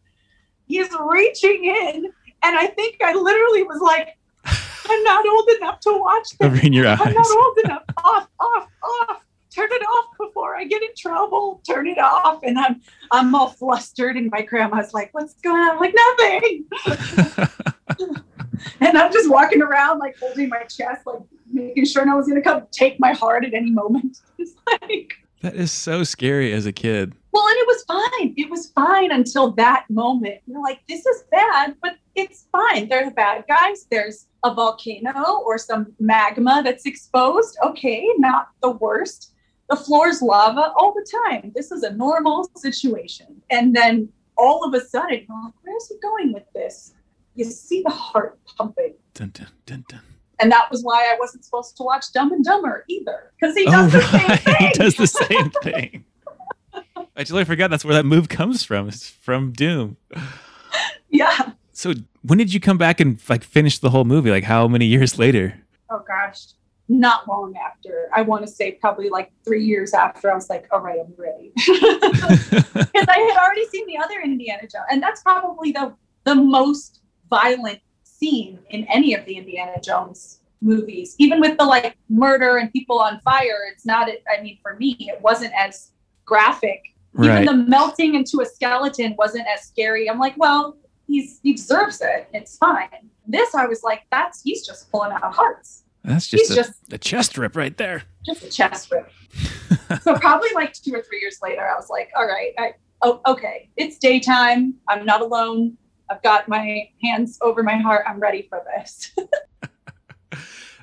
He's 0.67 0.89
reaching 1.07 1.65
in, 1.65 2.05
and 2.43 2.55
I 2.55 2.67
think 2.67 2.97
I 3.03 3.13
literally 3.13 3.63
was 3.63 3.81
like, 3.81 4.16
I'm 4.89 5.03
not 5.03 5.25
old 5.27 5.49
enough 5.57 5.79
to 5.81 5.97
watch 5.99 6.29
this. 6.29 6.37
Covering 6.49 6.73
your 6.73 6.87
I'm 6.87 7.01
eyes. 7.01 7.15
not 7.15 7.31
old 7.31 7.57
enough. 7.65 7.83
Off, 8.03 8.27
off, 8.39 8.67
off. 8.83 9.23
Turn 9.53 9.69
it 9.71 9.81
off 9.81 10.05
before 10.19 10.55
I 10.55 10.65
get 10.65 10.83
in 10.83 10.89
trouble. 10.95 11.61
Turn 11.67 11.87
it 11.87 11.97
off. 11.97 12.43
And 12.43 12.59
I'm 12.59 12.81
I'm 13.11 13.33
all 13.33 13.49
flustered, 13.49 14.15
and 14.15 14.29
my 14.31 14.41
grandma's 14.43 14.93
like, 14.93 15.09
"What's 15.13 15.33
going 15.35 15.57
on?" 15.57 15.71
I'm 15.71 15.79
like, 15.79 15.95
"Nothing." 15.95 16.65
And 18.81 18.97
I'm 18.97 19.11
just 19.11 19.29
walking 19.29 19.61
around, 19.61 19.99
like 19.99 20.17
holding 20.19 20.49
my 20.49 20.63
chest, 20.63 21.05
like 21.05 21.19
making 21.51 21.85
sure 21.85 22.05
no 22.05 22.15
one's 22.15 22.27
gonna 22.27 22.41
come 22.41 22.63
take 22.71 22.99
my 22.99 23.13
heart 23.13 23.45
at 23.45 23.53
any 23.53 23.71
moment. 23.71 24.19
It's 24.39 24.53
like, 24.81 25.13
that 25.41 25.55
is 25.55 25.71
so 25.71 26.03
scary 26.03 26.53
as 26.53 26.65
a 26.65 26.71
kid. 26.71 27.13
well, 27.31 27.47
and 27.47 27.57
it 27.57 27.67
was 27.67 27.83
fine. 27.83 28.33
It 28.37 28.49
was 28.49 28.67
fine 28.71 29.11
until 29.11 29.51
that 29.53 29.85
moment. 29.89 30.39
You're 30.47 30.61
like, 30.61 30.79
this 30.87 31.05
is 31.05 31.23
bad, 31.31 31.75
but 31.81 31.93
it's 32.15 32.47
fine. 32.51 32.89
They're 32.89 33.05
the 33.05 33.11
bad 33.11 33.45
guys. 33.47 33.85
There's 33.91 34.27
a 34.43 34.53
volcano 34.53 35.41
or 35.45 35.57
some 35.57 35.93
magma 35.99 36.61
that's 36.63 36.85
exposed. 36.85 37.57
Okay, 37.63 38.07
not 38.17 38.49
the 38.61 38.71
worst. 38.71 39.33
The 39.69 39.75
floor's 39.75 40.21
lava 40.21 40.71
all 40.77 40.93
the 40.93 41.05
time. 41.25 41.51
This 41.53 41.71
is 41.71 41.83
a 41.83 41.93
normal 41.93 42.49
situation. 42.55 43.41
And 43.49 43.75
then 43.75 44.09
all 44.37 44.63
of 44.63 44.73
a 44.73 44.83
sudden, 44.83 45.25
like, 45.29 45.53
where's 45.63 45.87
he 45.89 45.95
going 46.01 46.33
with 46.33 46.45
this? 46.55 46.93
You 47.35 47.45
see 47.45 47.83
the 47.83 47.91
heart 47.91 48.39
pumping. 48.57 48.95
Dun, 49.13 49.31
dun, 49.33 49.47
dun, 49.65 49.85
dun. 49.89 50.01
And 50.39 50.51
that 50.51 50.69
was 50.69 50.83
why 50.83 51.11
I 51.11 51.17
wasn't 51.19 51.43
supposed 51.45 51.77
to 51.77 51.83
watch 51.83 52.11
Dumb 52.13 52.31
and 52.31 52.43
Dumber 52.45 52.85
either, 52.87 53.31
because 53.39 53.55
he 53.55 53.65
Oh, 53.67 53.71
does 53.71 53.91
the 53.91 54.01
same 54.01 54.27
right. 54.27 54.39
thing. 54.43 54.55
he 54.59 54.69
does 54.73 54.95
the 54.95 55.07
same 55.07 55.49
thing. 55.63 56.05
I 57.15 57.23
totally 57.23 57.45
forgot 57.45 57.69
that's 57.71 57.83
where 57.83 57.95
that 57.95 58.05
move 58.05 58.29
comes 58.29 58.63
from. 58.63 58.87
It's 58.87 59.09
from 59.09 59.51
Doom. 59.51 59.97
Yeah. 61.09 61.51
So 61.71 61.93
when 62.21 62.37
did 62.37 62.53
you 62.53 62.59
come 62.59 62.77
back 62.77 62.99
and 62.99 63.19
like 63.29 63.43
finish 63.43 63.79
the 63.79 63.89
whole 63.89 64.05
movie? 64.05 64.29
Like 64.29 64.43
how 64.43 64.67
many 64.67 64.85
years 64.85 65.17
later? 65.17 65.55
Oh 65.89 66.03
gosh. 66.07 66.47
Not 66.89 67.27
long 67.27 67.55
after. 67.57 68.09
I 68.13 68.21
want 68.21 68.45
to 68.45 68.51
say 68.51 68.73
probably 68.73 69.09
like 69.09 69.31
three 69.43 69.63
years 69.63 69.93
after. 69.93 70.31
I 70.31 70.35
was 70.35 70.49
like, 70.49 70.67
all 70.71 70.79
right, 70.79 70.99
I'm 70.99 71.13
ready. 71.17 71.51
Because 71.57 73.07
I 73.09 73.19
had 73.19 73.37
already 73.43 73.65
seen 73.67 73.85
the 73.87 73.97
other 73.97 74.21
Indiana 74.23 74.61
Jones, 74.61 74.85
and 74.91 75.01
that's 75.03 75.21
probably 75.21 75.71
the 75.71 75.93
the 76.23 76.35
most 76.35 77.01
violent 77.29 77.79
scene 78.19 78.59
in 78.69 78.85
any 78.85 79.13
of 79.13 79.25
the 79.25 79.37
Indiana 79.37 79.79
Jones 79.81 80.39
movies. 80.61 81.15
Even 81.17 81.39
with 81.39 81.57
the 81.57 81.65
like 81.65 81.95
murder 82.09 82.57
and 82.57 82.71
people 82.71 82.99
on 82.99 83.19
fire, 83.21 83.67
it's 83.71 83.85
not. 83.85 84.09
I 84.09 84.41
mean, 84.41 84.57
for 84.61 84.75
me, 84.75 84.95
it 84.99 85.21
wasn't 85.21 85.53
as 85.57 85.91
graphic. 86.25 86.81
Even 87.15 87.29
right. 87.29 87.45
the 87.45 87.53
melting 87.53 88.15
into 88.15 88.41
a 88.41 88.45
skeleton 88.45 89.15
wasn't 89.17 89.47
as 89.47 89.63
scary. 89.63 90.09
I'm 90.09 90.19
like, 90.19 90.35
well, 90.37 90.77
he's 91.07 91.39
he 91.41 91.53
deserves 91.53 92.01
it. 92.01 92.27
It's 92.33 92.57
fine. 92.57 93.09
This, 93.25 93.55
I 93.55 93.65
was 93.65 93.83
like, 93.83 94.03
that's 94.11 94.41
he's 94.43 94.65
just 94.65 94.91
pulling 94.91 95.11
out 95.11 95.33
hearts. 95.33 95.83
That's 96.03 96.27
just 96.27 96.51
a, 96.51 96.55
just 96.55 96.93
a 96.93 96.97
chest 96.97 97.37
rip 97.37 97.55
right 97.55 97.75
there. 97.75 98.03
just 98.25 98.43
a 98.43 98.49
chest 98.49 98.91
rip. 98.91 99.11
so 100.01 100.15
probably 100.15 100.49
like 100.53 100.73
two 100.73 100.93
or 100.93 101.01
three 101.01 101.19
years 101.19 101.39
later, 101.41 101.67
I 101.67 101.75
was 101.75 101.89
like, 101.89 102.11
all 102.15 102.25
right, 102.25 102.53
I, 102.57 102.73
oh, 103.01 103.19
okay, 103.27 103.69
it's 103.75 103.97
daytime. 103.97 104.75
I'm 104.87 105.05
not 105.05 105.21
alone. 105.21 105.75
I've 106.09 106.23
got 106.23 106.47
my 106.47 106.89
hands 107.03 107.37
over 107.41 107.63
my 107.63 107.77
heart. 107.77 108.05
I'm 108.07 108.19
ready 108.19 108.47
for 108.49 108.63
this. 108.75 109.11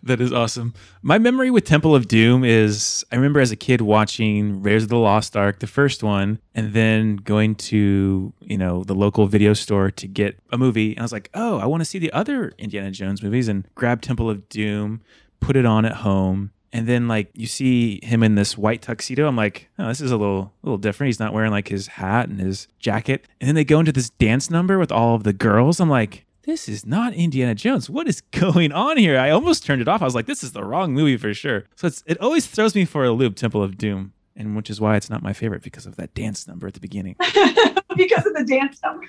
That 0.04 0.20
is 0.20 0.34
awesome. 0.34 0.74
My 1.00 1.16
memory 1.16 1.50
with 1.50 1.64
Temple 1.64 1.94
of 1.94 2.08
Doom 2.08 2.44
is 2.44 3.06
I 3.10 3.16
remember 3.16 3.40
as 3.40 3.50
a 3.50 3.56
kid 3.56 3.80
watching 3.80 4.62
Raiders 4.62 4.82
of 4.82 4.90
the 4.90 4.98
Lost 4.98 5.34
Ark, 5.34 5.60
the 5.60 5.66
first 5.66 6.02
one, 6.02 6.40
and 6.54 6.74
then 6.74 7.16
going 7.16 7.54
to, 7.54 8.34
you 8.42 8.58
know, 8.58 8.84
the 8.84 8.94
local 8.94 9.26
video 9.26 9.54
store 9.54 9.90
to 9.92 10.06
get 10.06 10.38
a 10.52 10.58
movie. 10.58 10.90
And 10.90 11.00
I 11.00 11.02
was 11.04 11.12
like, 11.12 11.30
oh, 11.32 11.58
I 11.58 11.64
want 11.64 11.80
to 11.80 11.86
see 11.86 11.98
the 11.98 12.12
other 12.12 12.52
Indiana 12.58 12.90
Jones 12.90 13.22
movies 13.22 13.48
and 13.48 13.66
grab 13.74 14.02
Temple 14.02 14.28
of 14.28 14.46
Doom, 14.50 15.00
put 15.40 15.56
it 15.56 15.64
on 15.64 15.86
at 15.86 15.96
home. 15.96 16.50
And 16.74 16.88
then 16.88 17.06
like 17.06 17.30
you 17.34 17.46
see 17.46 18.00
him 18.02 18.24
in 18.24 18.34
this 18.34 18.58
white 18.58 18.82
tuxedo. 18.82 19.28
I'm 19.28 19.36
like, 19.36 19.68
oh, 19.78 19.86
this 19.86 20.00
is 20.00 20.10
a 20.10 20.16
little 20.16 20.52
a 20.62 20.66
little 20.66 20.76
different. 20.76 21.08
He's 21.08 21.20
not 21.20 21.32
wearing 21.32 21.52
like 21.52 21.68
his 21.68 21.86
hat 21.86 22.28
and 22.28 22.40
his 22.40 22.66
jacket. 22.80 23.26
And 23.40 23.46
then 23.46 23.54
they 23.54 23.64
go 23.64 23.78
into 23.78 23.92
this 23.92 24.10
dance 24.10 24.50
number 24.50 24.76
with 24.76 24.90
all 24.90 25.14
of 25.14 25.22
the 25.22 25.32
girls. 25.32 25.78
I'm 25.78 25.88
like, 25.88 26.24
this 26.42 26.68
is 26.68 26.84
not 26.84 27.14
Indiana 27.14 27.54
Jones. 27.54 27.88
What 27.88 28.08
is 28.08 28.20
going 28.32 28.72
on 28.72 28.96
here? 28.96 29.18
I 29.18 29.30
almost 29.30 29.64
turned 29.64 29.82
it 29.82 29.88
off. 29.88 30.02
I 30.02 30.04
was 30.04 30.16
like, 30.16 30.26
this 30.26 30.42
is 30.42 30.50
the 30.50 30.64
wrong 30.64 30.92
movie 30.92 31.16
for 31.16 31.32
sure. 31.32 31.64
So 31.76 31.86
it's, 31.86 32.02
it 32.06 32.20
always 32.20 32.46
throws 32.46 32.74
me 32.74 32.84
for 32.84 33.04
a 33.04 33.12
loop, 33.12 33.36
Temple 33.36 33.62
of 33.62 33.78
Doom, 33.78 34.12
and 34.34 34.56
which 34.56 34.68
is 34.68 34.80
why 34.80 34.96
it's 34.96 35.08
not 35.08 35.22
my 35.22 35.32
favorite 35.32 35.62
because 35.62 35.86
of 35.86 35.94
that 35.96 36.12
dance 36.14 36.48
number 36.48 36.66
at 36.66 36.74
the 36.74 36.80
beginning. 36.80 37.14
because 37.96 38.26
of 38.26 38.34
the 38.34 38.44
dance 38.46 38.80
number. 38.82 39.06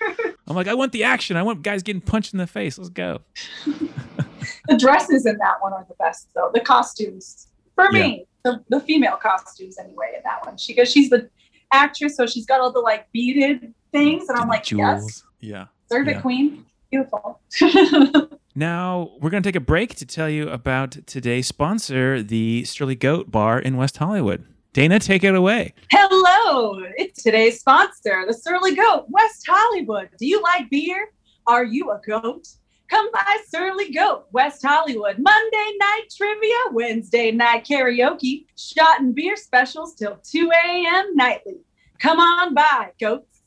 I'm 0.48 0.56
like, 0.56 0.68
I 0.68 0.76
want 0.76 0.92
the 0.92 1.04
action. 1.04 1.36
I 1.36 1.42
want 1.44 1.64
guys 1.64 1.82
getting 1.82 2.02
punched 2.02 2.34
in 2.34 2.38
the 2.38 2.48
face. 2.48 2.78
Let's 2.78 2.90
go. 2.90 3.22
the 3.66 4.78
dresses 4.78 5.26
in 5.26 5.38
that 5.40 5.56
one 5.62 5.74
are 5.74 5.86
the 5.88 5.96
best, 5.96 6.30
though. 6.36 6.52
The 6.54 6.60
costumes, 6.60 7.48
for 7.76 7.92
me, 7.92 8.26
the, 8.44 8.64
the 8.70 8.80
female 8.80 9.18
costumes 9.18 9.78
anyway 9.78 10.14
in 10.16 10.22
that 10.24 10.46
one. 10.46 10.58
She 10.58 10.74
goes, 10.74 10.92
she's 10.92 11.10
the 11.10 11.30
actress, 11.72 12.16
so 12.16 12.26
she's 12.26 12.46
got 12.46 12.60
all 12.62 12.72
the 12.72 12.80
like 12.80 13.12
beaded 13.12 13.74
things, 13.92 14.30
and 14.30 14.38
I'm 14.38 14.48
like, 14.48 14.70
yes, 14.72 15.24
Yeah. 15.42 15.66
serve 15.92 16.08
it, 16.08 16.16
Yeah. 16.16 16.22
queen. 16.22 16.66
Beautiful. 16.92 17.40
Now 18.58 19.12
we're 19.20 19.30
going 19.32 19.44
to 19.44 19.48
take 19.50 19.58
a 19.58 19.60
break 19.60 19.96
to 19.96 20.06
tell 20.06 20.30
you 20.30 20.48
about 20.48 20.92
today's 21.06 21.46
sponsor, 21.46 22.24
the 22.24 22.64
Surly 22.64 22.96
Goat 22.96 23.30
Bar 23.30 23.60
in 23.60 23.76
West 23.76 23.98
Hollywood. 23.98 24.46
Dana, 24.72 24.98
take 24.98 25.26
it 25.26 25.36
away. 25.36 25.74
Hello, 25.92 26.82
it's 26.96 27.22
today's 27.22 27.60
sponsor, 27.60 28.24
the 28.26 28.34
Surly 28.34 28.74
Goat, 28.74 29.08
West 29.10 29.46
Hollywood. 29.46 30.08
Do 30.18 30.26
you 30.26 30.42
like 30.42 30.70
beer? 30.70 31.10
Are 31.48 31.66
you 31.66 31.92
a 31.92 32.00
goat? 32.08 32.48
Come 32.90 33.12
by 33.12 33.38
Surly 33.48 33.92
Goat, 33.92 34.28
West 34.32 34.64
Hollywood. 34.64 35.18
Monday 35.18 35.72
night 35.80 36.04
trivia, 36.16 36.56
Wednesday 36.72 37.32
night 37.32 37.66
karaoke, 37.66 38.46
shot 38.58 39.00
and 39.02 39.16
beer 39.16 39.36
specials 39.36 39.96
till 39.96 40.20
2 40.24 40.52
a.m. 40.52 41.16
nightly. 41.16 41.56
Come 42.00 42.20
on 42.20 42.54
by, 42.54 42.92
goats. 43.00 43.42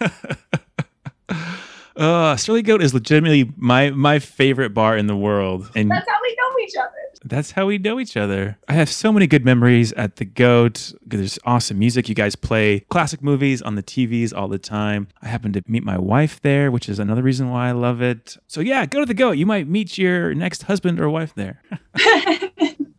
uh, 1.96 2.36
Surly 2.36 2.62
Goat 2.62 2.82
is 2.82 2.94
legitimately 2.94 3.52
my 3.56 3.90
my 3.90 4.18
favorite 4.18 4.70
bar 4.70 4.96
in 4.96 5.06
the 5.06 5.16
world, 5.16 5.70
and 5.74 5.90
That's 5.90 6.08
how 6.08 6.18
we 6.22 6.36
know 6.38 6.58
each 6.62 6.76
other. 6.76 6.90
That's 7.26 7.50
how 7.50 7.66
we 7.66 7.78
know 7.78 7.98
each 7.98 8.16
other. 8.16 8.56
I 8.68 8.74
have 8.74 8.88
so 8.88 9.12
many 9.12 9.26
good 9.26 9.44
memories 9.44 9.92
at 9.94 10.16
the 10.16 10.24
Goat. 10.24 10.92
There's 11.04 11.40
awesome 11.44 11.78
music. 11.78 12.08
You 12.08 12.14
guys 12.14 12.36
play 12.36 12.80
classic 12.88 13.20
movies 13.20 13.60
on 13.62 13.74
the 13.74 13.82
TVs 13.82 14.32
all 14.32 14.46
the 14.46 14.58
time. 14.58 15.08
I 15.20 15.26
happen 15.26 15.52
to 15.54 15.62
meet 15.66 15.82
my 15.82 15.98
wife 15.98 16.40
there, 16.42 16.70
which 16.70 16.88
is 16.88 17.00
another 17.00 17.22
reason 17.22 17.50
why 17.50 17.68
I 17.68 17.72
love 17.72 18.00
it. 18.00 18.36
So 18.46 18.60
yeah, 18.60 18.86
go 18.86 19.00
to 19.00 19.06
the 19.06 19.14
Goat. 19.14 19.32
You 19.32 19.46
might 19.46 19.66
meet 19.66 19.98
your 19.98 20.34
next 20.34 20.64
husband 20.64 21.00
or 21.00 21.10
wife 21.10 21.34
there. 21.34 21.62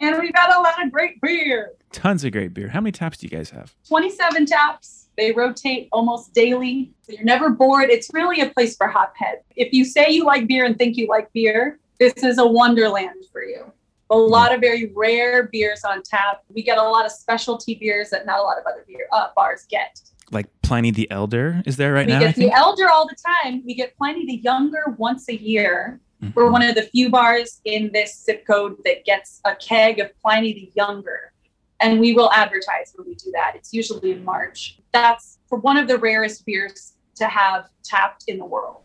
and 0.01 0.19
we 0.19 0.31
got 0.33 0.53
a 0.55 0.59
lot 0.59 0.83
of 0.83 0.91
great 0.91 1.21
beer. 1.21 1.71
Tons 1.93 2.25
of 2.25 2.33
great 2.33 2.53
beer. 2.53 2.67
How 2.67 2.81
many 2.81 2.91
taps 2.91 3.19
do 3.19 3.27
you 3.27 3.31
guys 3.31 3.49
have? 3.51 3.73
27 3.87 4.45
taps. 4.45 5.07
They 5.15 5.31
rotate 5.31 5.87
almost 5.93 6.33
daily. 6.33 6.91
So 7.03 7.13
you're 7.13 7.23
never 7.23 7.49
bored. 7.49 7.89
It's 7.89 8.09
really 8.13 8.41
a 8.41 8.49
place 8.49 8.75
for 8.75 8.87
hopheads. 8.87 9.41
If 9.55 9.71
you 9.71 9.85
say 9.85 10.09
you 10.09 10.25
like 10.25 10.47
beer 10.47 10.65
and 10.65 10.77
think 10.77 10.97
you 10.97 11.07
like 11.07 11.31
beer, 11.31 11.79
this 11.97 12.13
is 12.17 12.37
a 12.37 12.45
wonderland 12.45 13.25
for 13.31 13.41
you. 13.41 13.71
A 14.09 14.15
lot 14.15 14.53
of 14.53 14.61
very 14.61 14.91
rare 14.95 15.49
beers 15.51 15.83
on 15.83 16.01
tap. 16.01 16.43
We 16.53 16.63
get 16.63 16.77
a 16.77 16.83
lot 16.83 17.05
of 17.05 17.11
specialty 17.11 17.75
beers 17.75 18.09
that 18.11 18.25
not 18.25 18.39
a 18.39 18.43
lot 18.43 18.57
of 18.57 18.65
other 18.65 18.85
beer 18.87 19.07
uh, 19.11 19.27
bars 19.35 19.65
get. 19.69 20.01
Like 20.31 20.47
Pliny 20.61 20.91
the 20.91 21.09
Elder 21.11 21.61
is 21.65 21.77
there 21.77 21.93
right 21.93 22.05
we 22.05 22.13
now? 22.13 22.19
I 22.19 22.23
get 22.23 22.35
the 22.35 22.51
elder 22.51 22.89
all 22.89 23.07
the 23.07 23.15
time. 23.43 23.63
We 23.65 23.73
get 23.75 23.97
Pliny 23.97 24.25
the 24.25 24.35
Younger 24.35 24.95
once 24.97 25.29
a 25.29 25.35
year. 25.35 25.99
Mhm. 26.23 26.35
We're 26.35 26.49
one 26.49 26.63
of 26.63 26.75
the 26.75 26.83
few 26.83 27.09
bars 27.09 27.61
in 27.65 27.91
this 27.93 28.23
zip 28.23 28.45
code 28.47 28.77
that 28.85 29.05
gets 29.05 29.39
a 29.45 29.55
keg 29.55 29.99
of 29.99 30.09
Pliny 30.21 30.53
the 30.53 30.71
Younger. 30.75 31.31
And 31.79 31.99
we 31.99 32.13
will 32.13 32.31
advertise 32.31 32.93
when 32.95 33.07
we 33.07 33.15
do 33.15 33.31
that. 33.33 33.53
It's 33.55 33.71
usually 33.73 34.11
in 34.11 34.25
March. 34.25 34.79
That's 34.93 35.37
for 35.47 35.59
one 35.59 35.77
of 35.77 35.87
the 35.87 35.97
rarest 35.97 36.45
beers 36.45 36.93
to 37.15 37.27
have 37.27 37.69
tapped 37.83 38.23
in 38.27 38.37
the 38.37 38.45
world. 38.45 38.81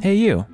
Hey, 0.00 0.14
you. 0.14 0.46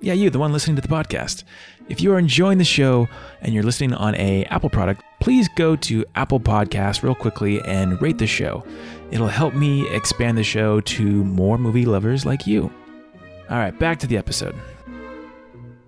Yeah, 0.00 0.14
you, 0.14 0.30
the 0.30 0.38
one 0.40 0.52
listening 0.52 0.74
to 0.76 0.82
the 0.82 0.88
podcast. 0.88 1.44
If 1.88 2.00
you 2.00 2.12
are 2.14 2.18
enjoying 2.18 2.58
the 2.58 2.64
show 2.64 3.08
and 3.40 3.52
you're 3.52 3.62
listening 3.62 3.92
on 3.92 4.14
a 4.14 4.44
Apple 4.46 4.70
product, 4.70 5.02
please 5.20 5.48
go 5.56 5.76
to 5.76 6.04
Apple 6.14 6.40
Podcasts 6.40 7.02
real 7.02 7.14
quickly 7.14 7.60
and 7.62 8.00
rate 8.00 8.18
the 8.18 8.26
show. 8.26 8.64
It'll 9.10 9.26
help 9.28 9.54
me 9.54 9.88
expand 9.94 10.38
the 10.38 10.42
show 10.44 10.80
to 10.80 11.24
more 11.24 11.58
movie 11.58 11.84
lovers 11.84 12.24
like 12.24 12.46
you. 12.46 12.72
All 13.50 13.58
right, 13.58 13.76
back 13.78 13.98
to 14.00 14.06
the 14.06 14.16
episode. 14.16 14.54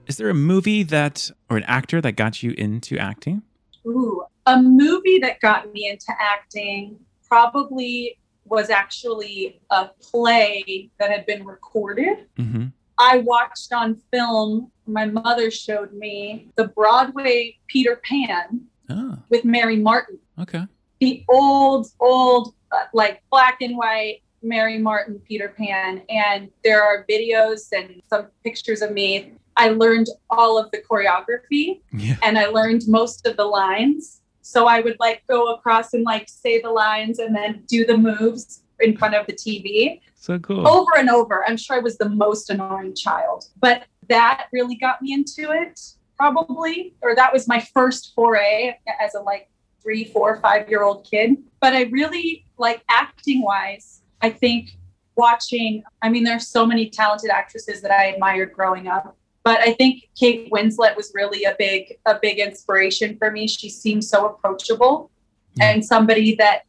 Is 0.07 0.19
there 0.19 0.29
a 0.29 0.35
movie 0.35 0.83
that 0.83 1.31
or 1.49 1.57
an 1.57 1.63
actor 1.65 2.01
that 2.03 2.13
got 2.13 2.43
you 2.43 2.53
into 2.59 2.99
acting? 2.99 3.43
Ooh, 3.87 4.23
A 4.47 4.61
movie 4.61 5.19
that 5.21 5.41
got 5.41 5.73
me 5.73 5.89
into 5.89 6.13
acting 6.21 6.99
probably 7.27 8.19
was 8.45 8.69
actually 8.69 9.59
a 9.71 9.87
play 10.03 10.91
that 10.99 11.11
had 11.11 11.25
been 11.25 11.47
recorded. 11.47 12.27
hmm 12.37 12.67
I 12.99 13.19
watched 13.19 13.73
on 13.73 14.01
film, 14.13 14.71
my 14.87 15.07
mother 15.07 15.51
showed 15.51 15.93
me 15.93 16.49
the 16.57 16.69
Broadway 16.69 17.57
Peter 17.67 18.01
Pan 18.09 18.63
Oh, 18.91 19.17
with 19.31 19.45
Mary 19.45 19.77
Martin. 19.77 20.19
okay. 20.39 20.67
The 21.01 21.25
old, 21.29 21.87
old, 22.01 22.55
uh, 22.71 22.85
like 22.93 23.23
black 23.31 23.63
and 23.63 23.77
white 23.77 24.21
Mary 24.43 24.79
Martin 24.79 25.19
Peter 25.27 25.49
Pan. 25.57 26.03
And 26.11 26.51
there 26.63 26.83
are 26.83 27.07
videos 27.11 27.63
and 27.73 28.03
some 28.11 28.27
pictures 28.45 28.83
of 28.83 28.93
me. 28.93 29.33
I 29.57 29.71
learned 29.71 30.09
all 30.31 30.59
of 30.59 30.71
the 30.71 30.83
choreography 30.89 31.81
Yeah. 31.93 32.17
and 32.23 32.39
I 32.39 32.47
learned 32.47 32.83
most 32.89 33.27
of 33.27 33.37
the 33.37 33.45
lines. 33.47 34.21
So 34.43 34.67
I 34.67 34.81
would 34.81 34.97
like 35.01 35.23
go 35.29 35.55
across 35.55 35.95
and 35.95 36.05
like 36.05 36.29
say 36.29 36.61
the 36.61 36.71
lines 36.71 37.19
and 37.19 37.35
then 37.35 37.63
do 37.67 37.87
the 37.87 37.97
moves 37.97 38.64
in 38.81 38.97
front 38.97 39.15
of 39.15 39.27
the 39.27 39.33
TV 39.33 40.01
So 40.15 40.39
cool. 40.39 40.67
over 40.67 40.91
and 40.99 41.09
over. 41.11 41.45
I'm 41.47 41.57
sure 41.57 41.77
I 41.77 41.81
was 41.81 41.97
the 41.99 42.09
most 42.09 42.51
annoying 42.51 42.95
child, 42.95 43.47
but 43.61 43.85
that 44.09 44.47
really 44.53 44.75
got 44.77 45.01
me 45.01 45.13
into 45.13 45.51
it, 45.53 45.81
probably, 46.17 46.95
or 47.03 47.15
that 47.15 47.33
was 47.33 47.47
my 47.49 47.61
first 47.73 48.13
foray 48.15 48.77
as 49.01 49.15
a 49.15 49.21
like 49.21 49.49
three, 49.83 50.05
four, 50.05 50.41
five 50.41 50.69
year 50.69 50.83
old 50.83 51.07
kid. 51.11 51.37
But 51.61 51.75
I 51.75 51.83
really 51.85 52.47
like 52.59 52.83
acting 52.89 53.43
wise. 53.43 54.03
I 54.23 54.31
think 54.31 54.71
watching. 55.17 55.83
I 56.03 56.09
mean, 56.09 56.25
there's 56.25 56.49
so 56.49 56.67
many 56.67 56.89
talented 56.91 57.31
actresses 57.31 57.81
that 57.83 57.91
I 57.91 58.07
admired 58.07 58.53
growing 58.53 58.89
up. 58.89 59.17
But 59.45 59.61
I 59.61 59.75
think 59.75 60.09
Kate 60.19 60.51
Winslet 60.51 60.97
was 60.97 61.13
really 61.15 61.45
a 61.45 61.55
big, 61.59 61.99
a 62.07 62.19
big 62.21 62.39
inspiration 62.39 63.17
for 63.19 63.31
me. 63.31 63.47
She 63.47 63.69
seemed 63.69 64.03
so 64.05 64.27
approachable 64.27 65.11
Yeah. 65.57 65.71
and 65.71 65.85
somebody 65.85 66.35
that 66.37 66.63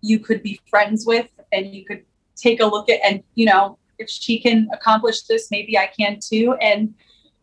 you 0.00 0.18
could 0.18 0.42
be 0.42 0.58
friends 0.68 1.04
with 1.06 1.28
and 1.52 1.74
you 1.74 1.84
could 1.84 2.04
take 2.36 2.60
a 2.60 2.66
look 2.66 2.88
at 2.88 3.00
and 3.04 3.22
you 3.34 3.46
know 3.46 3.78
if 3.98 4.08
she 4.08 4.40
can 4.40 4.68
accomplish 4.72 5.22
this 5.22 5.50
maybe 5.50 5.78
i 5.78 5.86
can 5.86 6.18
too. 6.20 6.54
And 6.60 6.94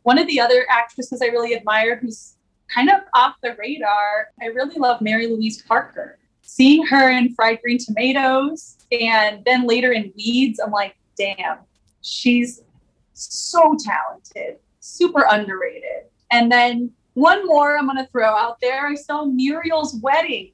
one 0.03 0.17
of 0.17 0.27
the 0.27 0.39
other 0.39 0.65
actresses 0.69 1.21
i 1.21 1.27
really 1.27 1.55
admire 1.55 1.97
who's 1.97 2.35
kind 2.73 2.89
of 2.89 3.01
off 3.13 3.35
the 3.41 3.55
radar 3.57 4.27
i 4.41 4.45
really 4.45 4.77
love 4.77 5.01
mary 5.01 5.27
louise 5.27 5.61
parker. 5.63 6.17
Seeing 6.41 6.83
her 6.87 7.11
in 7.11 7.35
fried 7.35 7.59
green 7.61 7.77
tomatoes 7.77 8.77
and 8.91 9.45
then 9.45 9.67
later 9.67 9.91
in 9.93 10.11
weeds 10.17 10.59
i'm 10.59 10.71
like 10.71 10.95
damn 11.17 11.59
she's 12.01 12.61
so 13.13 13.75
talented 13.83 14.57
super 14.79 15.25
underrated. 15.29 16.07
And 16.31 16.51
then 16.51 16.91
one 17.13 17.45
more 17.45 17.77
i'm 17.77 17.85
going 17.85 17.97
to 17.97 18.11
throw 18.11 18.35
out 18.35 18.59
there. 18.61 18.87
I 18.87 18.95
saw 18.95 19.25
muriel's 19.25 19.95
wedding 20.01 20.51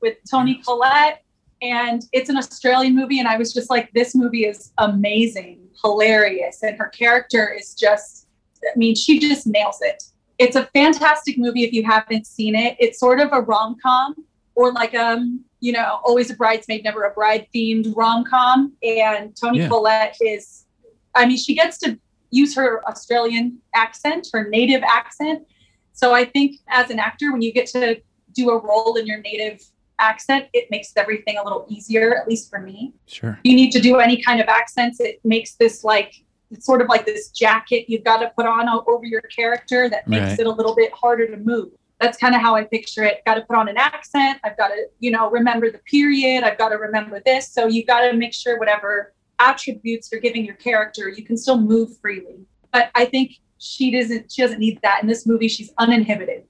with 0.00 0.16
toni 0.30 0.56
collette 0.64 1.22
and 1.62 2.02
it's 2.12 2.28
an 2.28 2.36
Australian 2.36 2.94
movie. 2.94 3.18
And 3.18 3.28
I 3.28 3.36
was 3.36 3.52
just 3.52 3.70
like, 3.70 3.90
this 3.92 4.14
movie 4.14 4.44
is 4.44 4.72
amazing, 4.78 5.60
hilarious, 5.82 6.62
and 6.62 6.76
her 6.78 6.88
character 6.88 7.52
is 7.52 7.74
just, 7.74 8.28
I 8.62 8.76
mean, 8.76 8.94
she 8.94 9.18
just 9.18 9.46
nails 9.46 9.78
it. 9.80 10.02
It's 10.38 10.56
a 10.56 10.66
fantastic 10.72 11.36
movie 11.38 11.64
if 11.64 11.72
you 11.72 11.82
haven't 11.84 12.26
seen 12.26 12.54
it. 12.54 12.76
It's 12.78 13.00
sort 13.00 13.20
of 13.20 13.30
a 13.32 13.40
rom 13.40 13.76
com 13.82 14.14
or 14.54 14.72
like 14.72 14.94
um, 14.94 15.44
you 15.60 15.72
know, 15.72 16.00
always 16.04 16.30
a 16.30 16.34
bridesmaid, 16.34 16.84
never 16.84 17.02
a 17.02 17.10
bride 17.10 17.46
themed 17.54 17.92
rom 17.96 18.24
com. 18.24 18.72
And 18.82 19.36
Toni 19.36 19.58
Yeah. 19.58 19.68
Collette 19.68 20.16
is, 20.20 20.66
I 21.14 21.26
mean, 21.26 21.36
she 21.36 21.54
gets 21.54 21.78
to 21.78 21.98
use 22.30 22.54
her 22.54 22.86
Australian 22.88 23.58
accent, 23.74 24.28
her 24.32 24.48
native 24.48 24.82
accent. 24.82 25.46
So 25.92 26.14
I 26.14 26.24
think 26.24 26.56
as 26.68 26.90
an 26.90 27.00
actor, 27.00 27.32
when 27.32 27.42
you 27.42 27.52
get 27.52 27.66
to 27.68 28.00
do 28.32 28.50
a 28.50 28.58
role 28.58 28.96
in 28.96 29.06
your 29.06 29.20
native 29.20 29.60
accent, 29.98 30.46
it 30.52 30.70
makes 30.70 30.92
everything 30.96 31.38
a 31.38 31.44
little 31.44 31.66
easier, 31.68 32.16
at 32.16 32.28
least 32.28 32.50
for 32.50 32.60
me. 32.60 32.94
Sure. 33.06 33.38
You 33.44 33.54
need 33.54 33.70
to 33.72 33.80
do 33.80 33.96
any 33.96 34.20
kind 34.22 34.40
of 34.40 34.48
accents, 34.48 35.00
it 35.00 35.20
makes 35.24 35.54
this 35.54 35.84
like 35.84 36.14
it's 36.50 36.64
sort 36.64 36.80
of 36.80 36.88
like 36.88 37.04
this 37.04 37.28
jacket 37.30 37.84
you've 37.88 38.04
got 38.04 38.18
to 38.18 38.30
put 38.34 38.46
on 38.46 38.68
over 38.86 39.04
your 39.04 39.20
character 39.20 39.88
that 39.90 40.08
makes 40.08 40.30
Right. 40.30 40.38
it 40.40 40.46
a 40.46 40.50
little 40.50 40.74
bit 40.74 40.90
harder 40.92 41.26
to 41.28 41.36
move. 41.36 41.68
That's 42.00 42.16
kind 42.16 42.34
of 42.34 42.40
how 42.40 42.54
I 42.54 42.64
picture 42.64 43.02
it. 43.02 43.22
Got 43.26 43.34
to 43.34 43.42
put 43.42 43.56
on 43.56 43.68
an 43.68 43.76
accent. 43.76 44.38
I've 44.44 44.56
got 44.56 44.68
to, 44.68 44.86
you 44.98 45.10
know, 45.10 45.30
remember 45.30 45.70
the 45.70 45.78
period. 45.80 46.44
I've 46.44 46.56
got 46.56 46.70
to 46.70 46.76
remember 46.76 47.20
this. 47.26 47.52
So 47.52 47.66
you've 47.66 47.86
got 47.86 48.08
to 48.08 48.16
make 48.16 48.32
sure 48.32 48.58
whatever 48.58 49.12
attributes 49.40 50.08
you're 50.10 50.20
giving 50.22 50.44
your 50.44 50.54
character, 50.54 51.08
you 51.08 51.22
can 51.22 51.36
still 51.36 51.58
move 51.60 51.98
freely. 52.00 52.46
But 52.72 52.90
I 52.94 53.04
think 53.04 53.32
she 53.58 53.90
doesn't. 53.90 54.32
She 54.32 54.40
doesn't 54.40 54.58
need 54.60 54.78
that 54.82 55.02
in 55.02 55.08
this 55.08 55.26
movie. 55.26 55.48
She's 55.48 55.70
uninhibited. 55.76 56.44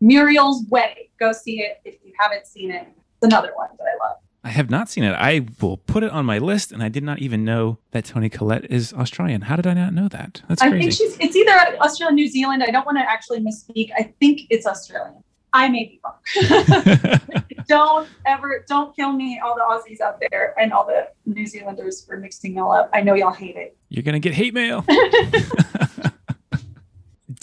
Muriel's 0.00 0.64
Wedding. 0.68 1.08
Go 1.18 1.32
see 1.32 1.60
it 1.60 1.80
if 1.84 1.96
you 2.04 2.12
haven't 2.18 2.46
seen 2.46 2.70
it. 2.70 2.86
It's 2.86 3.32
another 3.32 3.52
one 3.54 3.68
that 3.78 3.84
I 3.84 4.06
love. 4.06 4.16
I 4.44 4.50
have 4.50 4.70
not 4.70 4.88
seen 4.88 5.02
it. 5.02 5.12
I 5.12 5.46
will 5.60 5.76
put 5.76 6.04
it 6.04 6.12
on 6.12 6.24
my 6.24 6.38
list, 6.38 6.70
and 6.70 6.82
I 6.82 6.88
did 6.88 7.02
not 7.02 7.18
even 7.18 7.44
know 7.44 7.78
that 7.90 8.04
Toni 8.04 8.28
Collette 8.28 8.70
is 8.70 8.92
Australian. 8.92 9.42
How 9.42 9.56
did 9.56 9.66
I 9.66 9.74
not 9.74 9.92
know 9.92 10.06
that? 10.08 10.42
That's 10.48 10.62
crazy. 10.62 10.76
I 10.76 10.78
think 10.78 10.92
she's. 10.92 11.16
It's 11.18 11.34
either 11.34 11.78
Australia, 11.80 12.12
or 12.12 12.14
New 12.14 12.28
Zealand. 12.28 12.62
I 12.62 12.70
don't 12.70 12.86
want 12.86 12.98
to 12.98 13.02
actually 13.02 13.40
misspeak. 13.40 13.90
I 13.98 14.14
think 14.20 14.42
it's 14.50 14.66
Australian. 14.66 15.24
I 15.52 15.68
may 15.68 15.84
be 15.84 16.00
wrong. 16.04 17.20
don't 17.68 18.08
ever, 18.26 18.64
don't 18.68 18.94
kill 18.94 19.12
me, 19.12 19.40
all 19.42 19.54
the 19.54 19.62
Aussies 19.62 20.00
out 20.00 20.22
there 20.30 20.54
and 20.60 20.72
all 20.72 20.86
the 20.86 21.08
New 21.24 21.46
Zealanders 21.46 22.04
for 22.04 22.18
mixing 22.18 22.56
y'all 22.56 22.72
up. 22.72 22.90
I 22.92 23.00
know 23.00 23.14
y'all 23.14 23.32
hate 23.32 23.56
it. 23.56 23.76
You're 23.88 24.02
gonna 24.02 24.18
get 24.18 24.34
hate 24.34 24.54
mail. 24.54 24.84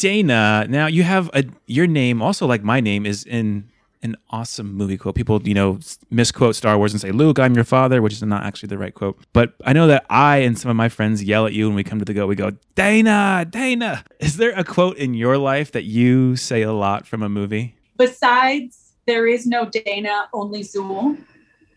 Dana, 0.04 0.66
now 0.68 0.88
you 0.88 1.04
have 1.04 1.30
a 1.34 1.46
your 1.66 1.88
name 1.88 2.22
also 2.22 2.46
like 2.46 2.62
my 2.62 2.82
name 2.82 3.06
is 3.06 3.24
in 3.24 3.70
an 4.02 4.18
awesome 4.32 4.74
movie 4.74 4.98
quote. 4.98 5.16
People, 5.16 5.42
you 5.48 5.54
know, 5.54 5.80
misquote 6.12 6.58
Star 6.58 6.78
Wars 6.78 6.92
and 6.92 7.00
say, 7.00 7.12
"Luke, 7.12 7.39
I'm 7.39 7.56
your 7.56 7.63
father," 7.63 8.02
which 8.02 8.12
is 8.12 8.22
not 8.22 8.44
actually 8.44 8.68
the 8.68 8.78
right 8.78 8.94
quote. 8.94 9.18
But 9.32 9.54
I 9.63 9.72
know 9.72 9.88
that 9.88 10.06
I 10.10 10.39
and 10.39 10.60
some 10.60 10.70
of 10.70 10.76
my 10.76 10.89
friends 10.89 11.24
yell 11.24 11.46
at 11.46 11.54
you 11.54 11.68
when 11.68 11.76
we 11.78 11.86
come 11.86 12.00
to 12.00 12.06
the 12.06 12.13
go. 12.13 12.28
We 12.28 12.36
go, 12.36 12.52
"Dana, 12.76 13.48
Dana." 13.50 14.04
Is 14.20 14.36
there 14.36 14.52
a 14.58 14.66
quote 14.66 14.98
in 14.98 15.13
your 15.13 15.38
life 15.38 15.72
that 15.72 15.86
you 15.86 16.36
say 16.36 16.63
a 16.63 16.74
lot 16.74 17.08
from 17.08 17.24
a 17.24 17.30
movie? 17.30 17.78
Besides, 17.98 18.96
there 19.06 19.26
is 19.26 19.48
no 19.48 19.70
Dana, 19.70 20.28
only 20.34 20.63
Zuul 20.63 21.18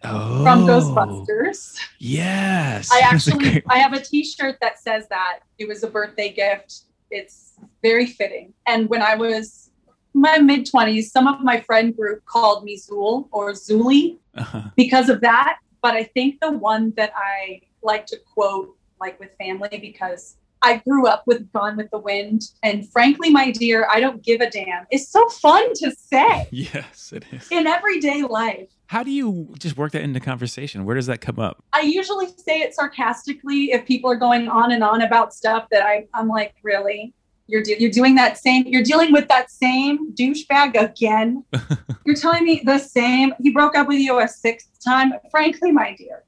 Oh, 0.03 0.43
from 0.43 0.67
Ghostbusters. 0.67 1.79
Yes, 2.01 2.91
I 2.93 2.99
actually, 3.05 3.62
I 3.69 3.79
have 3.79 3.93
a 3.93 4.01
T-shirt 4.01 4.57
that 4.61 4.81
says 4.81 5.07
that 5.11 5.43
it 5.59 5.69
was 5.69 5.85
a 5.85 5.89
birthday 5.89 6.33
gift. 6.33 6.87
It's 7.11 7.53
very 7.83 8.07
fitting. 8.07 8.53
And 8.66 8.88
when 8.88 9.03
I 9.03 9.14
was 9.14 9.71
my 10.14 10.38
mid 10.38 10.69
twenties, 10.71 11.12
some 11.12 11.27
of 11.27 11.40
my 11.40 11.61
friend 11.61 11.95
group 11.97 12.25
called 12.25 12.64
me 12.64 12.79
Zuul 12.79 13.29
or 13.33 13.53
Zuli 13.53 14.19
Uh-huh. 14.37 14.62
because 14.77 15.09
of 15.09 15.21
that. 15.21 15.59
But 15.83 15.95
I 15.95 16.05
think 16.05 16.40
the 16.40 16.53
one 16.53 16.92
that 16.97 17.12
I 17.16 17.61
like 17.83 18.07
to 18.07 18.16
quote, 18.35 18.75
like 19.01 19.21
with 19.21 19.31
family, 19.38 19.79
because 19.81 20.37
I 20.62 20.79
grew 20.79 21.07
up 21.07 21.23
with 21.27 21.53
Gone 21.53 21.77
with 21.77 21.90
the 21.90 21.99
Wind, 21.99 22.42
and 22.62 22.90
frankly, 22.90 23.31
my 23.31 23.51
dear, 23.51 23.87
I 23.90 24.01
don't 24.01 24.23
give 24.25 24.40
a 24.40 24.49
damn. 24.51 24.87
It's 24.90 25.09
so 25.11 25.29
fun 25.29 25.73
to 25.75 25.92
say 25.95 26.49
Yes, 26.51 27.12
it 27.12 27.25
is. 27.31 27.47
in 27.53 27.66
everyday 27.66 28.23
life. 28.23 28.71
How 28.88 29.03
do 29.03 29.11
you 29.11 29.53
just 29.59 29.77
work 29.77 29.92
that 29.92 30.03
into 30.03 30.20
conversation? 30.20 30.85
Where 30.85 30.94
does 30.94 31.07
that 31.07 31.20
come 31.20 31.38
up? 31.38 31.64
I 31.72 31.81
usually 31.81 32.27
say 32.37 32.61
it 32.61 32.75
sarcastically 32.75 33.72
if 33.72 33.85
people 33.85 34.11
are 34.11 34.16
going 34.16 34.49
on 34.49 34.70
and 34.72 34.85
on 34.85 35.03
about 35.03 35.35
stuff 35.35 35.66
that 35.72 35.83
I, 35.83 36.07
I'm 36.14 36.29
like, 36.29 36.55
really? 36.62 37.12
You're, 37.49 37.62
do- 37.62 37.77
you're 37.79 37.90
doing 37.90 38.14
that 38.16 38.38
same, 38.38 38.64
you're 38.66 38.83
dealing 38.83 39.12
with 39.12 39.29
that 39.29 39.51
same 39.51 40.12
douchebag 40.14 40.81
again. 40.81 41.44
you're 42.05 42.16
telling 42.16 42.44
me 42.44 42.62
the 42.64 42.79
same, 42.79 43.35
he 43.40 43.51
broke 43.51 43.77
up 43.77 43.88
with 43.88 43.99
you 43.99 44.20
a 44.20 44.29
sixth 44.29 44.68
time. 44.85 45.12
Frankly, 45.31 45.72
my 45.72 45.94
dear, 45.96 46.25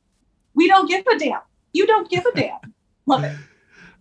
we 0.55 0.69
don't 0.69 0.89
give 0.89 1.07
a 1.07 1.19
damn. 1.19 1.41
You 1.73 1.87
don't 1.87 2.11
give 2.11 2.25
a 2.25 2.33
damn. 2.33 2.59
Love 3.07 3.25
it. 3.25 3.37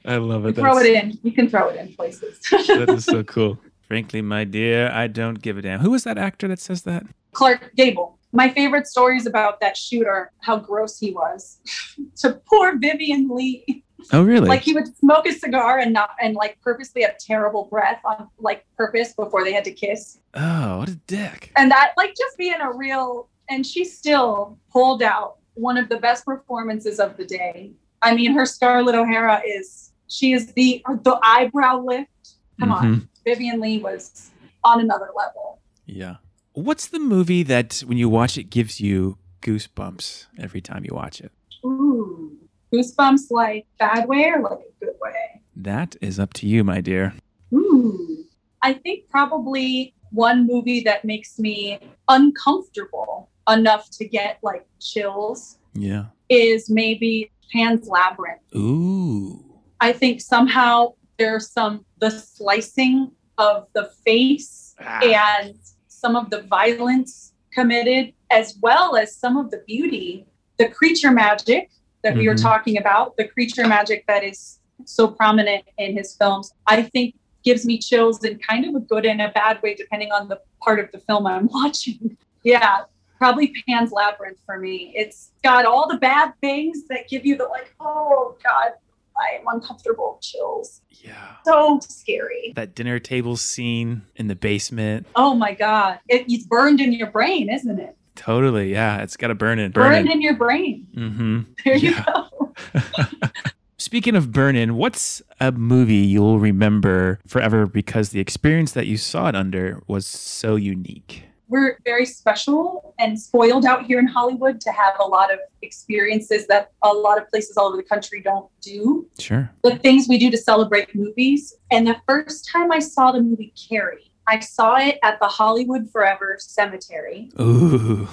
I 0.06 0.18
love 0.18 0.46
You 0.46 0.54
throw 0.54 0.78
it 0.78 0.86
in. 0.86 1.20
You 1.22 1.32
can 1.32 1.50
throw 1.50 1.70
it 1.70 1.76
in 1.76 1.94
places. 1.94 2.40
that 2.50 2.90
is 2.90 3.06
so 3.06 3.24
cool. 3.24 3.60
Frankly, 3.88 4.22
my 4.22 4.44
dear, 4.44 4.90
I 4.92 5.08
don't 5.08 5.42
give 5.42 5.58
a 5.58 5.62
damn. 5.62 5.80
Who 5.80 5.94
is 5.94 6.04
that 6.04 6.18
actor 6.18 6.48
that 6.48 6.60
says 6.60 6.84
that? 6.84 7.06
Clark 7.34 7.72
Gable. 7.76 8.17
My 8.34 8.50
favorite 8.50 8.88
stories 8.88 9.26
about 9.26 9.60
that 9.62 9.76
shooter, 9.78 10.32
how 10.42 10.58
gross 10.58 11.00
he 11.00 11.12
was 11.12 11.60
to 12.18 12.42
poor 12.48 12.78
Vivien 12.78 13.30
Leigh. 13.30 13.84
Oh, 14.14 14.22
really? 14.24 14.48
like 14.48 14.62
he 14.62 14.74
would 14.74 14.96
smoke 14.98 15.26
a 15.28 15.34
cigar 15.34 15.80
and 15.80 15.92
not 15.92 16.12
and 16.22 16.36
like 16.36 16.62
purposely 16.62 17.02
have 17.02 17.18
terrible 17.18 17.66
breath 17.66 18.00
on 18.06 18.30
like 18.38 18.64
purpose 18.78 19.14
before 19.14 19.44
they 19.44 19.52
had 19.52 19.64
to 19.66 19.72
kiss 19.72 20.20
oh, 20.36 20.78
what 20.78 20.88
a 20.90 20.96
dick. 21.08 21.52
and 21.58 21.72
that 21.72 21.94
like 21.98 22.14
just 22.16 22.38
being 22.38 22.62
a 22.62 22.72
real 22.72 23.28
and 23.50 23.66
she 23.66 23.84
still 23.84 24.60
pulled 24.72 25.02
out 25.02 25.38
one 25.56 25.78
of 25.78 25.90
the 25.90 25.98
best 25.98 26.24
performances 26.26 27.00
of 27.00 27.18
the 27.18 27.26
day 27.26 27.74
i 28.04 28.14
mean 28.16 28.32
her 28.34 28.46
scarlett 28.46 28.94
o'hara 28.96 29.42
is 29.46 29.92
she 30.08 30.32
is 30.32 30.54
the 30.54 30.82
the 31.04 31.20
eyebrow 31.24 31.82
lift 31.84 32.36
come 32.60 32.72
on 32.72 32.86
Mhm. 32.86 33.08
vivien 33.26 33.60
leigh 33.60 33.80
was 33.80 34.30
on 34.64 34.80
another 34.80 35.10
level 35.18 35.60
Yeah. 35.88 36.18
What's 36.58 36.88
the 36.88 36.98
movie 37.00 37.44
that 37.44 37.84
when 37.86 38.00
you 38.00 38.10
watch 38.10 38.36
it 38.36 38.46
gives 38.50 38.82
you 38.82 39.20
goosebumps 39.44 40.26
every 40.40 40.60
time 40.60 40.84
you 40.84 40.96
watch 40.96 41.22
it? 41.22 41.32
ooh 41.64 42.36
goosebumps 42.74 43.30
like 43.32 43.66
bad 43.80 44.08
way 44.08 44.26
or 44.34 44.42
like 44.42 44.60
a 44.60 44.86
good 44.86 44.96
way 45.02 45.42
That 45.56 45.96
is 46.02 46.20
up 46.20 46.34
to 46.34 46.48
you, 46.48 46.64
my 46.64 46.82
dear. 46.82 47.14
Ooh. 47.54 48.26
I 48.64 48.74
think 48.74 49.08
probably 49.08 49.94
one 50.12 50.48
movie 50.48 50.82
that 50.82 51.06
makes 51.06 51.38
me 51.38 51.80
uncomfortable 52.08 53.30
enough 53.48 53.90
to 53.92 54.08
get 54.08 54.40
like 54.42 54.66
chills 54.80 55.60
Yeah. 55.76 56.06
is 56.30 56.70
maybe 56.72 57.32
Pan's 57.54 57.88
Labyrinth. 57.88 58.42
Ooh. 58.56 59.46
I 59.80 59.94
think 59.94 60.22
somehow 60.22 60.94
there's 61.20 61.52
some 61.52 61.86
the 62.00 62.10
slicing 62.10 63.12
of 63.38 63.68
the 63.74 63.92
face 64.06 64.74
Ah. 64.80 65.00
and 65.04 65.56
some 66.00 66.16
of 66.16 66.30
the 66.30 66.44
violence 66.44 67.34
committed, 67.52 68.14
as 68.30 68.58
well 68.62 68.96
as 68.96 69.16
some 69.16 69.36
of 69.36 69.50
the 69.50 69.64
beauty, 69.66 70.26
the 70.58 70.70
creature 70.70 71.12
magic 71.12 71.72
that 72.04 72.16
we 72.16 72.28
were 72.28 72.36
mm-hmm. 72.36 72.44
talking 72.44 72.78
about, 72.78 73.18
the 73.18 73.28
creature 73.28 73.68
magic 73.68 74.06
that 74.08 74.24
is 74.24 74.60
so 74.86 75.08
prominent 75.08 75.66
in 75.78 75.98
his 75.98 76.16
films, 76.16 76.54
I 76.68 76.84
think 76.84 77.16
gives 77.44 77.66
me 77.66 77.80
chills 77.80 78.24
in 78.24 78.38
kind 78.40 78.66
of 78.66 78.76
a 78.76 78.80
good 78.80 79.06
and 79.06 79.22
a 79.22 79.30
bad 79.30 79.62
way, 79.64 79.74
depending 79.74 80.12
on 80.12 80.28
the 80.28 80.40
part 80.64 80.80
of 80.80 80.92
the 80.92 81.00
film 81.00 81.26
I'm 81.26 81.48
watching. 81.52 82.18
Yeah, 82.44 82.82
probably 83.18 83.54
Pan's 83.68 83.92
Labyrinth 83.92 84.40
for 84.46 84.60
me. 84.60 84.92
It's 84.96 85.32
got 85.44 85.66
all 85.66 85.88
the 85.88 85.98
bad 85.98 86.34
things 86.42 86.88
that 86.90 87.08
give 87.10 87.26
you 87.26 87.38
the 87.38 87.46
like, 87.46 87.74
oh 87.80 88.38
God, 88.44 88.74
I 89.20 89.36
am 89.38 89.44
uncomfortable 89.48 90.20
chills. 90.22 90.82
Yeah. 90.90 91.14
So 91.46 91.80
scary. 91.82 92.54
That 92.56 92.76
dinner 92.76 93.00
table 93.00 93.38
scene 93.38 94.02
in 94.16 94.28
the 94.28 94.36
basement. 94.36 95.08
Oh 95.16 95.34
my 95.36 95.54
God. 95.54 96.00
It, 96.08 96.26
it's 96.28 96.46
burned 96.46 96.82
in 96.82 96.92
your 96.94 97.12
brain, 97.12 97.50
isn't 97.50 97.80
it? 97.80 97.96
Totally. 98.16 98.72
Yeah. 98.72 99.02
It's 99.02 99.16
got 99.18 99.28
to 99.28 99.36
burn 99.36 99.60
it. 99.60 99.74
Burn 99.74 99.92
Burned 99.92 100.10
it. 100.10 100.14
in 100.14 100.22
your 100.22 100.36
brain. 100.36 100.88
Mm-hmm. 100.96 101.40
There 101.66 101.76
you 101.78 101.96
go. 102.04 102.54
Speaking 103.80 104.16
of 104.16 104.32
burn-in, 104.32 104.76
what's 104.76 105.22
a 105.40 105.52
movie 105.52 105.96
you'll 105.98 106.40
remember 106.40 107.20
forever 107.28 107.68
because 107.68 108.10
the 108.10 108.20
experience 108.20 108.72
that 108.72 108.88
you 108.88 108.98
saw 108.98 109.28
it 109.30 109.36
under 109.36 109.82
was 109.88 110.08
so 110.08 110.56
unique? 110.56 111.26
We're 111.50 111.80
very 111.86 112.06
special 112.06 112.94
and 113.00 113.20
spoiled 113.20 113.66
out 113.66 113.86
here 113.86 114.00
in 114.00 114.08
Hollywood 114.08 114.60
to 114.62 114.72
have 114.72 114.96
a 115.00 115.06
lot 115.06 115.34
of 115.34 115.40
experiences 115.62 116.46
that 116.48 116.72
a 116.82 116.92
lot 116.92 117.18
of 117.18 117.30
places 117.30 117.56
all 117.58 117.68
over 117.68 117.78
the 117.78 117.84
country 117.84 118.22
don't 118.22 118.50
do. 118.62 119.08
Sure. 119.18 119.50
the 119.64 119.78
things 119.78 120.08
we 120.10 120.18
do 120.18 120.30
to 120.30 120.38
celebrate 120.38 120.94
movies. 120.94 121.56
And 121.72 121.88
the 121.88 121.98
first 122.08 122.50
time 122.52 122.72
I 122.72 122.80
saw 122.80 123.12
the 123.12 123.22
movie 123.22 123.54
Carrie, 123.56 124.12
I 124.28 124.40
saw 124.40 124.76
it 124.76 125.00
at 125.04 125.20
the 125.20 125.28
Hollywood 125.28 125.90
Forever 125.90 126.36
Cemetery 126.40 127.32
Ooh. 127.40 128.08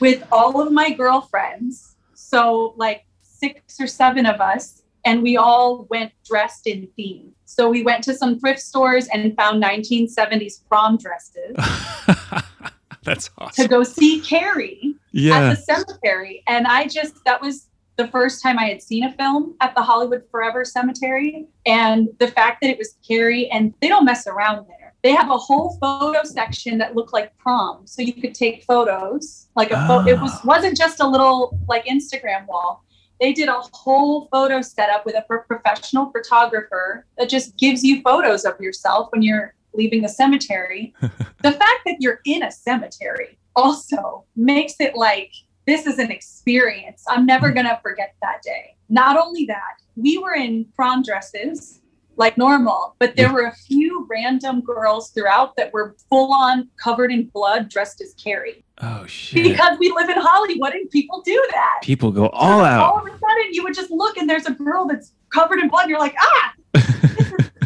with 0.00 0.26
all 0.32 0.60
of 0.60 0.72
my 0.72 0.90
girlfriends. 0.90 1.96
So, 2.14 2.74
like 2.76 3.04
six 3.22 3.80
or 3.80 3.86
seven 3.86 4.24
of 4.24 4.40
us, 4.40 4.82
and 5.04 5.22
we 5.22 5.36
all 5.36 5.86
went 5.90 6.12
dressed 6.24 6.66
in 6.66 6.88
theme. 6.96 7.32
So, 7.44 7.68
we 7.68 7.82
went 7.82 8.04
to 8.04 8.14
some 8.14 8.38
thrift 8.38 8.60
stores 8.60 9.08
and 9.12 9.34
found 9.36 9.62
1970s 9.62 10.66
prom 10.68 10.96
dresses 10.96 11.56
That's 13.02 13.30
awesome. 13.38 13.62
to 13.64 13.68
go 13.68 13.82
see 13.82 14.20
Carrie 14.20 14.94
Yeah. 15.12 15.38
at 15.38 15.50
the 15.50 15.56
cemetery. 15.62 16.42
And 16.46 16.66
I 16.66 16.86
just, 16.86 17.14
that 17.24 17.40
was 17.40 17.66
the 17.96 18.06
first 18.08 18.42
time 18.42 18.58
I 18.58 18.64
had 18.66 18.82
seen 18.82 19.04
a 19.04 19.12
film 19.14 19.54
at 19.60 19.74
the 19.74 19.82
Hollywood 19.82 20.22
Forever 20.30 20.64
Cemetery. 20.64 21.46
And 21.66 22.08
the 22.18 22.28
fact 22.28 22.60
that 22.60 22.70
it 22.70 22.78
was 22.78 22.96
Carrie, 23.06 23.50
and 23.50 23.72
they 23.80 23.88
don't 23.88 24.04
mess 24.04 24.26
around 24.26 24.66
there. 24.68 24.94
They 25.02 25.12
have 25.12 25.30
a 25.30 25.36
whole 25.38 25.78
photo 25.80 26.22
section 26.24 26.76
that 26.78 26.94
looked 26.94 27.14
like 27.14 27.36
prom. 27.38 27.86
So 27.86 28.02
you 28.02 28.12
could 28.12 28.34
take 28.34 28.64
photos. 28.64 29.48
Like 29.56 29.70
a 29.70 29.86
photo, 29.86 30.06
it 30.10 30.20
was 30.20 30.30
Ah. 30.34 30.40
wasn't 30.44 30.76
just 30.76 31.00
a 31.00 31.06
little 31.06 31.58
like 31.68 31.86
Instagram 31.86 32.46
wall. 32.46 32.84
They 33.20 33.32
did 33.34 33.48
a 33.48 33.60
whole 33.72 34.28
photo 34.32 34.62
setup 34.62 35.04
with 35.04 35.14
a 35.14 35.22
professional 35.22 36.10
photographer 36.10 37.06
that 37.18 37.28
just 37.28 37.56
gives 37.58 37.84
you 37.84 38.00
photos 38.02 38.44
of 38.44 38.58
yourself 38.60 39.08
when 39.12 39.22
you're 39.22 39.54
leaving 39.74 40.02
the 40.02 40.08
cemetery. 40.08 40.94
the 41.00 41.52
fact 41.52 41.80
that 41.84 41.96
you're 42.00 42.20
in 42.24 42.42
a 42.42 42.50
cemetery 42.50 43.38
also 43.54 44.24
makes 44.36 44.74
it 44.80 44.96
like 44.96 45.32
this 45.66 45.86
is 45.86 45.98
an 45.98 46.10
experience. 46.10 47.04
I'm 47.08 47.26
never 47.26 47.48
hmm. 47.48 47.54
going 47.54 47.66
to 47.66 47.78
forget 47.82 48.14
that 48.22 48.42
day. 48.42 48.76
Not 48.88 49.16
only 49.16 49.44
that, 49.46 49.76
we 49.96 50.18
were 50.18 50.34
in 50.34 50.66
prom 50.74 51.02
dresses 51.02 51.80
like 52.16 52.36
normal, 52.36 52.96
but 52.98 53.16
there 53.16 53.32
were 53.32 53.46
a 53.46 53.54
few 53.54 54.06
random 54.10 54.60
girls 54.60 55.10
throughout 55.10 55.56
that 55.56 55.72
were 55.72 55.96
full 56.08 56.34
on 56.34 56.68
covered 56.82 57.12
in 57.12 57.26
blood 57.28 57.68
dressed 57.68 58.00
as 58.00 58.14
Carrie 58.14 58.64
oh 58.82 59.04
shit. 59.08 59.44
because 59.44 59.78
we 59.78 59.90
live 59.92 60.08
in 60.08 60.16
Hollywood 60.18 60.72
and 60.72 60.88
people 60.90 61.22
do 61.22 61.46
that. 61.52 61.78
People 61.82 62.10
go 62.10 62.28
all 62.28 62.60
All 62.60 62.64
out. 62.64 62.92
All 62.92 62.98
of 63.00 63.06
a 63.06 63.10
sudden, 63.10 63.52
you 63.52 63.62
would 63.62 63.74
just 63.74 63.90
look 63.90 64.16
and 64.16 64.28
there's 64.28 64.46
a 64.46 64.52
girl 64.52 64.86
that's 64.86 65.12
covered 65.30 65.58
in 65.58 65.68
blood. 65.68 65.82
And 65.82 65.90
you're 65.90 65.98
like, 65.98 66.14
ah, 66.20 66.52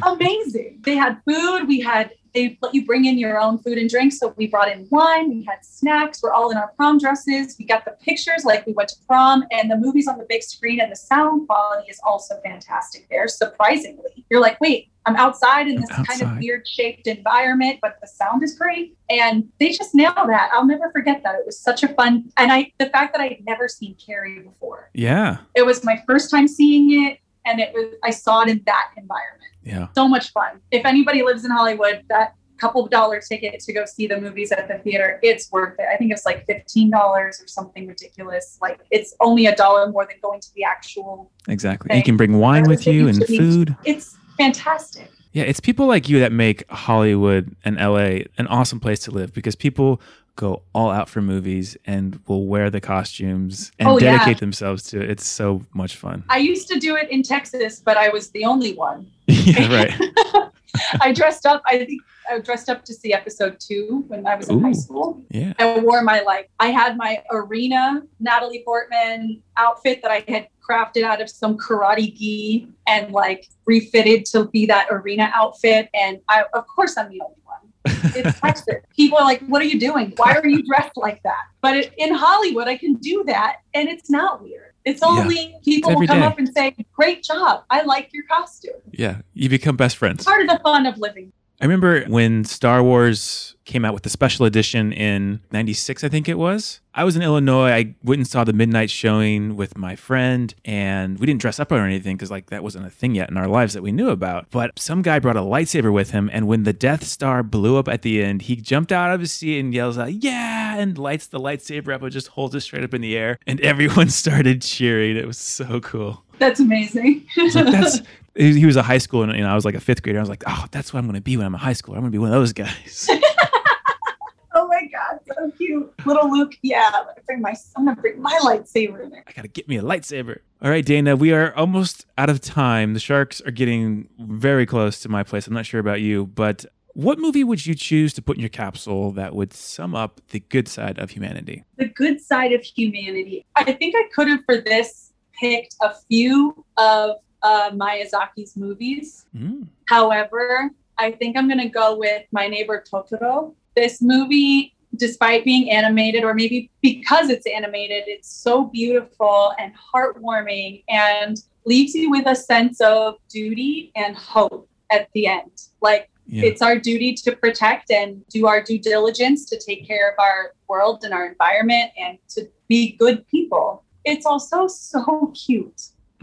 amazing. 0.12 0.80
They 0.82 0.96
had 0.96 1.20
food. 1.26 1.66
We 1.66 1.80
had, 1.80 2.10
they 2.34 2.58
let 2.60 2.74
you 2.74 2.84
bring 2.84 3.04
in 3.06 3.16
your 3.18 3.38
own 3.40 3.58
food 3.58 3.78
and 3.78 3.88
drinks. 3.88 4.18
So 4.18 4.34
we 4.36 4.48
brought 4.48 4.70
in 4.70 4.86
wine. 4.90 5.30
We 5.30 5.44
had 5.44 5.64
snacks. 5.64 6.22
We're 6.22 6.32
all 6.32 6.50
in 6.50 6.56
our 6.56 6.72
prom 6.76 6.98
dresses. 6.98 7.56
We 7.58 7.64
got 7.64 7.84
the 7.84 7.92
pictures 8.02 8.44
like 8.44 8.66
we 8.66 8.72
went 8.72 8.88
to 8.90 8.96
prom 9.06 9.44
and 9.50 9.70
the 9.70 9.76
movie's 9.76 10.08
on 10.08 10.18
the 10.18 10.26
big 10.28 10.42
screen 10.42 10.80
and 10.80 10.90
the 10.90 10.96
sound 10.96 11.46
quality 11.46 11.88
is 11.90 12.00
also 12.04 12.38
fantastic 12.44 13.06
there, 13.08 13.28
surprisingly. 13.28 14.26
You're 14.30 14.40
like, 14.40 14.60
wait, 14.60 14.90
I'm 15.06 15.16
outside 15.16 15.68
in 15.68 15.76
this 15.76 15.90
kind 15.90 16.22
of 16.22 16.38
weird 16.38 16.66
shaped 16.66 17.06
environment, 17.06 17.78
but 17.82 17.98
the 18.00 18.06
sound 18.06 18.42
is 18.42 18.58
great. 18.58 18.96
And 19.10 19.48
they 19.60 19.70
just 19.70 19.94
nailed 19.94 20.16
that. 20.16 20.50
I'll 20.52 20.66
never 20.66 20.90
forget 20.92 21.22
that. 21.24 21.34
It 21.34 21.46
was 21.46 21.58
such 21.58 21.82
a 21.82 21.88
fun, 21.88 22.30
and 22.36 22.50
I, 22.50 22.72
the 22.78 22.86
fact 22.86 23.14
that 23.14 23.20
I'd 23.20 23.42
never 23.46 23.68
seen 23.68 23.96
Carrie 24.04 24.40
before, 24.40 24.90
yeah. 24.94 25.38
it 25.54 25.64
was 25.66 25.84
my 25.84 26.02
first 26.06 26.30
time 26.30 26.48
seeing 26.48 27.06
it. 27.06 27.18
And 27.46 27.60
it 27.60 27.72
was, 27.74 27.94
I 28.02 28.08
saw 28.10 28.40
it 28.40 28.48
in 28.48 28.62
that 28.64 28.92
environment 28.96 29.52
Yeah. 29.62 29.88
so 29.94 30.08
much 30.08 30.32
fun. 30.32 30.60
If 30.70 30.86
anybody 30.86 31.22
lives 31.22 31.44
in 31.44 31.50
Hollywood, 31.50 32.02
that 32.08 32.34
couple 32.56 32.82
of 32.82 32.90
dollar 32.90 33.20
ticket 33.20 33.60
to 33.60 33.72
go 33.72 33.84
see 33.84 34.06
the 34.06 34.18
movies 34.18 34.50
at 34.50 34.66
the 34.68 34.78
theater, 34.78 35.18
it's 35.22 35.52
worth 35.52 35.78
it. 35.78 35.86
I 35.92 35.98
think 35.98 36.10
it's 36.12 36.24
like 36.24 36.46
fifteen 36.46 36.88
dollars 36.90 37.42
or 37.42 37.46
something 37.46 37.86
ridiculous. 37.86 38.58
Like 38.62 38.80
it's 38.90 39.14
only 39.20 39.44
a 39.44 39.54
dollar 39.54 39.90
more 39.90 40.06
than 40.06 40.16
going 40.22 40.40
to 40.40 40.54
the 40.54 40.64
actual. 40.64 41.30
Exactly. 41.48 41.90
Okay. 41.90 41.98
You 41.98 42.04
can 42.04 42.16
bring 42.16 42.38
wine 42.38 42.64
with 42.64 42.86
you 42.86 43.08
and 43.08 43.22
food. 43.26 43.76
It's 43.84 44.16
fantastic. 44.36 45.10
Yeah, 45.32 45.42
it's 45.44 45.60
people 45.60 45.86
like 45.86 46.08
you 46.08 46.20
that 46.20 46.32
make 46.32 46.68
Hollywood 46.70 47.56
and 47.64 47.76
LA 47.76 48.22
an 48.38 48.46
awesome 48.48 48.78
place 48.80 49.00
to 49.00 49.10
live 49.10 49.32
because 49.32 49.56
people 49.56 50.00
go 50.36 50.62
all 50.74 50.90
out 50.90 51.08
for 51.08 51.20
movies 51.22 51.76
and 51.86 52.20
will 52.26 52.46
wear 52.46 52.70
the 52.70 52.80
costumes 52.80 53.70
and 53.78 53.88
Oh, 53.88 53.98
yeah. 53.98 54.12
dedicate 54.16 54.38
themselves 54.38 54.82
to 54.90 55.00
it. 55.02 55.10
It's 55.10 55.26
so 55.26 55.64
much 55.74 55.96
fun. 55.96 56.24
I 56.28 56.38
used 56.38 56.68
to 56.68 56.78
do 56.78 56.96
it 56.96 57.08
in 57.10 57.22
Texas, 57.22 57.80
but 57.84 57.96
I 57.96 58.08
was 58.10 58.30
the 58.30 58.44
only 58.44 58.74
one. 58.74 59.06
yeah, 59.26 59.72
right. 59.72 60.50
I 61.00 61.12
dressed 61.12 61.46
up. 61.46 61.62
I 61.66 61.84
think 61.84 62.02
I 62.30 62.38
dressed 62.38 62.68
up 62.68 62.84
to 62.84 62.94
see 62.94 63.12
episode 63.12 63.58
two 63.60 64.04
when 64.08 64.26
I 64.26 64.34
was 64.34 64.48
in 64.48 64.60
high 64.60 64.72
school. 64.72 65.22
Yeah. 65.30 65.52
I 65.58 65.80
wore 65.80 66.02
my 66.02 66.20
like 66.20 66.50
I 66.60 66.68
had 66.68 66.96
my 66.96 67.22
arena 67.30 68.02
Natalie 68.20 68.62
Portman 68.64 69.42
outfit 69.56 70.02
that 70.02 70.10
I 70.10 70.24
had 70.28 70.48
crafted 70.68 71.02
out 71.02 71.20
of 71.20 71.28
some 71.28 71.58
karate 71.58 72.14
gi 72.14 72.68
and 72.88 73.12
like 73.12 73.48
refitted 73.66 74.24
to 74.26 74.46
be 74.46 74.66
that 74.66 74.88
arena 74.90 75.30
outfit. 75.34 75.88
And 75.94 76.20
I 76.28 76.44
of 76.54 76.66
course 76.66 76.96
I'm 76.96 77.10
the 77.10 77.20
only 77.20 77.36
one. 77.44 78.14
It's 78.16 78.40
Texas. 78.40 78.76
People 78.96 79.18
are 79.18 79.24
like, 79.24 79.42
"What 79.46 79.60
are 79.60 79.66
you 79.66 79.78
doing? 79.78 80.12
Why 80.16 80.34
are 80.34 80.46
you 80.46 80.62
dressed 80.62 80.96
like 80.96 81.22
that?" 81.22 81.44
But 81.60 81.76
it, 81.76 81.94
in 81.98 82.14
Hollywood, 82.14 82.68
I 82.68 82.76
can 82.76 82.94
do 82.94 83.24
that, 83.24 83.58
and 83.74 83.88
it's 83.88 84.10
not 84.10 84.42
weird. 84.42 84.73
It's 84.84 85.00
Yeah. 85.02 85.08
only 85.08 85.56
people 85.64 85.90
every 85.92 86.00
will 86.00 86.06
come 86.08 86.20
day. 86.20 86.26
up 86.26 86.38
and 86.38 86.48
say, 86.54 86.74
"Great 86.92 87.22
job! 87.22 87.64
I 87.70 87.82
like 87.82 88.10
your 88.12 88.24
costume." 88.24 88.72
Yeah. 88.92 89.18
You 89.32 89.48
become 89.48 89.76
best 89.76 89.96
friends. 89.96 90.24
Part 90.24 90.42
of 90.42 90.48
the 90.48 90.60
fun 90.62 90.86
of 90.86 90.98
living. 90.98 91.32
I 91.64 91.66
remember 91.66 92.04
when 92.08 92.44
Star 92.44 92.82
Wars 92.82 93.56
came 93.64 93.86
out 93.86 93.94
with 93.94 94.02
the 94.02 94.10
special 94.10 94.44
edition 94.44 94.92
in 94.92 95.40
96, 95.50 96.04
I 96.04 96.10
think 96.10 96.28
it 96.28 96.36
was. 96.36 96.80
I 96.92 97.04
was 97.04 97.16
in 97.16 97.22
Illinois. 97.22 97.70
I 97.70 97.94
went 98.04 98.18
and 98.18 98.28
saw 98.28 98.44
the 98.44 98.52
midnight 98.52 98.90
showing 98.90 99.56
with 99.56 99.74
my 99.78 99.96
friend, 99.96 100.54
and 100.66 101.18
we 101.18 101.24
didn't 101.24 101.40
dress 101.40 101.58
up 101.58 101.72
or 101.72 101.78
anything 101.78 102.16
because, 102.16 102.30
like, 102.30 102.50
that 102.50 102.62
wasn't 102.62 102.84
a 102.84 102.90
thing 102.90 103.14
yet 103.14 103.30
in 103.30 103.38
our 103.38 103.48
lives 103.48 103.72
that 103.72 103.82
we 103.82 103.92
knew 103.92 104.10
about. 104.10 104.50
But 104.50 104.78
some 104.78 105.00
guy 105.00 105.18
brought 105.18 105.38
a 105.38 105.40
lightsaber 105.40 105.90
with 105.90 106.10
him, 106.10 106.28
and 106.34 106.46
when 106.46 106.64
the 106.64 106.74
Death 106.74 107.02
Star 107.02 107.42
blew 107.42 107.78
up 107.78 107.88
at 107.88 108.02
the 108.02 108.22
end, 108.22 108.42
he 108.42 108.56
jumped 108.56 108.92
out 108.92 109.14
of 109.14 109.20
his 109.20 109.32
seat 109.32 109.58
and 109.58 109.72
yells 109.72 109.96
out, 109.96 110.12
Yeah! 110.12 110.76
and 110.76 110.98
lights 110.98 111.28
the 111.28 111.40
lightsaber 111.40 111.94
up 111.94 112.02
and 112.02 112.12
just 112.12 112.28
holds 112.28 112.54
it 112.54 112.60
straight 112.60 112.84
up 112.84 112.92
in 112.92 113.00
the 113.00 113.16
air. 113.16 113.38
And 113.46 113.58
everyone 113.62 114.10
started 114.10 114.60
cheering. 114.60 115.16
It 115.16 115.26
was 115.26 115.38
so 115.38 115.80
cool. 115.80 116.24
That's 116.38 116.60
amazing. 116.60 117.24
Like, 117.38 117.52
that's 117.54 118.02
he 118.36 118.58
he 118.58 118.66
was 118.66 118.76
a 118.76 118.82
high 118.82 118.98
school 118.98 119.22
and 119.22 119.32
you 119.32 119.42
know, 119.42 119.50
I 119.50 119.54
was 119.54 119.64
like 119.64 119.74
a 119.74 119.80
fifth 119.80 120.02
grader. 120.02 120.18
I 120.18 120.22
was 120.22 120.28
like, 120.28 120.44
oh, 120.46 120.66
that's 120.70 120.92
what 120.92 120.98
I'm 120.98 121.06
going 121.06 121.14
to 121.14 121.20
be 121.20 121.36
when 121.36 121.46
I'm 121.46 121.54
a 121.54 121.58
high 121.58 121.72
schooler. 121.72 121.96
I'm 121.96 122.00
going 122.00 122.04
to 122.04 122.10
be 122.10 122.18
one 122.18 122.28
of 122.28 122.34
those 122.34 122.52
guys. 122.52 123.08
oh 124.54 124.68
my 124.68 124.82
god, 124.92 125.20
so 125.26 125.50
cute, 125.56 125.92
little 126.06 126.30
Luke. 126.30 126.54
Yeah, 126.62 126.90
bring 127.26 127.40
my. 127.40 127.54
I'm 127.76 127.84
gonna 127.84 128.00
bring 128.00 128.20
my 128.20 128.38
lightsaber 128.42 129.10
there. 129.10 129.24
I 129.26 129.32
got 129.32 129.42
to 129.42 129.48
get 129.48 129.68
me 129.68 129.76
a 129.76 129.82
lightsaber. 129.82 130.38
All 130.62 130.70
right, 130.70 130.84
Dana, 130.84 131.16
we 131.16 131.32
are 131.32 131.54
almost 131.54 132.06
out 132.16 132.30
of 132.30 132.40
time. 132.40 132.94
The 132.94 133.00
sharks 133.00 133.40
are 133.42 133.50
getting 133.50 134.08
very 134.18 134.66
close 134.66 135.00
to 135.00 135.08
my 135.08 135.22
place. 135.22 135.46
I'm 135.46 135.54
not 135.54 135.66
sure 135.66 135.80
about 135.80 136.00
you, 136.00 136.26
but 136.26 136.64
what 136.94 137.18
movie 137.18 137.42
would 137.42 137.66
you 137.66 137.74
choose 137.74 138.14
to 138.14 138.22
put 138.22 138.36
in 138.36 138.40
your 138.40 138.48
capsule 138.48 139.10
that 139.12 139.34
would 139.34 139.52
sum 139.52 139.94
up 139.96 140.20
the 140.28 140.40
good 140.40 140.68
side 140.68 140.98
of 140.98 141.10
humanity? 141.10 141.64
the 141.76 141.86
good 141.86 142.20
side 142.20 142.52
of 142.52 142.62
humanity. 142.62 143.44
I 143.56 143.72
think 143.72 143.94
I 143.96 144.08
could 144.14 144.28
have 144.28 144.44
for 144.46 144.60
this 144.60 145.12
picked 145.38 145.74
a 145.82 145.92
few 146.08 146.64
of 146.76 147.16
uh, 147.44 147.70
Miyazaki's 147.70 148.56
movies. 148.56 149.26
Mm. 149.36 149.68
However, 149.86 150.70
I 150.98 151.12
think 151.12 151.36
I'm 151.36 151.46
going 151.46 151.60
to 151.60 151.68
go 151.68 151.96
with 151.96 152.22
My 152.32 152.48
Neighbor 152.48 152.82
Totoro 152.90 153.54
this 153.76 154.00
movie, 154.00 154.74
despite 154.96 155.44
being 155.44 155.70
animated, 155.70 156.22
or 156.24 156.32
maybe 156.34 156.70
because 156.80 157.28
it's 157.28 157.46
animated, 157.46 158.04
it's 158.06 158.28
so 158.28 158.64
beautiful 158.66 159.52
and 159.58 159.72
heartwarming 159.74 160.84
and 160.88 161.42
leaves 161.66 161.94
you 161.94 162.10
with 162.10 162.26
a 162.26 162.36
sense 162.36 162.80
of 162.80 163.16
duty 163.28 163.90
and 163.96 164.16
hope 164.16 164.68
at 164.90 165.08
the 165.14 165.26
end. 165.26 165.50
Like 165.80 166.08
Yeah. 166.26 166.44
it's 166.44 166.62
our 166.62 166.78
duty 166.78 167.14
to 167.14 167.34
protect 167.36 167.90
and 167.90 168.24
do 168.28 168.46
our 168.46 168.62
due 168.62 168.78
diligence 168.78 169.44
to 169.50 169.58
take 169.58 169.86
care 169.86 170.10
of 170.12 170.14
our 170.18 170.52
world 170.68 171.04
and 171.04 171.12
our 171.12 171.26
environment 171.26 171.90
and 171.98 172.18
to 172.30 172.48
be 172.68 172.92
good 172.96 173.26
people. 173.28 173.82
It's 174.04 174.24
also 174.26 174.66
so 174.90 175.32
cute. 175.34 175.82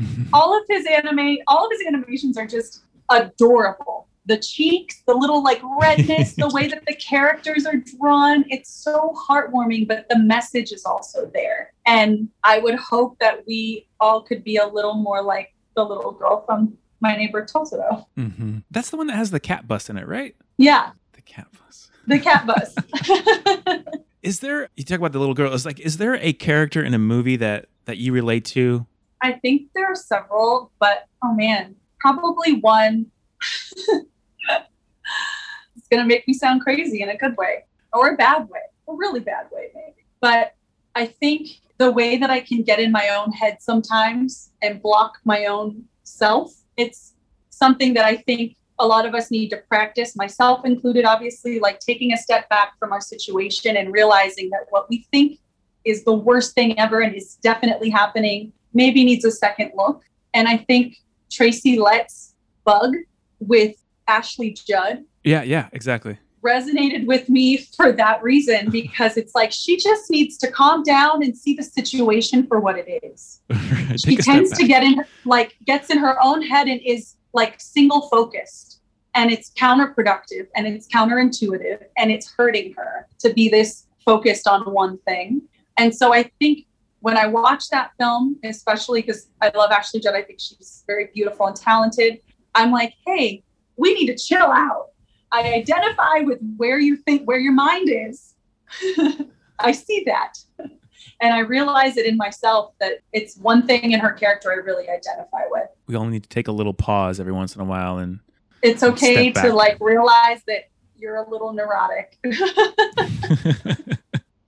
All 0.33 0.57
of 0.57 0.63
his 0.69 0.85
anime, 0.85 1.37
all 1.47 1.65
of 1.65 1.71
his 1.71 1.81
animations 1.87 2.37
are 2.37 2.47
just 2.47 2.83
adorable. 3.09 4.07
The 4.27 4.37
cheeks, 4.37 5.01
the 5.07 5.13
little 5.15 5.43
like 5.43 5.59
redness, 5.81 6.35
the 6.35 6.47
way 6.49 6.67
that 6.67 6.83
the 6.85 6.93
characters 6.95 7.65
are 7.65 7.75
drawn, 7.77 8.45
it's 8.49 8.71
so 8.71 9.13
heartwarming, 9.27 9.87
but 9.87 10.07
the 10.09 10.19
message 10.19 10.71
is 10.71 10.85
also 10.85 11.29
there. 11.33 11.73
And 11.85 12.29
I 12.43 12.59
would 12.59 12.75
hope 12.75 13.17
that 13.19 13.43
we 13.47 13.87
all 13.99 14.21
could 14.21 14.43
be 14.43 14.57
a 14.57 14.67
little 14.67 14.93
more 14.93 15.23
like 15.23 15.53
the 15.75 15.83
little 15.83 16.11
girl 16.11 16.43
from 16.45 16.77
My 17.01 17.15
Neighbor 17.15 17.45
Totoro. 17.45 18.05
hmm 18.15 18.59
That's 18.69 18.89
the 18.91 18.97
one 18.97 19.07
that 19.07 19.15
has 19.17 19.31
the 19.31 19.39
cat 19.39 19.67
bus 19.67 19.89
in 19.89 19.97
it, 19.97 20.07
right? 20.07 20.35
Yeah, 20.57 20.91
The 21.13 21.21
cat 21.23 21.47
bus. 21.51 21.89
the 22.05 22.19
cat 22.19 22.45
bus. 22.45 22.75
Is 24.21 24.39
there? 24.39 24.69
You 24.77 24.83
talk 24.83 24.99
about 24.99 25.13
the 25.13 25.19
little 25.19 25.33
girl. 25.33 25.51
Is 25.51 25.65
like, 25.65 25.79
is 25.79 25.97
there 25.97 26.15
a 26.17 26.31
character 26.31 26.83
in 26.83 26.93
a 26.93 26.99
movie 26.99 27.37
that 27.37 27.65
that 27.85 27.97
you 27.97 28.13
relate 28.13 28.45
to? 28.45 28.85
I 29.21 29.33
think 29.33 29.69
there 29.75 29.85
are 29.85 29.95
several, 29.95 30.71
but 30.79 31.05
oh 31.23 31.33
man, 31.33 31.75
probably 31.99 32.53
one. 32.53 33.07
it's 33.61 34.07
going 35.89 36.01
to 36.01 36.05
make 36.05 36.27
me 36.27 36.33
sound 36.33 36.61
crazy 36.61 37.01
in 37.01 37.09
a 37.09 37.17
good 37.17 37.37
way 37.37 37.65
or 37.93 38.09
a 38.09 38.17
bad 38.17 38.49
way, 38.49 38.61
a 38.87 38.93
really 38.93 39.19
bad 39.19 39.47
way, 39.51 39.69
maybe. 39.73 40.05
But 40.19 40.55
I 40.95 41.05
think 41.05 41.47
the 41.77 41.91
way 41.91 42.17
that 42.17 42.29
I 42.29 42.41
can 42.41 42.63
get 42.63 42.79
in 42.79 42.91
my 42.91 43.09
own 43.09 43.31
head 43.31 43.57
sometimes 43.59 44.51
and 44.61 44.81
block 44.81 45.19
my 45.23 45.45
own 45.45 45.83
self, 46.03 46.53
it's 46.77 47.13
something 47.49 47.93
that 47.93 48.05
I 48.05 48.17
think 48.17 48.55
a 48.79 48.85
lot 48.85 49.05
of 49.05 49.13
us 49.13 49.29
need 49.29 49.49
to 49.49 49.57
practice, 49.57 50.15
myself 50.15 50.65
included, 50.65 51.05
obviously, 51.05 51.59
like 51.59 51.79
taking 51.79 52.13
a 52.13 52.17
step 52.17 52.49
back 52.49 52.73
from 52.79 52.91
our 52.91 53.01
situation 53.01 53.77
and 53.77 53.93
realizing 53.93 54.49
that 54.49 54.65
what 54.71 54.89
we 54.89 55.05
think 55.11 55.39
is 55.85 56.03
the 56.03 56.13
worst 56.13 56.55
thing 56.55 56.77
ever 56.79 57.01
and 57.01 57.15
is 57.15 57.35
definitely 57.35 57.89
happening 57.89 58.51
maybe 58.73 59.03
needs 59.03 59.25
a 59.25 59.31
second 59.31 59.71
look. 59.75 60.03
And 60.33 60.47
I 60.47 60.57
think 60.57 60.97
Tracy 61.31 61.79
Letts 61.79 62.35
Bug 62.63 62.95
with 63.39 63.75
Ashley 64.07 64.51
Judd 64.67 65.03
Yeah, 65.23 65.43
yeah, 65.43 65.69
exactly. 65.73 66.17
resonated 66.43 67.05
with 67.05 67.29
me 67.29 67.57
for 67.57 67.91
that 67.93 68.21
reason 68.23 68.69
because 68.79 69.17
it's 69.17 69.35
like 69.35 69.51
she 69.51 69.77
just 69.77 70.09
needs 70.09 70.37
to 70.37 70.51
calm 70.51 70.83
down 70.83 71.23
and 71.23 71.35
see 71.37 71.53
the 71.53 71.63
situation 71.63 72.45
for 72.47 72.59
what 72.59 72.75
it 72.77 72.99
is. 73.03 73.41
She 73.97 74.11
Take 74.11 74.19
a 74.19 74.23
step 74.23 74.35
tends 74.35 74.57
to 74.57 74.65
get 74.67 74.83
in 74.83 74.93
her- 74.99 75.07
like 75.25 75.55
gets 75.65 75.89
in 75.89 75.97
her 75.97 76.15
own 76.23 76.41
head 76.41 76.67
and 76.67 76.79
is 76.85 77.15
like 77.33 77.59
single 77.59 78.07
focused 78.09 78.79
and 79.15 79.29
it's 79.31 79.51
counterproductive 79.51 80.47
and 80.55 80.65
it's 80.65 80.87
counterintuitive 80.87 81.83
and 81.97 82.09
it's 82.11 82.31
hurting 82.37 82.73
her 82.77 83.07
to 83.19 83.33
be 83.33 83.49
this 83.49 83.87
focused 84.05 84.47
on 84.47 84.61
one 84.71 84.97
thing. 84.99 85.41
And 85.77 85.93
so 85.93 86.13
I 86.13 86.23
think 86.39 86.65
when 87.01 87.17
I 87.17 87.27
watch 87.27 87.69
that 87.69 87.91
film, 87.99 88.37
especially 88.43 89.01
because 89.01 89.27
I 89.41 89.51
love 89.55 89.71
Ashley 89.71 89.99
Judd, 89.99 90.15
I 90.15 90.21
think 90.21 90.39
she's 90.39 90.83
very 90.87 91.09
beautiful 91.13 91.47
and 91.47 91.55
talented. 91.55 92.19
I'm 92.55 92.71
like, 92.71 92.93
hey, 93.05 93.43
we 93.75 93.93
need 93.93 94.07
to 94.07 94.15
chill 94.15 94.45
out. 94.45 94.87
I 95.31 95.53
identify 95.53 96.19
with 96.19 96.39
where 96.57 96.79
you 96.79 96.95
think, 96.95 97.27
where 97.27 97.39
your 97.39 97.53
mind 97.53 97.89
is. 97.89 98.35
I 99.59 99.71
see 99.71 100.03
that. 100.05 100.37
And 101.21 101.33
I 101.33 101.39
realize 101.39 101.97
it 101.97 102.05
in 102.05 102.17
myself 102.17 102.73
that 102.79 102.99
it's 103.13 103.37
one 103.37 103.65
thing 103.65 103.91
in 103.91 103.99
her 103.99 104.11
character 104.11 104.51
I 104.51 104.55
really 104.55 104.89
identify 104.89 105.43
with. 105.49 105.67
we 105.87 105.95
all 105.95 106.05
need 106.05 106.23
to 106.23 106.29
take 106.29 106.47
a 106.47 106.51
little 106.51 106.73
pause 106.73 107.19
every 107.19 107.33
once 107.33 107.55
in 107.55 107.61
a 107.61 107.65
while 107.65 107.97
and 107.97 108.19
It's 108.61 108.83
okay 108.83 109.31
to 109.31 109.53
like 109.53 109.77
realize 109.79 110.41
that 110.47 110.69
you're 110.97 111.17
a 111.17 111.29
little 111.29 111.53
neurotic. 111.53 112.17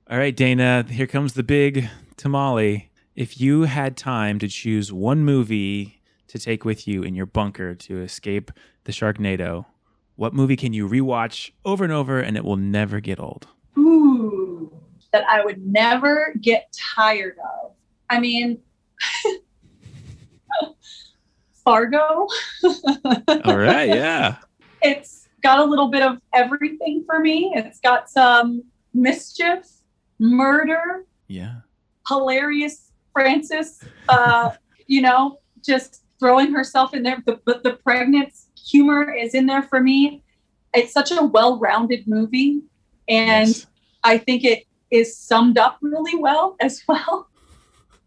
all 0.09 0.17
right 0.17 0.35
dana 0.35 0.85
here 0.89 1.07
comes 1.07 1.33
the 1.33 1.43
big 1.43 1.89
tamale 2.17 2.89
if 3.15 3.39
you 3.39 3.63
had 3.63 3.95
time 3.95 4.39
to 4.39 4.47
choose 4.47 4.91
one 4.91 5.23
movie 5.23 6.01
to 6.27 6.39
take 6.39 6.65
with 6.65 6.87
you 6.87 7.03
in 7.03 7.15
your 7.15 7.25
bunker 7.25 7.75
to 7.75 8.01
escape 8.01 8.51
the 8.85 8.91
sharknado 8.91 9.65
what 10.15 10.33
movie 10.33 10.55
can 10.55 10.73
you 10.73 10.87
rewatch 10.87 11.51
over 11.65 11.83
and 11.83 11.93
over 11.93 12.19
and 12.19 12.37
it 12.37 12.43
will 12.43 12.57
never 12.57 12.99
get 12.99 13.19
old 13.19 13.47
Ooh, 13.77 14.71
that 15.11 15.23
I 15.27 15.43
would 15.43 15.65
never 15.65 16.35
get 16.39 16.71
tired 16.95 17.37
of. 17.39 17.71
I 18.09 18.19
mean, 18.19 18.59
Fargo. 21.65 22.27
all 23.45 23.57
right 23.57 23.87
yeah 23.89 24.35
it's 24.83 25.27
got 25.41 25.59
a 25.59 25.63
little 25.63 25.89
bit 25.89 26.01
of 26.01 26.19
everything 26.33 27.03
for 27.05 27.19
me. 27.19 27.51
It's 27.55 27.79
got 27.79 28.09
some 28.09 28.63
mischief, 28.93 29.65
murder, 30.19 31.05
yeah 31.27 31.61
hilarious 32.07 32.91
Frances, 33.13 33.79
uh, 34.09 34.51
you 34.87 35.01
know, 35.01 35.39
just 35.63 36.03
throwing 36.19 36.51
herself 36.51 36.93
in 36.93 37.03
there. 37.03 37.21
The, 37.25 37.39
but 37.45 37.63
the 37.63 37.73
pregnant 37.73 38.33
humor 38.57 39.11
is 39.13 39.35
in 39.35 39.45
there 39.45 39.61
for 39.63 39.79
me. 39.79 40.23
It's 40.73 40.91
such 40.93 41.11
a 41.11 41.23
well 41.23 41.59
rounded 41.59 42.07
movie. 42.07 42.61
And 43.07 43.49
Yes. 43.49 43.67
I 44.03 44.17
think 44.17 44.43
it 44.43 44.63
is 44.89 45.15
summed 45.17 45.57
up 45.57 45.77
really 45.81 46.15
well 46.19 46.55
as 46.59 46.83
well. 46.87 47.27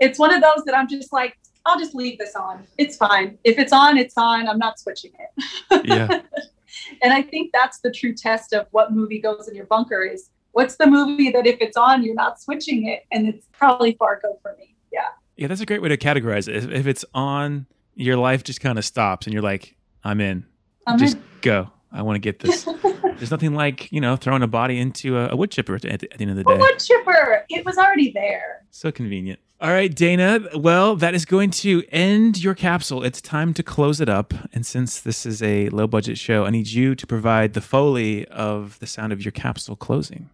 It's 0.00 0.18
one 0.18 0.34
of 0.34 0.42
those 0.42 0.64
that 0.66 0.76
I'm 0.76 0.88
just 0.88 1.12
like, 1.12 1.38
I'll 1.64 1.78
just 1.78 1.94
leave 1.94 2.18
this 2.18 2.34
on. 2.34 2.64
It's 2.78 2.96
fine. 2.96 3.38
If 3.44 3.58
it's 3.58 3.72
on, 3.72 3.96
it's 3.96 4.14
on. 4.16 4.48
I'm 4.48 4.58
not 4.58 4.78
switching 4.78 5.12
it. 5.18 5.86
yeah 5.86 6.20
and 7.02 7.12
I 7.12 7.22
think 7.22 7.50
that's 7.52 7.80
the 7.80 7.90
true 7.90 8.14
test 8.14 8.52
of 8.52 8.66
what 8.70 8.92
movie 8.92 9.20
goes 9.20 9.48
in 9.48 9.54
your 9.54 9.66
bunker 9.66 10.02
is 10.02 10.30
what's 10.56 10.76
the 10.76 10.86
movie 10.86 11.30
that 11.30 11.46
if 11.46 11.58
it's 11.60 11.76
on, 11.76 12.02
you're 12.02 12.14
not 12.14 12.40
switching 12.40 12.88
it? 12.88 13.04
And 13.12 13.28
it's 13.28 13.46
probably 13.52 13.94
Fargo 13.98 14.38
for 14.40 14.56
me. 14.58 14.74
Yeah. 14.90 15.00
yeah 15.36 15.48
that's 15.48 15.60
a 15.60 15.66
great 15.66 15.82
way 15.82 15.90
to 15.90 15.98
categorize 15.98 16.48
it 16.48 16.56
if, 16.56 16.70
if 16.70 16.86
it's 16.86 17.04
on 17.12 17.66
your 17.94 18.16
life 18.16 18.42
just 18.42 18.60
kind 18.60 18.78
of 18.78 18.84
stops 18.84 19.26
and 19.26 19.34
you're 19.34 19.42
like 19.42 19.74
i'm 20.04 20.20
in 20.20 20.46
I'm 20.86 20.98
just 20.98 21.16
in. 21.16 21.22
go 21.42 21.70
i 21.92 22.00
want 22.00 22.16
to 22.16 22.20
get 22.20 22.38
this 22.38 22.64
there's 23.18 23.30
nothing 23.30 23.54
like 23.54 23.90
you 23.92 24.00
know 24.00 24.16
throwing 24.16 24.42
a 24.42 24.46
body 24.46 24.78
into 24.78 25.18
a, 25.18 25.30
a 25.30 25.36
wood 25.36 25.50
chipper 25.50 25.74
at 25.74 25.82
the, 25.82 25.90
at 25.90 26.00
the 26.00 26.08
end 26.20 26.30
of 26.30 26.36
the 26.36 26.50
A 26.50 26.54
day 26.54 26.60
wood 26.60 26.78
chipper. 26.78 27.44
It 27.50 27.64
was 27.64 27.76
already 27.76 28.12
there. 28.12 28.64
So 28.70 28.92
convenient. 28.92 29.40
All 29.58 29.70
right, 29.70 29.92
Dana. 29.92 30.40
Well, 30.54 30.96
that 30.96 31.14
is 31.14 31.24
going 31.24 31.50
to 31.52 31.82
end 31.90 32.42
your 32.42 32.54
capsule. 32.54 33.02
It's 33.02 33.22
time 33.22 33.54
to 33.54 33.62
close 33.62 34.02
it 34.02 34.08
up. 34.08 34.34
And 34.52 34.66
since 34.66 35.00
this 35.00 35.24
is 35.24 35.42
a 35.42 35.70
low 35.70 35.86
budget 35.86 36.18
show, 36.18 36.44
I 36.44 36.50
need 36.50 36.68
you 36.68 36.94
to 36.94 37.06
provide 37.06 37.54
the 37.54 37.62
foley 37.62 38.26
of 38.26 38.78
the 38.80 38.86
sound 38.86 39.14
of 39.14 39.24
your 39.24 39.32
capsule 39.32 39.74
closing. 39.74 40.28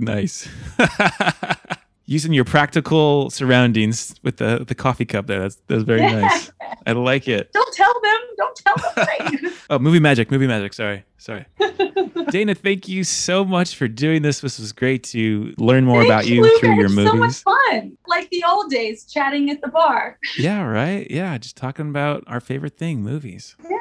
Nice. 0.00 0.48
Using 2.06 2.32
your 2.32 2.44
practical 2.44 3.30
surroundings 3.30 4.16
with 4.24 4.38
the, 4.38 4.64
the 4.66 4.74
coffee 4.74 5.04
cup 5.04 5.28
there. 5.28 5.40
That's, 5.40 5.58
that's 5.68 5.84
very 5.84 6.00
nice. 6.00 6.50
I 6.84 6.92
like 6.92 7.28
it. 7.28 7.52
Don't 7.52 7.72
tell 7.72 7.92
them. 8.02 8.20
Don't 8.36 8.56
tell 8.56 8.94
them. 8.96 9.52
Oh, 9.70 9.78
movie 9.78 10.00
magic, 10.00 10.32
movie 10.32 10.48
magic. 10.48 10.72
Sorry. 10.72 11.04
Sorry. 11.16 11.46
Dana, 12.30 12.56
thank 12.56 12.88
you 12.88 13.04
so 13.04 13.44
much 13.44 13.76
for 13.76 13.86
doing 13.86 14.22
this. 14.22 14.40
This 14.40 14.58
was 14.58 14.72
great 14.72 15.04
to 15.04 15.54
learn 15.58 15.84
more 15.84 16.02
about 16.02 16.24
Thank 16.24 16.34
you 16.34 16.58
through 16.58 16.74
your 16.74 16.86
It's 16.86 16.94
So 16.96 17.12
much 17.12 17.36
fun. 17.44 17.96
Like 18.08 18.28
the 18.30 18.42
old 18.48 18.68
days, 18.68 19.04
chatting 19.04 19.48
at 19.48 19.60
the 19.60 19.68
bar. 19.68 20.18
Yeah, 20.36 20.62
right. 20.62 21.08
Yeah, 21.08 21.38
just 21.38 21.56
talking 21.56 21.88
about 21.88 22.24
our 22.26 22.40
favorite 22.40 22.76
thing, 22.76 23.02
movies. 23.02 23.54
Yeah. 23.62 23.78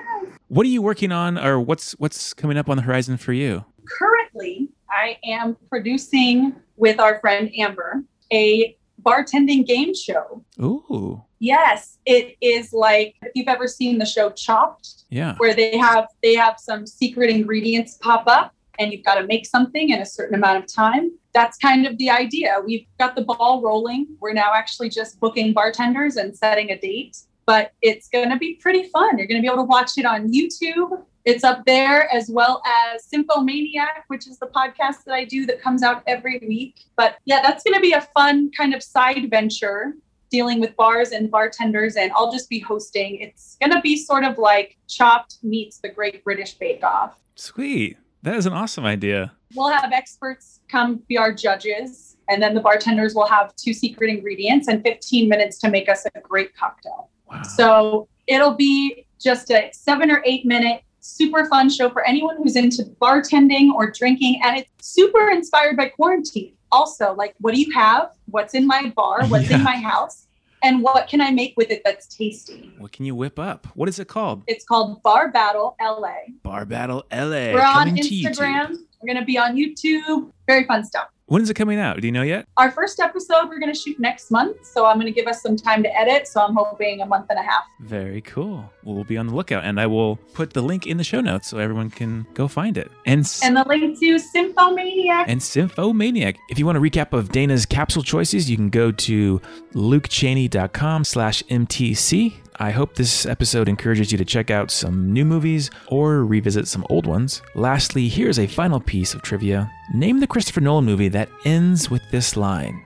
What 0.47 0.63
are 0.67 0.69
you 0.69 0.83
working 0.83 1.11
on, 1.11 1.39
or 1.39 1.59
what's 1.59 1.93
what's 1.93 2.35
coming 2.35 2.57
up 2.57 2.69
on 2.69 2.77
the 2.77 2.83
horizon 2.83 3.17
for 3.17 3.33
you? 3.33 3.65
Currently, 3.87 4.69
I 4.91 5.17
am 5.23 5.57
producing 5.69 6.55
with 6.77 6.99
our 6.99 7.19
friend 7.19 7.51
Amber 7.57 8.03
a 8.31 8.77
bartending 9.01 9.65
game 9.65 9.93
show. 9.95 10.43
Ooh, 10.61 11.23
Yes, 11.39 11.97
it 12.05 12.35
is 12.41 12.73
like 12.73 13.15
if 13.21 13.31
you've 13.33 13.47
ever 13.47 13.67
seen 13.67 13.97
the 13.97 14.05
show 14.05 14.29
Chopped, 14.29 15.05
yeah. 15.09 15.35
where 15.37 15.53
they 15.53 15.77
have 15.77 16.07
they 16.21 16.35
have 16.35 16.59
some 16.59 16.85
secret 16.85 17.29
ingredients 17.29 17.97
pop 18.01 18.25
up 18.27 18.53
and 18.77 18.91
you've 18.91 19.05
got 19.05 19.15
to 19.15 19.27
make 19.27 19.45
something 19.45 19.89
in 19.89 19.99
a 19.99 20.05
certain 20.05 20.35
amount 20.35 20.63
of 20.63 20.73
time. 20.73 21.11
That's 21.33 21.57
kind 21.57 21.85
of 21.85 21.97
the 21.97 22.09
idea. 22.09 22.57
We've 22.65 22.85
got 22.97 23.15
the 23.15 23.21
ball 23.21 23.61
rolling. 23.61 24.07
We're 24.19 24.33
now 24.33 24.53
actually 24.53 24.89
just 24.89 25.19
booking 25.19 25.53
bartenders 25.53 26.17
and 26.17 26.35
setting 26.35 26.71
a 26.71 26.79
date, 26.79 27.17
but 27.49 27.71
it's 27.81 28.07
going 28.09 28.29
to 28.29 28.37
be 28.37 28.53
pretty 28.61 28.83
fun. 28.89 29.17
You're 29.17 29.25
going 29.25 29.39
to 29.39 29.41
be 29.41 29.47
able 29.51 29.63
to 29.63 29.67
watch 29.67 29.97
it 29.97 30.05
on 30.05 30.31
YouTube. 30.31 31.03
It's 31.25 31.43
up 31.43 31.65
there 31.65 32.07
as 32.13 32.29
well 32.29 32.61
as 32.93 33.03
Symphomaniac, 33.05 34.03
which 34.05 34.27
is 34.27 34.37
the 34.37 34.45
podcast 34.45 35.03
that 35.07 35.15
I 35.15 35.25
do 35.25 35.47
that 35.47 35.59
comes 35.59 35.81
out 35.81 36.03
every 36.05 36.37
week. 36.47 36.81
But 36.95 37.15
yeah, 37.25 37.41
that's 37.41 37.63
going 37.63 37.73
to 37.73 37.79
be 37.79 37.93
a 37.93 38.01
fun 38.13 38.51
kind 38.55 38.75
of 38.75 38.83
side 38.83 39.31
venture 39.31 39.95
dealing 40.29 40.59
with 40.59 40.75
bars 40.75 41.09
and 41.09 41.31
bartenders, 41.31 41.95
and 41.95 42.11
I'll 42.11 42.31
just 42.31 42.51
be 42.51 42.59
hosting. 42.59 43.19
It's 43.19 43.57
going 43.59 43.71
to 43.71 43.81
be 43.81 43.97
sort 43.97 44.25
of 44.25 44.37
like 44.37 44.77
Chopped 44.87 45.39
meets 45.41 45.79
the 45.79 45.89
Great 45.89 46.23
British 46.23 46.53
Bake 46.53 46.83
Off. 46.83 47.17
Sweet. 47.33 47.97
That 48.21 48.35
is 48.35 48.45
an 48.45 48.53
awesome 48.53 48.85
idea. 48.85 49.31
We'll 49.55 49.71
have 49.71 49.91
experts 49.91 50.59
come 50.67 51.01
be 51.07 51.17
our 51.17 51.33
judges, 51.33 52.17
and 52.29 52.43
then 52.43 52.53
the 52.53 52.61
bartenders 52.61 53.15
will 53.15 53.25
have 53.25 53.55
two 53.55 53.73
secret 53.73 54.11
ingredients 54.11 54.67
and 54.67 54.83
15 54.83 55.27
minutes 55.27 55.57
to 55.61 55.71
make 55.71 55.89
us 55.89 56.05
a 56.05 56.19
great 56.19 56.55
cocktail. 56.55 57.09
Wow. 57.29 57.43
So 57.43 58.07
it'll 58.27 58.55
be 58.55 59.05
just 59.19 59.51
a 59.51 59.69
seven 59.73 60.09
or 60.11 60.21
eight 60.25 60.45
minute 60.45 60.81
super 61.01 61.45
fun 61.45 61.69
show 61.69 61.89
for 61.89 62.05
anyone 62.05 62.37
who's 62.37 62.55
into 62.55 62.83
bartending 63.01 63.71
or 63.73 63.91
drinking. 63.91 64.39
And 64.43 64.57
it's 64.57 64.69
super 64.79 65.29
inspired 65.29 65.77
by 65.77 65.89
quarantine. 65.89 66.53
Also, 66.71 67.13
like, 67.13 67.35
what 67.39 67.53
do 67.55 67.61
you 67.61 67.71
have? 67.73 68.11
What's 68.27 68.53
in 68.53 68.67
my 68.67 68.91
bar? 68.95 69.25
What's 69.27 69.49
Yeah. 69.49 69.57
in 69.57 69.63
my 69.63 69.77
house? 69.77 70.27
And 70.61 70.83
what 70.83 71.07
can 71.07 71.21
I 71.21 71.31
make 71.31 71.53
with 71.55 71.71
it 71.71 71.81
that's 71.85 72.05
tasty? 72.05 72.73
What 72.77 72.91
can 72.91 73.05
you 73.05 73.15
whip 73.15 73.39
up? 73.39 73.65
What 73.75 73.87
is 73.87 73.97
it 73.97 74.09
called? 74.09 74.43
It's 74.45 74.65
called 74.65 75.01
Bar 75.03 75.31
Battle 75.31 75.75
LA. 75.81 76.15
Bar 76.43 76.65
Battle 76.65 77.05
LA. 77.11 77.53
We're 77.53 77.61
on 77.61 77.87
coming 77.87 77.95
to 77.95 78.09
Instagram. 78.09 78.71
We're 79.01 79.07
going 79.13 79.19
to 79.19 79.25
be 79.25 79.37
on 79.37 79.55
YouTube. 79.55 80.31
Very 80.47 80.65
fun 80.65 80.83
stuff. 80.83 81.07
When 81.29 81.43
is 81.43 81.49
it 81.51 81.53
coming 81.53 81.77
out? 81.79 82.01
Do 82.01 82.07
you 82.07 82.11
know 82.11 82.23
yet? 82.23 82.47
Our 82.57 82.71
first 82.71 82.99
episode 82.99 83.49
we're 83.49 83.59
going 83.59 83.71
to 83.71 83.79
shoot 83.79 83.99
next 83.99 84.31
month. 84.31 84.65
So 84.65 84.87
I'm 84.87 84.95
going 84.95 85.05
to 85.05 85.11
give 85.11 85.27
us 85.27 85.43
some 85.43 85.55
time 85.55 85.83
to 85.83 85.95
edit. 85.95 86.27
So 86.27 86.41
I'm 86.41 86.55
hoping 86.55 87.01
a 87.01 87.05
month 87.05 87.27
and 87.29 87.37
a 87.37 87.43
half. 87.43 87.63
Very 87.81 88.21
cool. 88.21 88.67
Well, 88.83 88.95
we'll 88.95 89.03
be 89.03 89.15
on 89.15 89.27
the 89.27 89.35
lookout, 89.35 89.63
and 89.63 89.79
I 89.79 89.85
will 89.85 90.15
put 90.33 90.53
the 90.53 90.61
link 90.63 90.87
in 90.87 90.97
the 90.97 91.03
show 91.03 91.21
notes 91.21 91.47
so 91.47 91.59
everyone 91.59 91.91
can 91.91 92.25
go 92.33 92.47
find 92.47 92.79
it. 92.79 92.89
And 93.05 93.19
s- 93.21 93.43
And 93.43 93.55
the 93.55 93.63
link 93.67 93.99
to 93.99 94.17
Symphomaniac. 94.17 95.25
and 95.29 95.39
Symphomaniac. 95.39 96.37
If 96.49 96.57
you 96.57 96.65
want 96.65 96.79
a 96.79 96.81
recap 96.81 97.13
of 97.13 97.29
Dana's 97.31 97.67
capsule 97.67 98.01
choices, 98.01 98.49
you 98.49 98.55
can 98.57 98.69
go 98.71 98.91
to 98.91 99.39
lukechaney.com 99.73 101.03
slash 101.03 101.43
MTC. 101.43 102.33
I 102.61 102.71
hope 102.71 102.93
this 102.93 103.25
episode 103.25 103.69
encourages 103.69 104.11
you 104.11 104.17
to 104.17 104.25
check 104.25 104.51
out 104.51 104.69
some 104.69 105.13
new 105.13 105.23
movies 105.23 105.71
or 105.87 106.25
revisit 106.25 106.67
some 106.67 106.85
old 106.89 107.05
ones. 107.05 107.41
Lastly, 107.55 108.09
here's 108.09 108.37
a 108.37 108.47
final 108.47 108.81
piece 108.81 109.13
of 109.13 109.21
trivia. 109.21 109.71
Name 109.93 110.19
the 110.19 110.27
Christopher 110.27 110.59
Nolan 110.59 110.83
movie 110.83 111.07
that 111.07 111.29
ends 111.45 111.89
with 111.89 112.01
this 112.11 112.35
line. 112.35 112.83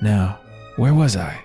Now, 0.00 0.38
where 0.76 0.94
was 0.94 1.16
I? 1.16 1.36